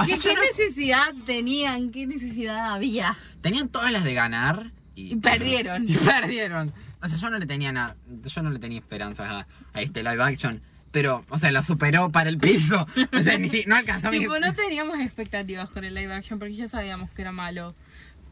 [0.06, 1.92] ¿Qué, qué no- necesidad tenían?
[1.92, 3.16] ¿Qué necesidad había?
[3.42, 5.86] Tenían todas las de ganar Y y, perdieron.
[5.90, 6.74] y perdieron.
[7.02, 10.04] O sea, yo no le tenía nada, yo no le tenía esperanzas a, a este
[10.04, 10.62] live action.
[10.92, 12.88] Pero, o sea, lo superó para el piso.
[13.12, 14.20] O sea, ni si, no alcanzó mi...
[14.20, 17.76] Tipo, no teníamos expectativas con el live action porque ya sabíamos que era malo.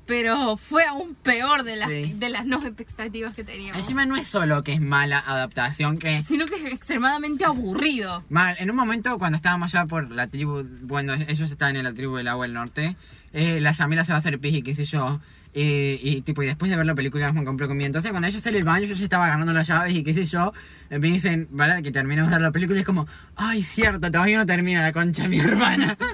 [0.05, 2.13] Pero fue aún peor de las, Sí.
[2.17, 3.77] de las no expectativas que teníamos.
[3.77, 8.23] Encima no es solo que es mala adaptación, que Sino que es extremadamente aburrido.
[8.29, 11.93] Mal, en un momento cuando estábamos ya por la tribu, bueno, ellos estaban en la
[11.93, 12.97] tribu del agua del norte,
[13.31, 15.21] eh, la Yamila se va a hacer pis y qué sé yo,
[15.53, 17.85] eh, y tipo, y después de ver la película me compré comida.
[17.85, 20.25] Entonces cuando ella sale del baño yo ya estaba agarrando las llaves y qué sé
[20.25, 20.51] yo,
[20.89, 21.81] me dicen, ¿verdad?
[21.81, 23.07] Que terminamos de ver la película y es como,
[23.37, 25.97] ay, cierto, todavía no termina la concha mi hermana.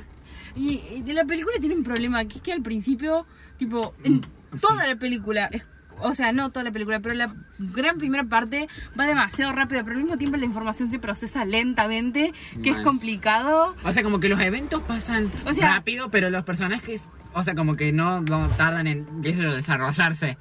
[0.55, 3.25] Y, y la película tiene un problema, que es que al principio,
[3.59, 4.15] tipo, en
[4.51, 5.63] Mm, toda la película, es-
[6.01, 8.67] o sea, no toda la película, pero la gran primera parte
[8.99, 12.33] va demasiado rápido, pero al mismo tiempo la información se procesa lentamente,
[12.63, 12.83] que es Mal.
[12.85, 13.75] complicado.
[13.83, 17.01] O sea, como que los eventos pasan O sea- rápido, pero los personajes,
[17.33, 20.37] o sea, como que no, no tardan en, qué sé yo, desarrollarse.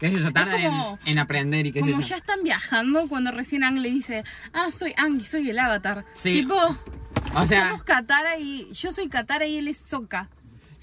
[0.00, 2.00] Sé yo, tardan en- como- en, aprender y sé Como yo.
[2.00, 6.04] ya están viajando cuando recién Ang le dice, ah, soy Ang y soy el avatar.
[6.14, 6.40] Sí.
[6.42, 6.56] Tipo,
[7.34, 10.28] O sea, somos Katara y yo soy Katara y él es Sokka.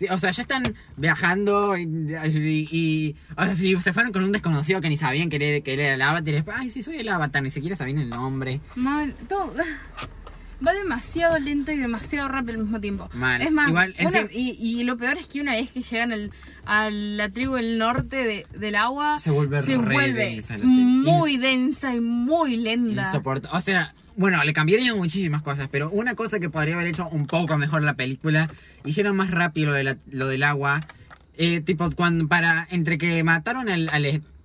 [0.01, 0.63] Sí, o sea, ya están
[0.97, 5.29] viajando y, y- y- O sea, si se fueron con un desconocido que ni sabían
[5.29, 7.75] que era, que era el avatar y después, ay, sí, soy el avatar, ni siquiera
[7.75, 8.61] sabían el nombre.
[8.75, 9.53] Mal, todo.
[10.65, 13.09] Va demasiado lento y demasiado rápido al mismo tiempo.
[13.13, 13.41] Mal.
[13.41, 13.95] Es más, Igual,
[14.31, 16.31] y, y lo peor es que una vez que llegan al-
[16.65, 21.95] a la tribu del norte de- del agua, Se vuelve re vuelve densa muy densa
[21.95, 23.11] y muy lenta.
[23.51, 27.27] O sea, bueno, le cambiarían muchísimas cosas, pero una cosa que podría haber hecho un
[27.27, 28.49] poco mejor la película,
[28.85, 30.81] hicieron más rápido lo, de la- lo del agua.
[31.37, 33.89] Eh, tipo, cuando para entre que mataron al,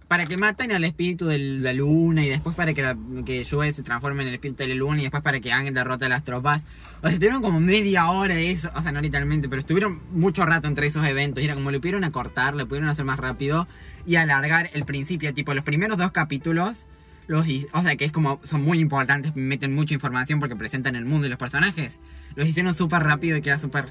[0.09, 3.83] para que maten al espíritu de la luna y después para que, la, que se
[3.83, 6.23] transforme en el espíritu de la luna y después para que Ángel derrote a las
[6.23, 6.65] tropas.
[6.99, 10.69] O sea, estuvieron como media hora eso, o sea, no literalmente, pero estuvieron mucho rato
[10.69, 13.67] entre esos eventos y era como le pudieron acortar, le pudieron hacer más rápido
[14.07, 16.87] y alargar el principio, tipo los primeros dos capítulos.
[17.27, 21.05] Los, o sea, que es como, son muy importantes, meten mucha información porque presentan el
[21.05, 21.99] mundo y los personajes.
[22.35, 23.87] Los hicieron súper rápido y que era súper...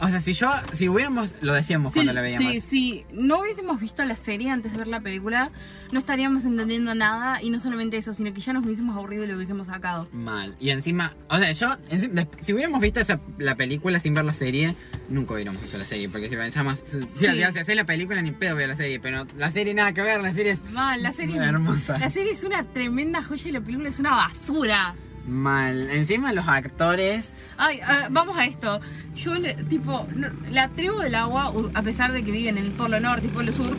[0.00, 2.52] O sea, si yo, si hubiéramos, lo decíamos Sí, cuando la veíamos.
[2.52, 5.50] sí, si no hubiésemos visto la serie antes de ver la película,
[5.90, 9.26] no estaríamos entendiendo nada y no solamente eso, sino que ya nos hubiésemos aburrido y
[9.26, 10.08] lo hubiésemos sacado.
[10.12, 10.54] Mal.
[10.60, 14.34] Y encima, o sea, yo, encima- si hubiéramos visto esa, la película sin ver la
[14.34, 14.76] serie,
[15.08, 16.08] nunca hubiéramos visto la serie.
[16.08, 17.26] Porque si pensamos, si, Sí.
[17.32, 20.20] si hacés la película ni pedo ver la serie, pero la serie nada que ver,
[20.20, 21.98] la serie es Mal, la serie, hermosa.
[21.98, 24.94] la serie es una tremenda joya y la película es una basura.
[25.28, 25.90] Mal.
[25.90, 28.80] Encima los actores, Ay, ah, vamos a esto.
[29.14, 32.72] Yo, le- tipo, no- la tribu del agua, a pesar de que viven en el
[32.72, 33.76] polo norte y polo sur,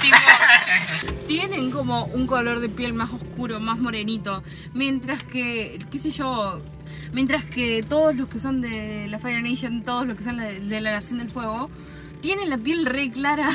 [0.00, 0.16] tipo,
[1.28, 4.42] tienen como un color de piel más oscuro, más morenito.
[4.72, 6.60] Mientras que, qué sé yo,
[7.12, 10.80] mientras que todos los que son de la Fire Nation, todos los que son de
[10.80, 11.70] la Nación del Fuego,
[12.20, 13.50] tienen la piel re clara.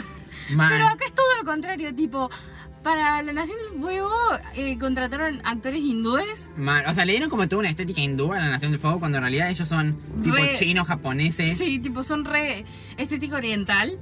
[0.56, 0.70] mal.
[0.72, 2.30] Pero acá es todo lo contrario, tipo,
[2.84, 4.12] para la Nación del Fuego
[4.56, 6.50] eh, contrataron actores hindúes.
[6.56, 6.86] Mal.
[6.88, 9.18] O sea, le dieron como toda una estética hindú a la Nación del Fuego cuando
[9.18, 11.58] en realidad ellos son tipo Re- chinos, japoneses.
[11.58, 12.66] Sí, tipo, son re
[12.98, 14.00] estética oriental.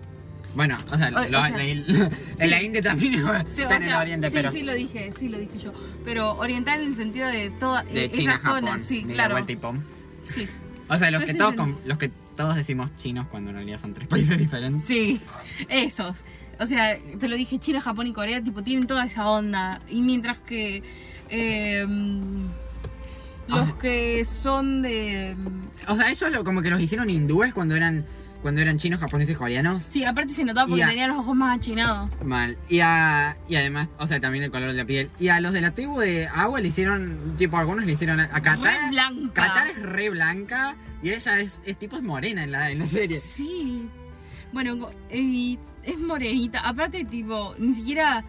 [0.55, 1.63] Bueno, o sea, O- lo- o sea, la,
[2.39, 3.13] en la India también
[3.53, 5.73] Sí, está en el sea, oriente, sí, pero sí lo dije, sí lo dije yo.
[6.05, 9.07] Pero oriental en el sentido de toda de eh, China, esa zona, Japón, sí, de
[9.09, 9.33] la claro.
[9.35, 9.81] vuelta y pom.
[10.23, 10.47] Sí,
[10.89, 11.55] O sea, los que, todos,
[11.85, 14.85] los que todos decimos chinos cuando en realidad son tres países diferentes.
[14.85, 15.21] sí,
[15.69, 16.23] esos.
[16.59, 19.79] O sea, te lo dije, China, Japón y Corea, tipo, tienen toda esa onda.
[19.89, 20.84] Y mientras que
[21.29, 21.85] eh,
[23.47, 23.75] los Ah.
[23.79, 25.35] que son de...
[25.88, 28.05] O sea, ellos lo- como que los hicieron hindúes cuando eran
[28.41, 29.84] cuando eran chinos, japoneses, coreanos.
[29.89, 32.09] Sí, aparte se notaba porque Y a- tenía los ojos más achinados.
[32.23, 32.55] Mal.
[32.69, 35.09] Y, a, y además, o sea, también el color de la piel.
[35.19, 38.25] Y a los de la tribu de agua le hicieron, tipo, algunos le hicieron a,
[38.25, 38.59] a Qatar.
[38.84, 39.31] Re blanca.
[39.34, 42.85] Qatar es re blanca y ella es, es tipo es morena en la, en la
[42.85, 43.19] serie.
[43.19, 43.89] Sí.
[44.53, 45.57] Bueno, y
[45.88, 46.59] es morenita.
[46.59, 48.23] Aparte, tipo, ni siquiera.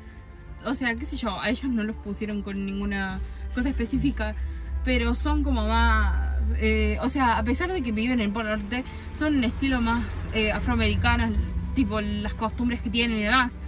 [0.65, 3.21] O sea, qué sé yo, a ellos no los pusieron con ninguna
[3.55, 4.35] cosa específica.
[4.85, 6.41] Pero son como más.
[6.59, 8.85] eh, o sea, a pesar de que viven en el Polo Norte,
[9.19, 11.33] son un estilo más eh, afroamericanos,
[11.75, 13.59] tipo las costumbres que tienen y demás.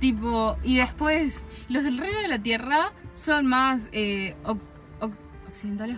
[0.00, 4.34] Tipo, y después, los del Reino de la Tierra son más eh,
[5.50, 5.96] occidentales.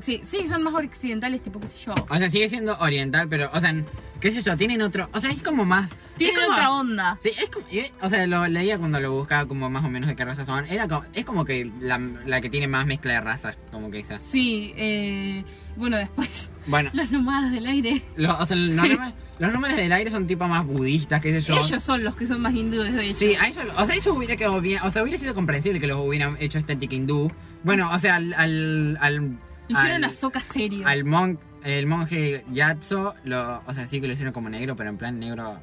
[0.00, 1.94] sí, son más occidentales, tipo, qué sé yo.
[2.08, 3.74] O sea, sigue siendo oriental, pero, o sea,
[4.20, 5.08] qué sé yo, tienen otro.
[5.12, 5.90] O sea, es como más.
[6.16, 7.18] Tienen como- otra onda.
[7.20, 7.66] Sí, es como.
[8.02, 10.66] O sea, lo leía cuando lo buscaba como más o menos de qué raza son.
[10.66, 13.98] Era como, es como que la, la que tiene más mezcla de razas, como que
[14.00, 14.18] esa.
[14.18, 15.44] Sí, eh,
[15.76, 18.02] bueno, después, Bueno, los nómadas del aire.
[18.16, 21.52] lo- o sea, los números, los números del aire son tipo más budistas, qué sé
[21.52, 21.60] yo.
[21.60, 23.18] Ellos son los que son más hindúes, de hecho.
[23.18, 25.86] Sí, a ellos, o sea, eso hubiera quedado bien, o sea, hubiera sido comprensible que
[25.86, 27.30] los hubieran hecho estética hindú.
[27.66, 29.38] Bueno, o sea, al al al,
[29.68, 30.86] Hicieron a Soca serio.
[30.86, 34.88] al mon- el monje Yatso, lo, o sea, sí que lo hicieron como negro, pero
[34.88, 35.54] en plan negro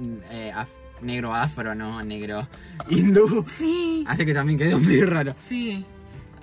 [0.00, 0.66] mm, eh, af-
[1.00, 2.48] negro afro, no negro
[2.90, 3.44] hindú.
[3.48, 5.34] Sí, Así que también quedó muy raro.
[5.48, 5.84] sí.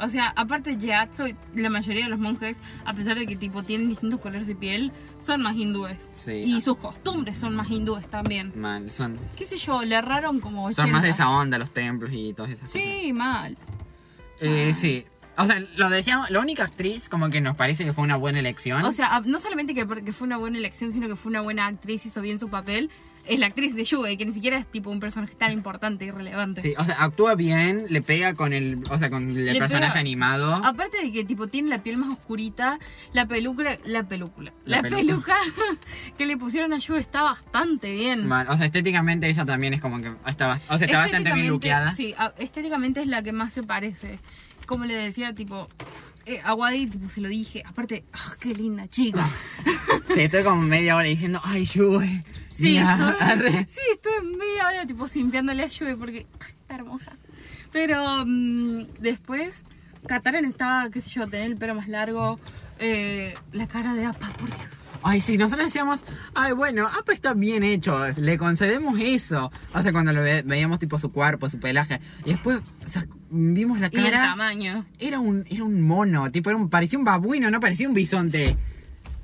[0.03, 3.87] O sea, aparte Gyatso, la mayoría de los monjes, a pesar de que tipo tienen
[3.89, 6.09] distintos colores de piel, son más hindúes.
[6.11, 6.31] Sí.
[6.31, 8.51] Y sus costumbres son más hindúes también.
[8.55, 10.81] Mal, son Qué sé yo, le erraron como 80.
[10.81, 12.81] son más de esa onda los templos y todas esas cosas.
[12.81, 13.55] Sí, mal.
[14.41, 15.05] Eh, sí.
[15.37, 18.39] O sea, lo decíamos, la única actriz como que nos parece que fue una buena
[18.39, 18.83] elección.
[18.83, 21.41] O sea, a- no solamente que, que fue una buena elección, sino que fue una
[21.41, 22.89] buena actriz, hizo bien su papel.
[23.27, 26.11] Es la actriz de Yuge, que ni siquiera es tipo un personaje tan importante y
[26.11, 26.61] relevante.
[26.61, 29.93] Sí, o sea, actúa bien, le pega con el, o sea, con el Le personaje
[29.93, 30.53] pega- animado.
[30.55, 32.79] Aparte de que tipo tiene la piel más oscurita,
[33.13, 35.37] la peluca, la peluca, La la, peluca.
[36.17, 38.31] que le pusieron a Yu está bastante bien.
[38.31, 41.93] O sea, estéticamente ella también es como que está, o sea, está bastante bien luqueada.
[41.95, 44.19] Sí, estéticamente es la que más se parece.
[44.65, 45.67] Como le decía, tipo,
[46.25, 47.61] eh, a Wadi, tipo, se lo dije.
[47.65, 49.23] Aparte, ah, qué linda chica.
[50.13, 52.23] Sí, estoy como media hora diciendo, ay, Yue.
[52.61, 53.65] Sí, estuve, arre".
[53.69, 57.11] sí, estuve media hora tipo simpiándole a Yue porque ah, está hermosa.
[57.71, 59.63] Pero mm, después,
[60.07, 62.39] Katara necesitaba, qué sé yo, tener el pelo más largo,
[62.79, 64.59] eh, la cara de Apa, por Dios.
[65.03, 66.05] Ay, sí, nosotros decíamos,
[66.35, 69.51] ay, bueno, Apa está bien hecho, le concedemos eso.
[69.73, 71.99] O sea, cuando lo ve- veíamos tipo su cuerpo, su pelaje.
[72.23, 74.25] Y después o sea, vimos la Y el cara.
[74.25, 74.85] tamaño.
[74.99, 78.55] Era un, era un mono, tipo, era un, parecía un babuino, no parecía un bisonte.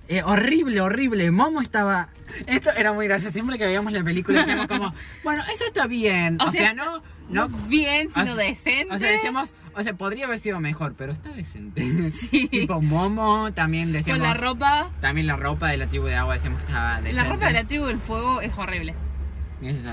[0.10, 1.30] Eh, horrible, horrible.
[1.32, 2.10] Momo estaba.
[2.46, 3.34] Esto era muy gracioso.
[3.34, 4.94] Siempre que veíamos la película decíamos como,
[5.24, 6.38] bueno, eso está bien.
[6.42, 7.48] O, O sea, sea, no, no.
[7.68, 8.96] bien, o sino sea- decente.
[8.96, 11.82] O sea, decíamos, o sea, podría haber sido mejor, pero está decente.
[12.12, 12.48] Sí.
[12.48, 14.22] tipo Momo, también Con decíamos.
[14.28, 14.92] la ropa.
[15.02, 17.14] También la ropa de la tribu de agua decíamos que estaba decente.
[17.14, 18.96] La ropa de la tribu del fuego es horrible.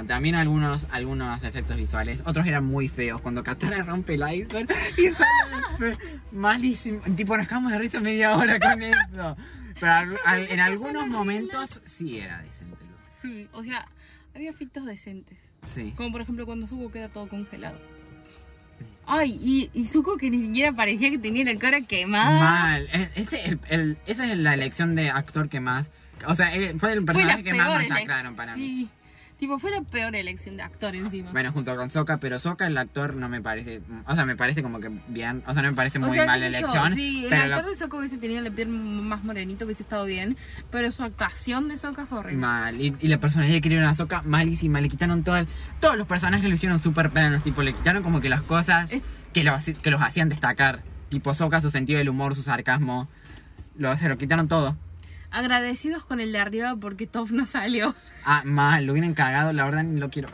[0.06, 2.22] También algunos, algunos efectos visuales.
[2.26, 3.22] Otros eran muy feos.
[3.22, 4.68] Cuando Katara rompe el iceberg
[4.98, 5.96] y sale
[6.32, 7.00] malísimo.
[7.16, 9.36] Tipo, nos quedamos de risa media hora con eso.
[9.84, 12.84] Pero al- al- en algunos momentos sí era decente.
[13.22, 13.86] Sí, o sea,
[14.34, 15.38] había efectos decentes.
[15.62, 15.92] Sí.
[15.96, 17.78] Como por ejemplo cuando Zuko queda todo congelado.
[19.06, 22.38] Ay, y, y Zuko que ni siquiera parecía que tenía la cara quemada.
[22.40, 22.88] Mal.
[22.92, 25.90] E- Ese, el, el- esa es la elección de actor que más.
[26.26, 28.88] O sea, eh, fue el fue personaje que más masacraron para mí.
[29.38, 31.32] Tipo, fue la peor elección de actor encima.
[31.32, 33.82] Bueno, junto con Sokka, pero Sokka, el actor, no me parece.
[34.06, 35.42] O sea, me parece como que bien.
[35.46, 36.94] O sea, no me parece O muy sea, mala sé yo, elección.
[36.94, 40.04] Sí, el pero lo- actor de Sokka hubiese tenido la piel más morenito, hubiese estado
[40.06, 40.36] bien.
[40.70, 42.38] Pero su actuación de Sokka fue horrible.
[42.40, 42.80] Mal.
[42.80, 44.80] Y, y la personalidad que querían a Soka, malísima.
[44.80, 45.48] Le quitaron todo el-
[45.80, 47.42] todos los personajes lo hicieron súper planos.
[47.42, 49.02] Tipo, le quitaron como que las cosas Es-
[49.32, 50.82] que, los, que los hacían destacar.
[51.08, 53.08] Tipo, Soka, su sentido del humor, su sarcasmo.
[53.76, 54.76] Lo, se lo quitaron todo.
[55.34, 57.94] Agradecidos con el de arriba porque Toph no salió.
[58.24, 60.28] Ah, mal, lo hubieran cagado, la verdad ni lo quiero.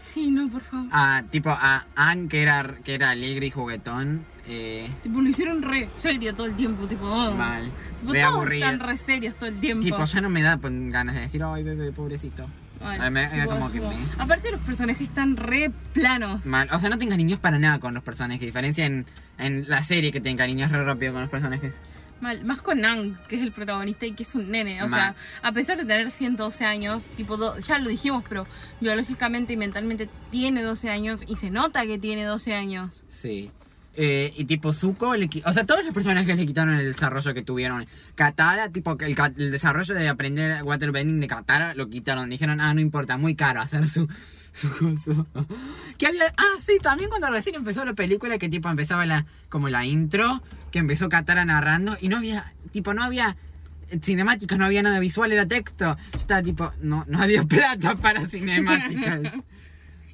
[0.00, 0.88] Sí, no, por favor.
[0.92, 4.24] Ah, tipo, a Anne, que era, que era alegre y juguetón.
[4.48, 7.32] Eh, Tipo, lo hicieron re serio todo el tiempo, tipo, oh.
[7.34, 7.64] mal.
[8.00, 8.64] Tipo, Re todos aburrido.
[8.70, 9.84] están re serios todo el tiempo.
[9.84, 12.48] Tipo, ya no me da pues, ganas de decir, ay, bebé, pobrecito.
[12.80, 16.46] Ay, Ah, me- tipo, como que me- Aparte los personajes están re planos.
[16.46, 16.68] Mal.
[16.72, 18.40] O sea, no tengas niños para nada con los personajes.
[18.40, 19.04] Diferencia en,
[19.38, 21.74] en la serie que te encariñas re rápido con los personajes.
[22.20, 24.82] Mal, más con Nang, que es el protagonista y que es un nene.
[24.82, 24.90] O Mal.
[25.00, 28.46] sea, a pesar de tener 112 años, tipo, do- ya lo dijimos, pero
[28.80, 33.04] biológicamente y mentalmente tiene 12 años y se nota que tiene 12 años.
[33.08, 33.50] Sí.
[33.98, 37.40] Eh, y tipo Zuko, le o sea, todos los personajes le quitaron el desarrollo que
[37.42, 37.86] tuvieron.
[38.14, 42.28] Katara, tipo, que el, el desarrollo de aprender waterbending de Katara lo quitaron.
[42.28, 44.06] Dijeron, ah, no importa, muy caro hacer su,
[44.56, 45.26] su coso.
[45.98, 49.68] Que había, ah, sí, también cuando recién empezó la película, que tipo empezaba la, como
[49.68, 53.36] la intro, que empezó Katara narrando, y no había, tipo, no había
[54.02, 55.96] cinemáticas, no había nada visual, era texto.
[56.12, 59.20] Yo estaba tipo, no, no había plata para cinemáticas.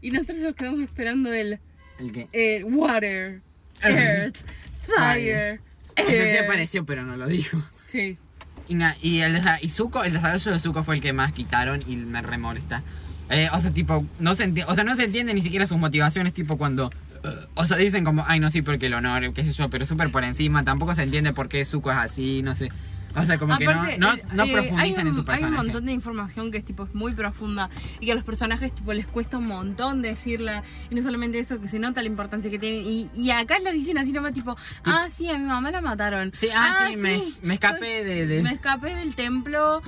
[0.05, 1.61] Y nosotros nos quedamos esperando el,
[2.01, 2.29] ¿El qué?
[2.33, 3.41] el water,
[3.83, 4.39] earth,
[4.85, 5.61] fire,
[5.93, 6.45] O sea, sí air.
[6.45, 7.63] apareció, pero no lo dijo.
[7.87, 8.19] Sí.
[8.67, 11.79] Y, na- y el, y Zuko, el desarrollo de Zuko fue el que más quitaron
[11.87, 12.83] y me remolesta.
[13.31, 15.79] Eh, o sea, tipo, no se enti- o sea, no se entiende ni siquiera sus
[15.79, 16.91] motivaciones, tipo cuando...
[17.25, 19.87] eh, o sea, dicen como, ay, no, sí, porque el honor, qué sé yo, pero
[19.87, 20.65] súper por encima.
[20.65, 22.69] Tampoco se entiende por qué Zuko es así, no sé.
[23.15, 25.27] O sea, como Aparte, que no, no, no eh, profundizan hay un, en su Hay
[25.27, 25.51] personaje.
[25.51, 27.69] un montón de información que es tipo es muy profunda
[28.01, 31.61] y que a los personajes tipo les cuesta un montón decirla y no solamente eso
[31.61, 34.57] que se nota la importancia que tienen y, y acá la dicen así nomás tipo
[34.87, 38.27] ah sí a mi mamá la mataron Sí, ah, sí, me- me escapé soy- de-
[38.27, 39.83] de- me escapé del templo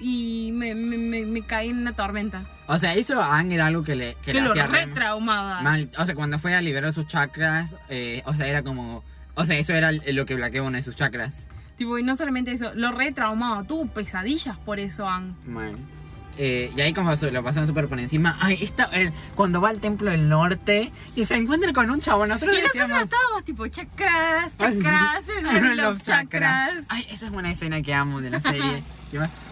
[0.00, 3.66] y me, me, me, me caí en una tormenta O sea, eso a Aang era
[3.66, 5.90] algo que le, que que le lo hacía re- retraumaba mal.
[5.98, 9.04] O sea, cuando fue a liberar sus chakras, eh, o sea, era como...
[9.34, 11.46] O sea, eso era lo que bloqueaba uno de sus chakras.
[11.76, 15.76] tipo y no solamente eso lo retraumaba tuvo pesadillas por eso Ang Mal.
[16.38, 18.36] Eh, y ahí como lo pasaron súper por encima.
[18.40, 22.26] Ay, esta, el- cuando va al templo del norte y se encuentra con un chavo.
[22.26, 23.04] Nosotros y nosotros decíamos...
[23.04, 28.20] estábamos tipo chakras chakras don't love love chakras Ay, esa es una escena que amo
[28.20, 28.82] de la serie.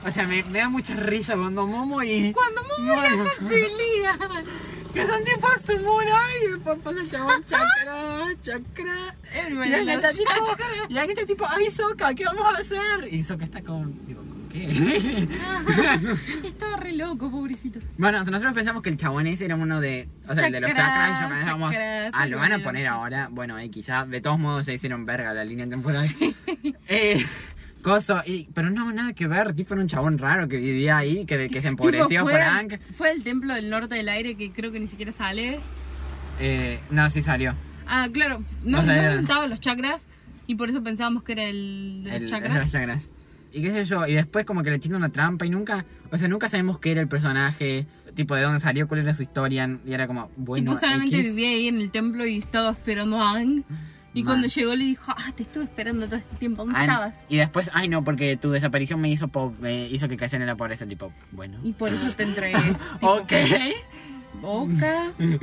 [0.07, 2.33] O sea, me, me da mucha risa cuando Momo y...
[2.33, 3.25] Cuando Momo y Bueno.
[3.25, 4.45] Aang pelean.
[4.93, 6.35] Que son tipo samurai.
[6.47, 8.97] Y después pasa el chabón chakra, chakra.
[9.67, 10.31] Y Aang está tipo...
[10.89, 13.13] Y está tipo, ay, Soka, ¿qué vamos a hacer?
[13.13, 13.87] Y Soka está como...
[14.07, 15.29] Digo, ¿con qué?
[16.49, 17.81] Estaba re loco, pobrecito.
[17.99, 20.09] Bueno, nosotros pensamos que el chabón ese era uno de.
[20.27, 21.21] O sea, el de los Chakras.
[21.21, 21.71] Y yo pensábamos.
[21.73, 23.29] chakras, Ah, lo van a poner ahora.
[23.31, 24.07] Bueno, X, ya.
[24.07, 26.09] De todos modos, ya hicieron verga la línea temporal.
[26.89, 27.25] Eh.
[27.89, 31.25] Coso, y, pero no, nada que ver, tipo era un chabón raro que vivía ahí,
[31.25, 32.79] que, que se empobreció fue, Aang.
[32.95, 35.59] fue el templo del norte del aire que creo que ni siquiera sale.
[36.41, 37.55] Eh, no, sí salió.
[37.87, 40.03] Ah, claro, no, O sea, no los chakras
[40.47, 42.55] y por eso pensábamos que era el de los El- chakras.
[42.55, 43.11] de los chakras.
[43.51, 46.19] Y qué sé yo, y después como que le tiene una trampa y nunca, o
[46.19, 49.79] sea, nunca sabemos qué era el personaje, tipo de dónde salió, cuál era su historia,
[49.87, 51.35] y era como, bueno, tipo, solamente X.
[51.35, 53.65] vivía ahí en el templo y estaba esperando a Aang.
[54.21, 57.25] Y cuando llegó le dijo, ah, te estuve esperando todo este tiempo, ¿dónde Ah, estabas?
[57.29, 60.49] Y después, ay no, porque tu desaparición me hizo po- me hizo que cayera en
[60.49, 61.59] la pobreza, tipo, bueno.
[61.63, 62.59] Y por eso te entregué.
[63.01, 63.33] Tipo, Ok.
[64.41, 65.13] Boca.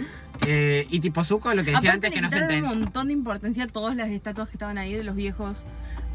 [0.47, 3.07] Eh, y tipo Zuko, lo que decía Aparte antes le que no se un montón
[3.07, 5.63] de importancia a todas las estatuas que estaban ahí de los viejos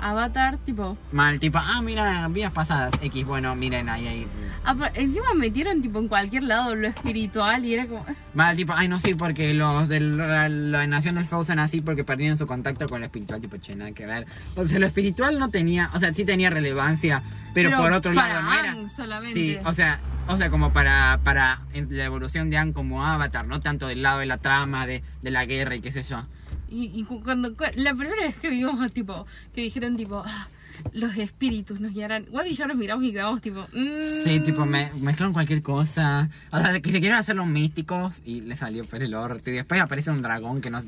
[0.00, 0.96] avatars, tipo...
[1.12, 4.26] Mal, tipo, ah, mira, vidas pasadas, X, bueno, miren, ahí, ahí.
[4.64, 8.04] apa- Encima metieron tipo en cualquier lado lo espiritual y era como...
[8.34, 11.80] Mal, tipo, ay, no, sí, porque los de la, la nación del Fuego son así
[11.80, 14.26] porque perdieron su contacto con lo espiritual, tipo, che, nada que ver.
[14.56, 17.22] O sea, lo espiritual no tenía, o sea, sí tenía relevancia,
[17.54, 18.72] pero, por otro para lado no era.
[18.72, 19.34] Aang solamente.
[19.34, 19.98] Sí, o sea,
[20.28, 24.20] o sea, como para, para la evolución de Aang como avatar, no tanto del lado
[24.20, 26.24] de la trama, de, de la guerra y qué sé yo.
[26.70, 30.48] Y, y cu- cuando cu- la primera vez que vimos tipo que dijeron tipo "Ah,
[30.92, 32.24] los espíritus nos guiarán.
[32.30, 36.30] Wad y yo nos miramos y quedamos tipo mm, Sí, tipo, me, mezclaron cualquier cosa.
[36.50, 39.50] O sea, que se quieren hacer los místicos y le salió por el orto.
[39.50, 40.80] Y después aparece un dragón que no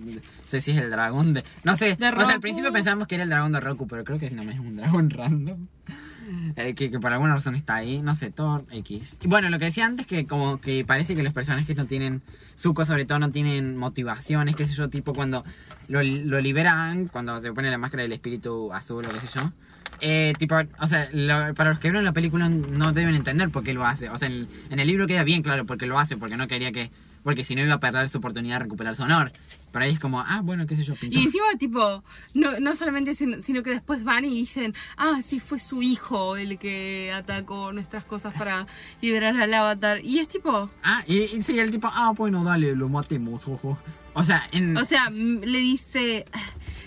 [0.47, 1.45] sé si es el dragón de.
[1.65, 1.97] No sé.
[1.97, 4.31] De o sea, al principio pensábamos que era el dragón de Roku, pero creo que
[4.31, 5.67] no es un dragón random.
[6.57, 9.17] Eh, que, que por alguna razón está ahí, no sé, Thor X.
[9.23, 12.23] Y bueno, lo que decía antes, que como que parece que los personajes no tienen,
[12.59, 15.43] Zuko sobre todo no tienen motivaciones, qué sé yo, tipo cuando
[15.89, 19.53] lo, lo liberan, cuando se pone la máscara del espíritu azul o qué sé yo.
[20.01, 23.63] Eh, tipo, o sea, lo- para los que vieron la película no deben entender por
[23.63, 24.09] qué lo hace.
[24.11, 26.47] O sea, en, en el libro queda bien claro por qué lo hace, porque no
[26.49, 26.91] quería que...
[27.23, 29.33] Porque si no iba a perder su oportunidad de recuperar su honor.
[29.71, 31.19] Pero ahí es como, ah, bueno, qué sé yo, pintó.
[31.19, 32.05] Y encima, tipo,
[32.35, 36.37] no, no solamente, sino, sino que después van y dicen, ah, sí, fue su hijo
[36.37, 38.67] el que atacó nuestras cosas para
[39.01, 40.05] liberar al avatar.
[40.05, 43.79] Y es tipo, Ah, y, y sí, el tipo, ah, bueno, dale, lo matemos, ojo.
[44.15, 44.77] O sea, en...
[44.77, 46.27] o sea, le dice,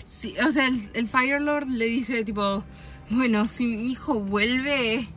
[0.04, 2.62] sí, o sea, el, el Fire Lord le dice, tipo,
[3.10, 5.08] bueno, si mi hijo vuelve,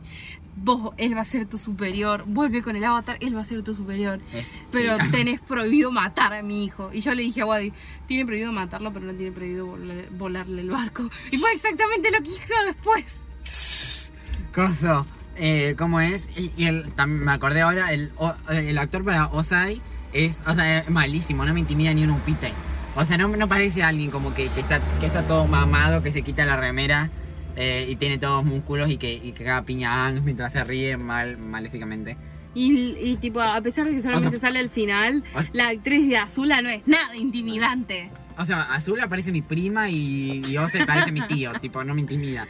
[0.56, 2.24] vos, él va a ser tu superior.
[2.26, 4.20] Vuelve con el avatar, él va a ser tu superior.
[4.32, 5.10] eh, Pero sí.
[5.10, 6.90] tenés prohibido matar a mi hijo.
[6.92, 7.72] Y yo le dije a Wadi,
[8.06, 11.08] tiene prohibido matarlo, pero no tiene prohibido volarle, volarle el barco.
[11.30, 13.24] Y fue exactamente lo que hizo después.
[14.54, 15.06] Coso,
[15.36, 16.28] eh, ¿cómo es?
[16.38, 18.10] Y, y el, tam- me acordé ahora, el,
[18.50, 19.80] el actor para Osai
[20.12, 22.52] es, o sea, es malísimo, no me intimida ni un upite.
[22.96, 26.10] O sea, no, no parece alguien como que, que está, que está todo mamado, que
[26.10, 27.10] se quita la remera
[27.56, 29.62] eh, y tiene todos músculos y que, y que caga
[30.24, 32.16] mientras se ríe mal, maléficamente.
[32.54, 35.68] Y, y, tipo, a pesar de que solamente O sea- sale al final, o- la
[35.68, 38.10] actriz de Azula no es nada intimidante.
[38.38, 42.00] O sea, Azul parece mi prima y, y Ose parece mi tío, tipo, no me
[42.00, 42.48] intimida.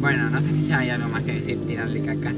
[0.00, 2.32] Bueno, no sé si ya hay algo más que decir, tirarle caca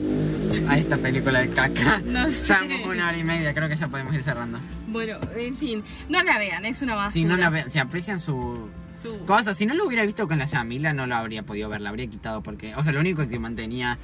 [0.69, 1.99] a esta película de caca.
[2.05, 2.45] No sé.
[2.47, 4.59] Ya una hora y media, creo que ya podemos ir cerrando.
[4.89, 7.13] Bueno, en fin, no la vean, es una basura.
[7.13, 8.69] Si no la ven, si aprecian su,
[9.01, 9.25] Su.
[9.27, 11.91] Cosa, si no lo hubiera visto con la Yamila, no lo habría podido ver, la
[11.91, 12.75] habría quitado porque.
[12.75, 13.99] O sea, lo único que mantenía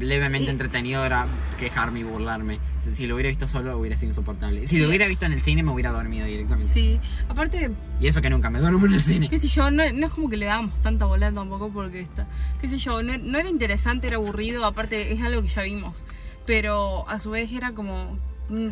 [0.00, 1.26] levemente entretenido era
[1.58, 2.58] quejarme y burlarme.
[2.80, 4.60] Si lo hubiera visto solo, hubiera sido insoportable.
[4.66, 4.80] Si Sí.
[4.82, 6.72] lo hubiera visto en el cine, me hubiera dormido directamente.
[6.72, 7.70] Sí, aparte,
[8.00, 9.28] Y eso que nunca me duermo en el cine.
[9.28, 12.26] qué sé yo, no, no es como que le dábamos tanta bola tampoco porque está,
[12.60, 16.04] qué sé yo, no, no era interesante, era aburrido, aparte es algo que ya vimos,
[16.46, 18.18] pero a su vez era como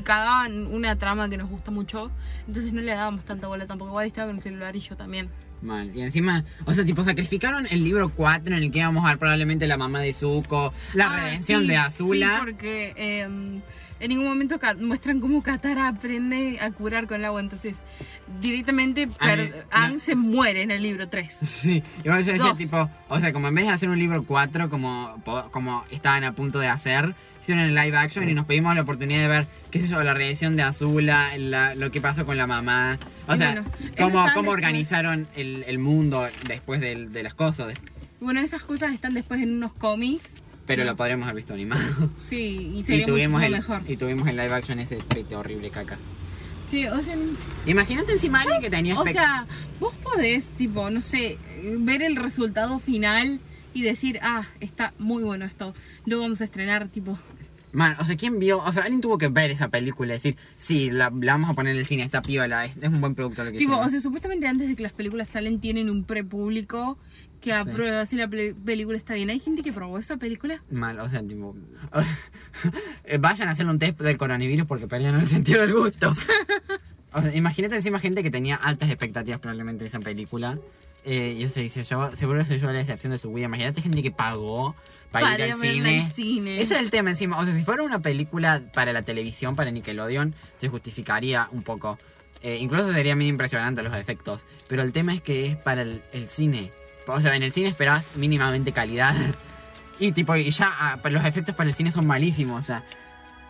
[0.05, 2.11] cagaban una trama que nos gusta mucho,
[2.47, 5.29] entonces no le dábamos tanta bola tampoco, igual estaba con el celular y yo también.
[5.63, 5.95] Mal.
[5.95, 9.19] Y encima, o sea, tipo, sacrificaron el libro 4 en el que íbamos a ver
[9.19, 12.27] probablemente la mamá de Zuko, la Ah, redención sí, de Azula.
[12.39, 13.21] Sí, porque eh,
[14.01, 17.77] en ningún momento muestran cómo Katara aprende a curar con el agua, entonces
[18.41, 20.01] directamente A per- mí, Aang no.
[20.01, 21.39] se muere en el libro 3.
[21.43, 22.57] Sí, igual yo decía Dos.
[22.59, 26.33] tipo, o sea, como en vez de hacer un libro 4 como, como estaban a
[26.33, 29.81] punto de hacer, hicieron el live action y nos pedimos la oportunidad de ver, qué
[29.81, 33.39] sé yo, la redención de Azula, la- lo que pasó con la mamá, o Y
[33.39, 37.75] sea, bueno, cómo, cómo organizaron el, el mundo después del- de, las cosas,
[38.21, 40.35] Bueno, esas cosas están después en unos cómics.
[40.67, 42.11] pero lo podríamos haber visto animado.
[42.17, 43.83] Sí, y Y sería tuvimos, muchísimo el, mejor.
[43.91, 45.97] y tuvimos el live action ese pete horrible caca.
[46.71, 47.17] Sí, o sea,
[47.67, 49.45] Imagínate encima alguien que tenía o sea,
[49.81, 51.37] vos podés, tipo, no sé,
[51.79, 53.41] ver el resultado final
[53.75, 55.75] y decir, ah, está muy bueno esto,
[56.07, 57.19] lo vamos a estrenar, tipo,
[57.73, 58.59] Man, o sea, ¿quién vio?
[58.59, 61.55] O sea, alguien tuvo que ver esa película y decir, sí, la, la vamos a
[61.55, 63.87] poner en el cine, está piola, es, es un buen producto lo que tipo, hicieron.
[63.87, 66.99] o sea, supuestamente antes de que las películas salen tienen un prepúblico
[67.41, 67.57] que Sí.
[67.71, 69.31] aprueba si la película está bien.
[69.31, 70.61] ¿Hay gente que probó esa película?
[70.71, 71.57] Mal, o sea, tipo.
[73.05, 76.13] eh, Vayan a hacer un test del coronavirus porque perdieron el sentido del gusto.
[77.13, 80.59] O sea, imagínate encima gente que tenía altas expectativas probablemente de esa película.
[81.05, 83.47] Eh, y se yo, seguro soy yo la decepción de su vida.
[83.47, 84.75] Imagínate gente que pagó
[85.11, 86.61] para, ir al cine.
[86.61, 87.39] Ese es el tema encima.
[87.39, 91.99] O sea, si fuera una película para la televisión, para Nickelodeon, se justificaría un poco.
[92.43, 94.47] Eh, incluso sería muy impresionante los efectos.
[94.69, 96.71] Pero el tema es que es para el, el cine.
[97.07, 99.15] O sea, en el cine esperás mínimamente calidad.
[99.99, 102.65] Y tipo, y ya ah, los efectos para el cine son malísimos.
[102.65, 102.85] O sea,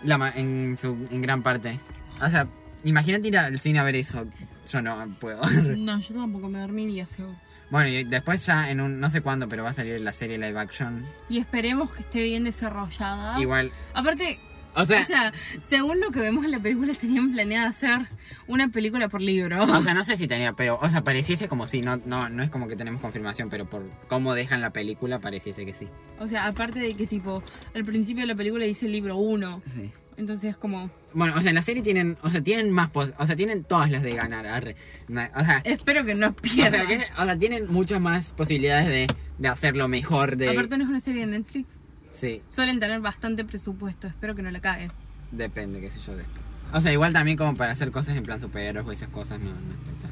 [0.03, 1.79] la en, su, en gran parte.
[2.21, 2.49] O sea,
[2.85, 4.27] imagínate ir al cine a ver eso.
[4.71, 5.41] Yo no puedo.
[5.77, 7.35] No, yo tampoco me dormiría, seguro.
[7.71, 10.39] bueno, y después ya en un, no sé cuándo, pero va a salir la serie
[10.39, 11.05] live action.
[11.29, 13.41] Y esperemos que esté bien desarrollada.
[13.41, 14.39] Igual, Aparte,
[14.75, 15.33] o sea, o sea,
[15.65, 18.07] según lo que vemos en la película, tenían planeado hacer
[18.47, 19.65] una película por libro.
[19.65, 22.45] O sea, no sé si tenía, pero, o sea, pareciese como sí, no, no, no
[22.45, 25.89] es como que tenemos confirmación, pero por cómo dejan la película pareciese que sí.
[26.21, 27.43] O sea, aparte de que, tipo,
[27.75, 29.63] al principio de la película dice libro 1.
[29.75, 29.91] Sí.
[30.17, 33.13] Entonces es como, Bueno, o sea, en la serie tienen, o sea, tienen más, pos-
[33.19, 34.77] o sea, tienen todas las de ganar, arre.
[35.09, 36.73] O sea, espero que no o pierdan.
[36.73, 39.07] sea, que- o sea, tienen muchas más posibilidades de,
[39.39, 40.51] de hacerlo mejor, de...
[40.51, 41.81] Aparte no es una serie de Netflix.
[42.11, 44.07] Sí, Suelen tener bastante presupuesto.
[44.09, 44.93] Espero que no la caguen.
[45.31, 46.41] depende, qué sé yo, después.
[46.73, 49.47] O sea, igual también como para hacer cosas en plan superhéroes o esas cosas, no,
[49.51, 50.11] no estoy tan...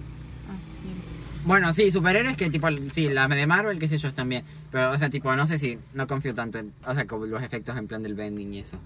[0.49, 0.97] Ah, bien.
[1.45, 4.43] Bueno, sí, superhéroes que tipo, sí, las de Marvel, qué sé yo, también.
[4.73, 7.43] Pero, o sea, tipo, no sé si, no confío tanto en, o sea, como los
[7.43, 8.79] efectos en plan del bending y eso.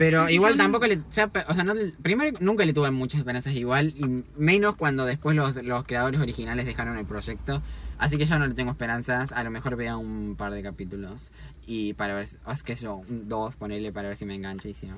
[0.00, 3.18] Pero Sí, igual tampoco le, o sea, o sea, no, primero nunca le tuve muchas
[3.18, 7.60] esperanzas igual, y menos cuando después los, los creadores originales dejaron el proyecto.
[7.98, 11.30] Así que yo no le tengo esperanzas, a lo mejor vea un par de capítulos
[11.66, 14.72] y para ver, o es que yo, dos, ponerle para ver si me engancha y
[14.72, 14.96] si no.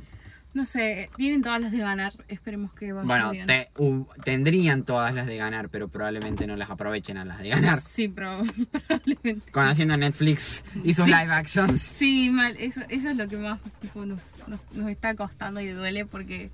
[0.55, 2.13] No sé, tienen todas las de ganar.
[2.29, 3.47] Esperemos que vaya Bueno, bien.
[3.47, 7.49] te- u- tendrían todas las de ganar, pero probablemente no las aprovechen a las de
[7.49, 7.81] ganar.
[7.81, 8.43] Sí, pero
[8.89, 9.51] probablemente.
[9.51, 11.11] Conociendo a Netflix y sus Sí.
[11.11, 11.81] live actions.
[11.81, 12.55] Sí, mal.
[12.59, 16.51] Eso, eso es lo que más tipo, nos, nos, nos está costando y duele porque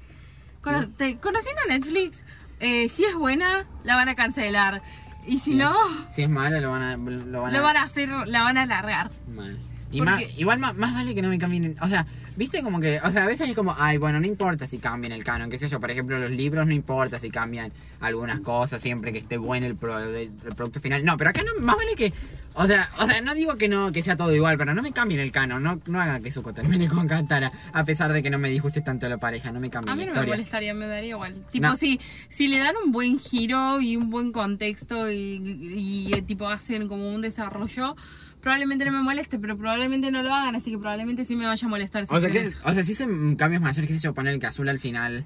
[0.63, 2.25] cono- te- conociendo a Netflix,
[2.61, 4.81] eh, si es buena, la van a cancelar.
[5.27, 5.57] Y si Sí.
[5.57, 5.75] no,
[6.13, 6.97] Si es malo, lo van a.
[6.97, 9.11] Lo van a, lo van a hacer, la van a alargar.
[9.27, 9.59] mal.
[9.91, 11.77] Y Porque- más, igual más, más vale que no me cambien.
[11.81, 12.07] O sea,
[12.37, 13.01] viste como que.
[13.03, 15.49] O sea, a veces es como, ay, bueno, no importa si cambian el canon.
[15.51, 19.19] Qué sé yo, por ejemplo, los libros no importa si cambian algunas cosas, siempre que
[19.19, 21.05] esté bueno el, pro- el producto final.
[21.05, 22.13] No, pero acá no, más vale que.
[22.55, 24.93] O sea, o sea, no digo que no que sea todo igual, pero no me
[24.93, 25.63] cambien el canon.
[25.63, 27.51] No, no hagan que Zuko termine con Katara.
[27.73, 29.97] A pesar de que no me disguste tanto la pareja, no me cambien A la
[29.97, 30.35] mí no me historia.
[30.35, 31.35] molestaría, me daría igual.
[31.51, 31.77] Tipo, No.
[31.77, 31.99] si,
[32.29, 36.89] si le dan un buen giro y un buen contexto y, y, eh, tipo hacen
[36.89, 37.95] como un desarrollo,
[38.41, 41.67] probablemente no me moleste, pero probablemente no lo hagan, así que probablemente sí me vaya
[41.67, 42.03] a molestar.
[42.05, 42.59] O sea, hacen que, eso.
[42.65, 45.25] o sea, si hacen cambios mayores, qué sé yo, poner que Azul al final.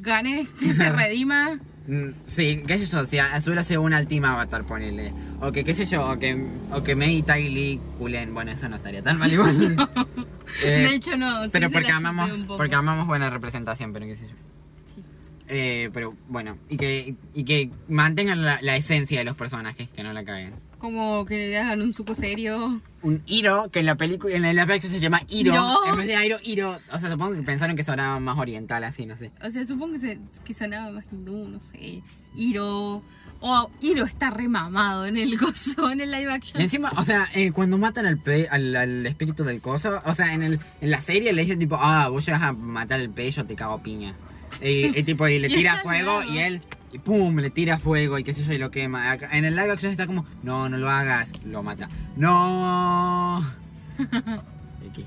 [0.00, 1.58] Gane, que se redima.
[1.86, 5.12] Mm, Sí, qué sé yo, si Azul hace una Ultima Avatar, ponele.
[5.40, 8.32] O que, qué sé yo, o que, o que Mei y Ty Lee culen.
[8.34, 9.76] Bueno, eso no estaría tan mal igual.
[10.64, 11.44] Eh, de hecho, no.
[11.44, 14.34] sí pero porque amamos, un porque amamos buena representación, pero qué sé yo.
[14.94, 15.02] Sí.
[15.48, 20.02] Eh, pero bueno, y que, y que mantengan la, la esencia de los personajes, que
[20.04, 20.54] no la caguen.
[20.82, 22.80] Como que le hagan un suco serio.
[23.02, 25.54] Un Hiro, que en la película, en la live action se llama Hiro.
[25.88, 26.76] en vez de Airo, Hiro.
[26.92, 29.30] O sea, supongo que pensaron que sonaba más oriental así, no sé.
[29.42, 32.02] O sea, supongo que, se, que sonaba más hindú, no sé.
[32.36, 33.00] Hiro.
[33.44, 36.60] O Hiro está remamado en el coso, en el live action.
[36.60, 40.34] encima, o sea, eh, cuando matan al, pe- al, al espíritu del coso, o sea,
[40.34, 43.36] en, el, en la serie le dicen tipo, ah, vos llegas a matar el pez,
[43.36, 44.16] yo te cago piñas.
[44.60, 46.60] Y, y tipo, y le tira fuego y él,
[46.92, 49.10] y pum, le tira fuego y qué sé yo, y lo quema.
[49.12, 51.88] Acá- En el live action está como, no, no lo hagas, lo mata.
[52.16, 53.44] No.
[54.86, 55.04] X.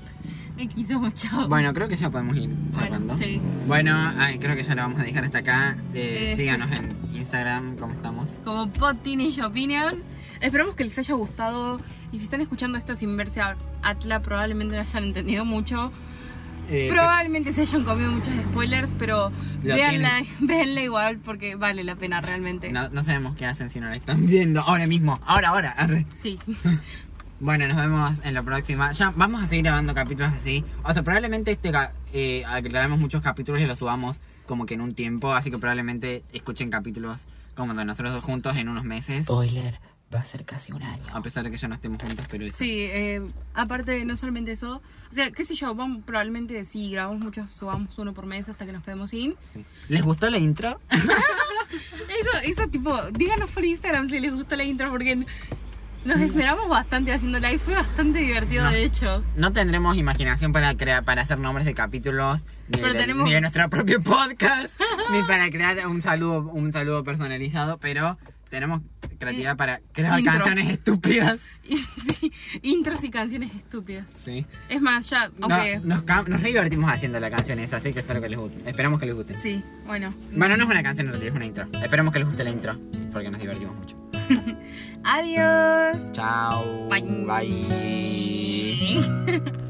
[0.56, 1.28] Me quiso mucho.
[1.48, 3.14] Bueno, creo que ya podemos ir cerrando.
[3.14, 3.40] Bueno, sí.
[3.66, 5.76] Bueno, ay, creo que ya lo vamos a dejar hasta acá.
[5.92, 6.36] Eh, Eh.
[6.36, 8.30] Síganos en Instagram, ¿cómo estamos?
[8.42, 10.02] Como Pod Teenage Opinion.
[10.40, 11.80] Esperamos que les haya gustado.
[12.10, 15.92] Y si están escuchando esto sin verse a Atla, probablemente no hayan entendido mucho.
[16.68, 19.30] Eh, Probablemente se hayan comido muchos spoilers, pero
[19.62, 22.72] véanla, véanla igual porque vale la pena realmente.
[22.72, 25.20] no, no sabemos qué hacen si no la están viendo ahora mismo.
[25.26, 25.70] Ahora, ahora.
[25.72, 26.06] arre.
[26.16, 26.38] Sí.
[27.38, 28.92] Bueno, nos vemos en la próxima.
[28.92, 30.64] Ya vamos a seguir grabando capítulos así.
[30.84, 31.70] O sea, probablemente este
[32.14, 35.34] eh, grabemos muchos capítulos y los subamos como que en un tiempo.
[35.34, 39.24] Así que probablemente escuchen capítulos como de nosotros dos juntos en unos meses.
[39.26, 39.78] Spoiler,
[40.14, 41.02] va a ser casi un año.
[41.12, 42.56] A pesar de que ya no estemos juntos, pero eso.
[42.56, 43.20] Sí, eh,
[43.54, 44.76] aparte no solamente eso,
[45.10, 48.64] o sea, qué sé yo, vamos, probablemente si grabamos muchos, subamos uno por mes hasta
[48.66, 49.34] que nos quedemos sin.
[49.52, 49.64] Sí.
[49.88, 50.80] ¿Les gustó la intro?
[52.08, 55.26] Eso, eso tipo, díganos por Instagram si les gustó la intro porque
[56.04, 58.70] nos esperamos bastante haciéndola y fue bastante divertido No.
[58.70, 59.24] de hecho.
[59.34, 63.32] No tendremos imaginación para crear, para hacer nombres de capítulos, ni, Pero de, tenemos- ni
[63.34, 64.72] de nuestro propio podcast,
[65.12, 68.16] ni para crear un saludo, un saludo personalizado, pero
[68.56, 68.80] tenemos
[69.18, 70.36] creatividad para crear intros.
[70.36, 71.40] canciones estúpidas.
[71.66, 72.30] Sí,
[72.62, 74.06] intros y canciones estúpidas.
[74.14, 74.46] Sí.
[74.68, 75.80] Es más, ya, No, aunque...
[75.80, 78.70] nos, nos re divertimos haciendo la canción esa, así que espero que les guste.
[78.70, 79.34] Esperamos que les guste.
[79.34, 80.14] Sí, bueno.
[80.32, 81.66] Bueno, no es una canción, es una intro.
[81.82, 82.78] Esperemos que les guste la intro,
[83.12, 83.96] porque nos divertimos mucho.
[85.04, 86.12] Adiós.
[86.12, 86.88] Chao.
[86.88, 87.02] Bye.
[87.26, 88.76] Bye.